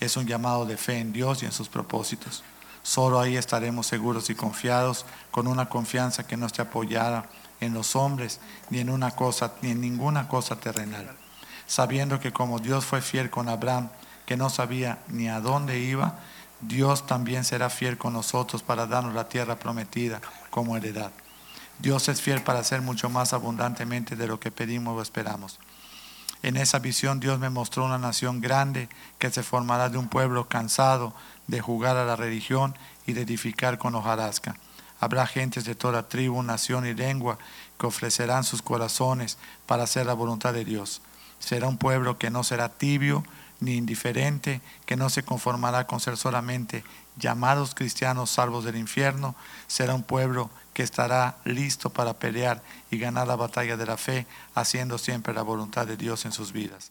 [0.00, 2.42] Es un llamado de fe en Dios y en sus propósitos.
[2.82, 7.28] Solo ahí estaremos seguros y confiados, con una confianza que no esté apoyada
[7.60, 8.40] en los hombres,
[8.70, 11.10] ni en una cosa, ni en ninguna cosa terrenal.
[11.66, 13.90] Sabiendo que como Dios fue fiel con Abraham,
[14.24, 16.18] que no sabía ni a dónde iba,
[16.60, 20.20] Dios también será fiel con nosotros para darnos la tierra prometida
[20.50, 21.10] como heredad.
[21.78, 25.58] Dios es fiel para hacer mucho más abundantemente de lo que pedimos o esperamos.
[26.42, 28.88] En esa visión Dios me mostró una nación grande
[29.18, 31.14] que se formará de un pueblo cansado
[31.46, 32.74] de jugar a la religión
[33.06, 34.56] y de edificar con hojarasca.
[35.00, 37.38] Habrá gentes de toda tribu, nación y lengua
[37.78, 41.02] que ofrecerán sus corazones para hacer la voluntad de Dios.
[41.38, 43.24] Será un pueblo que no será tibio
[43.60, 46.84] ni indiferente, que no se conformará con ser solamente
[47.16, 49.34] llamados cristianos salvos del infierno,
[49.66, 50.50] será un pueblo
[50.80, 55.42] que estará listo para pelear y ganar la batalla de la fe, haciendo siempre la
[55.42, 56.90] voluntad de Dios en sus vidas.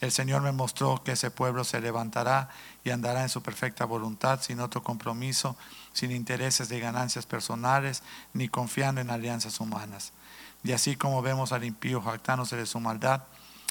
[0.00, 2.48] El Señor me mostró que ese pueblo se levantará
[2.82, 5.56] y andará en su perfecta voluntad, sin otro compromiso,
[5.92, 10.12] sin intereses de ganancias personales, ni confiando en alianzas humanas.
[10.64, 13.22] Y así como vemos al impío jactándose de su maldad,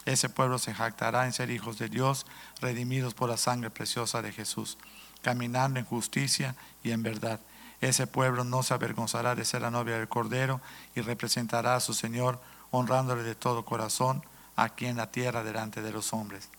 [0.05, 2.25] ese pueblo se jactará en ser hijos de Dios,
[2.61, 4.77] redimidos por la sangre preciosa de Jesús,
[5.21, 6.55] caminando en justicia
[6.85, 7.41] y en verdad.
[7.81, 10.61] Ese pueblo no se avergonzará de ser la novia del Cordero
[10.95, 12.39] y representará a su Señor,
[12.69, 14.23] honrándole de todo corazón
[14.55, 16.49] aquí en la tierra delante de los hombres.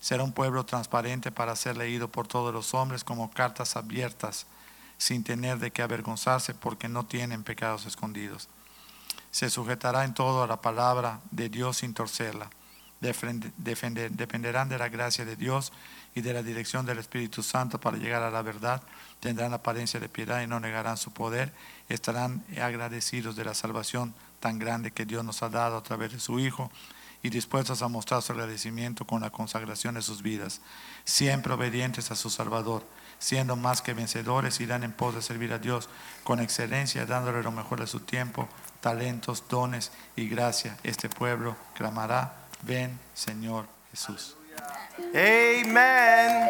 [0.00, 4.46] Será un pueblo transparente para ser leído por todos los hombres como cartas abiertas,
[4.96, 8.48] sin tener de qué avergonzarse porque no tienen pecados escondidos.
[9.30, 12.50] Se sujetará en todo a la palabra de Dios sin torcerla
[13.00, 15.72] dependerán de la gracia de Dios
[16.14, 18.82] y de la dirección del Espíritu Santo para llegar a la verdad,
[19.20, 21.52] tendrán apariencia de piedad y no negarán su poder,
[21.88, 26.20] estarán agradecidos de la salvación tan grande que Dios nos ha dado a través de
[26.20, 26.70] su Hijo
[27.22, 30.60] y dispuestos a mostrar su agradecimiento con la consagración de sus vidas,
[31.04, 32.84] siempre obedientes a su Salvador,
[33.18, 35.88] siendo más que vencedores, irán en pos de servir a Dios
[36.22, 38.48] con excelencia, dándole lo mejor de su tiempo,
[38.80, 40.76] talentos, dones y gracia.
[40.84, 44.36] Este pueblo clamará, ven Señor Jesús.
[45.14, 46.48] Amén.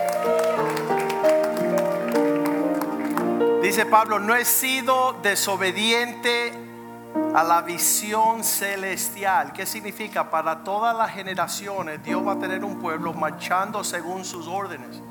[3.63, 6.53] Dice Pablo, no he sido desobediente
[7.35, 9.53] a la visión celestial.
[9.53, 10.31] ¿Qué significa?
[10.31, 15.03] Para todas las generaciones Dios va a tener un pueblo marchando según sus órdenes.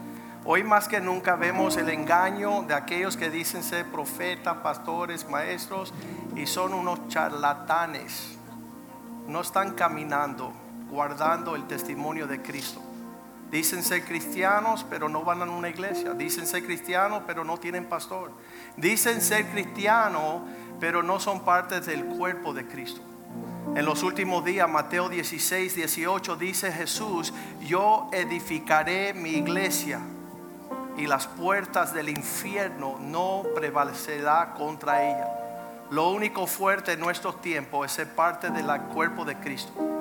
[0.43, 5.93] Hoy más que nunca vemos el engaño de aquellos que dicen ser profetas, pastores, maestros
[6.35, 8.37] y son unos charlatanes.
[9.27, 10.53] No están caminando,
[10.89, 12.81] guardando el testimonio de Cristo.
[13.51, 16.13] Dicen ser cristianos, pero no van a una iglesia.
[16.13, 18.31] Dicen ser cristianos, pero no tienen pastor.
[18.75, 20.41] Dicen ser cristianos,
[20.79, 23.01] pero no son parte del cuerpo de Cristo.
[23.75, 30.01] En los últimos días, Mateo 16, 18 dice Jesús, yo edificaré mi iglesia
[30.97, 35.27] y las puertas del infierno no prevalecerá contra ella.
[35.91, 39.96] Lo único fuerte en nuestros tiempos es ser parte del cuerpo de Cristo.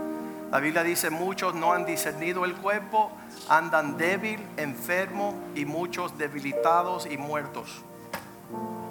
[0.50, 3.10] La Biblia dice, muchos no han discernido el cuerpo,
[3.48, 7.82] andan débil, enfermo y muchos debilitados y muertos.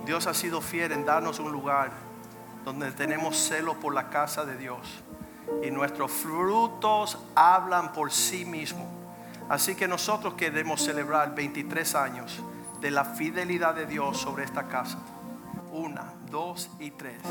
[0.05, 1.91] Dios ha sido fiel en darnos un lugar
[2.65, 4.79] donde tenemos celo por la casa de Dios.
[5.63, 8.87] Y nuestros frutos hablan por sí mismos.
[9.47, 12.41] Así que nosotros queremos celebrar 23 años
[12.81, 14.97] de la fidelidad de Dios sobre esta casa.
[15.71, 17.21] Una, dos y tres.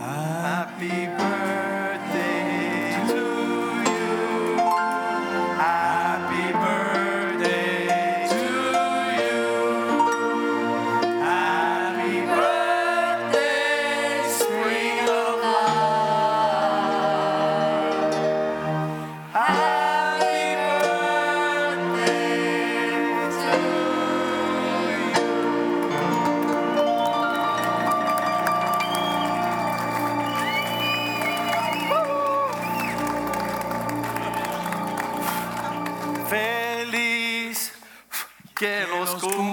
[0.00, 2.42] Happy birthday
[3.08, 3.41] to.
[5.62, 6.51] Happy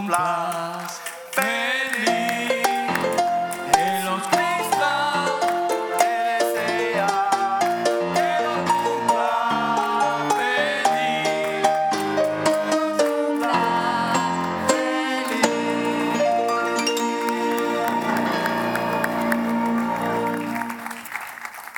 [0.09, 1.01] cumplas.
[1.31, 2.63] Feliz
[3.73, 5.31] que los cumplas.
[5.97, 7.29] Que desea
[8.15, 10.33] que los cumplas.
[10.35, 11.67] Feliz
[12.01, 12.17] que
[13.11, 13.59] cumplas.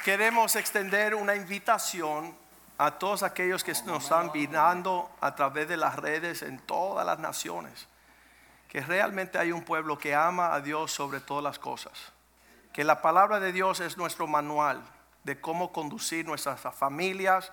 [0.05, 2.39] Queremos extender una invitación
[2.77, 7.19] a todos aquellos que nos están mirando a través de las redes en todas las
[7.19, 7.90] naciones.
[8.71, 11.91] Que realmente hay un pueblo que ama a Dios sobre todas las cosas.
[12.71, 14.81] Que la palabra de Dios es nuestro manual
[15.25, 17.51] de cómo conducir nuestras familias.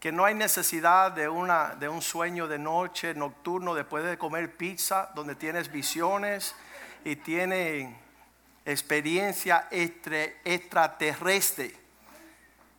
[0.00, 4.56] Que no hay necesidad de, una, de un sueño de noche nocturno después de comer
[4.56, 6.56] pizza, donde tienes visiones
[7.04, 7.94] y tienes
[8.64, 11.86] experiencia extra- extraterrestre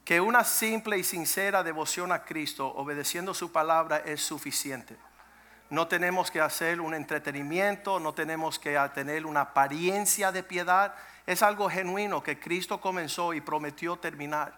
[0.03, 4.97] que una simple y sincera devoción a Cristo, obedeciendo su palabra, es suficiente.
[5.69, 10.95] No tenemos que hacer un entretenimiento, no tenemos que tener una apariencia de piedad.
[11.25, 14.53] Es algo genuino que Cristo comenzó y prometió terminar.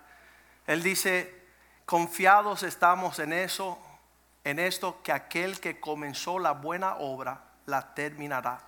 [0.68, 1.45] Él dice,
[1.86, 3.80] confiados estamos en eso,
[4.44, 8.60] en esto, que aquel que comenzó la buena obra la terminará.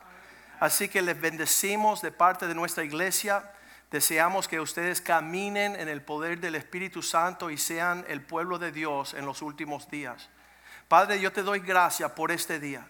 [0.60, 3.52] Así que les bendecimos de parte de nuestra iglesia.
[3.92, 8.72] Deseamos que ustedes caminen en el poder del Espíritu Santo y sean el pueblo de
[8.72, 10.30] Dios en los últimos días.
[10.92, 12.86] Padre, yo te doy gracias por este día.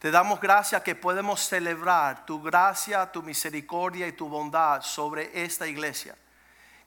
[0.00, 5.68] Te damos gracias que podemos celebrar tu gracia, tu misericordia y tu bondad sobre esta
[5.68, 6.16] iglesia,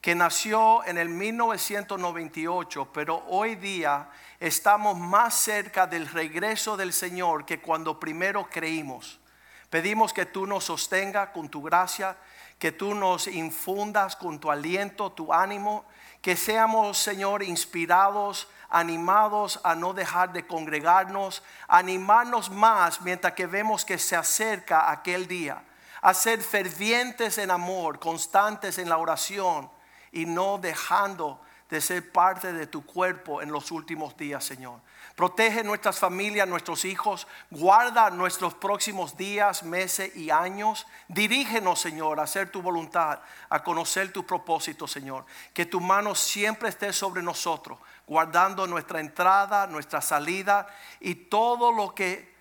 [0.02, 4.10] que nació en el 1998, pero hoy día
[4.42, 9.22] estamos más cerca del regreso del Señor que cuando primero creímos.
[9.70, 12.18] Pedimos que tú nos sostenga con tu gracia,
[12.60, 15.86] que tú nos infundas con tu aliento, tu ánimo,
[16.22, 23.86] que seamos, Señor, inspirados, animados a no dejar de congregarnos, animarnos más mientras que vemos
[23.86, 25.62] que se acerca aquel día,
[26.02, 29.70] a ser fervientes en amor, constantes en la oración
[30.12, 31.40] y no dejando
[31.70, 34.80] de ser parte de tu cuerpo en los últimos días, Señor.
[35.16, 37.28] Protege nuestras familias, nuestros hijos.
[37.50, 40.88] Guarda nuestros próximos días, meses y años.
[41.08, 43.20] Dirígenos, Señor, a hacer tu voluntad,
[43.50, 45.26] a conocer tu propósito, Señor.
[45.54, 47.78] Que tu mano siempre esté sobre nosotros,
[48.08, 50.68] guardando nuestra entrada, nuestra salida
[51.00, 52.34] y todo lo que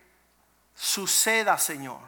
[0.75, 2.01] suceda, Señor.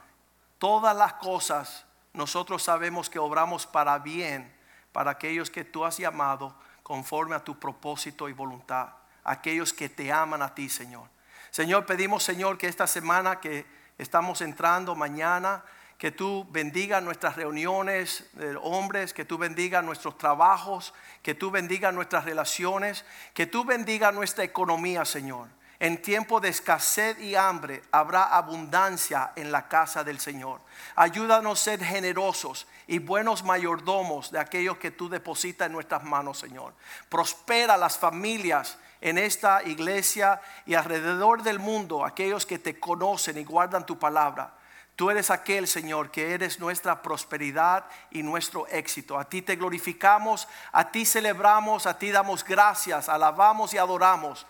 [0.59, 4.53] Todas las cosas nosotros sabemos que obramos para bien
[4.93, 8.91] para aquellos que tú has llamado conforme a tu propósito y voluntad,
[9.25, 11.09] aquellos que te aman a ti, Señor.
[11.51, 13.67] Señor, pedimos, Señor, que esta semana que
[13.99, 15.63] estamos entrando mañana,
[15.99, 21.93] que tú bendiga nuestras reuniones de hombres, que tú bendiga nuestros trabajos, que tú bendiga
[21.93, 23.05] nuestras relaciones,
[23.35, 25.49] que tú bendiga nuestra economía, Señor.
[25.79, 30.61] En tiempo de escasez y hambre habrá abundancia en la casa del Señor.
[30.95, 36.39] Ayúdanos a ser generosos y buenos mayordomos de aquellos que tú depositas en nuestras manos,
[36.39, 36.73] Señor.
[37.09, 43.45] Prospera las familias en esta iglesia y alrededor del mundo, aquellos que te conocen y
[43.45, 44.55] guardan tu palabra.
[44.95, 49.19] Tú eres aquel, Señor, que eres nuestra prosperidad y nuestro éxito.
[49.19, 54.47] A ti te glorificamos, a ti celebramos, a ti damos gracias, alabamos y adoramos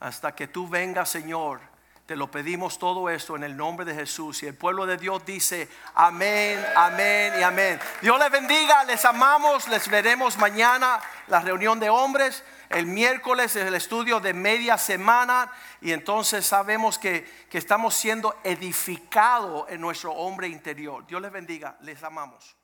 [0.00, 1.60] hasta que tú vengas, Señor.
[2.06, 4.42] Te lo pedimos todo esto en el nombre de Jesús.
[4.42, 7.80] Y el pueblo de Dios dice, amén, amén y amén.
[8.00, 12.42] Dios les bendiga, les amamos, les veremos mañana la reunión de hombres.
[12.70, 18.34] El miércoles es el estudio de media semana y entonces sabemos que, que estamos siendo
[18.44, 21.06] edificados en nuestro hombre interior.
[21.06, 22.56] Dios les bendiga, les amamos.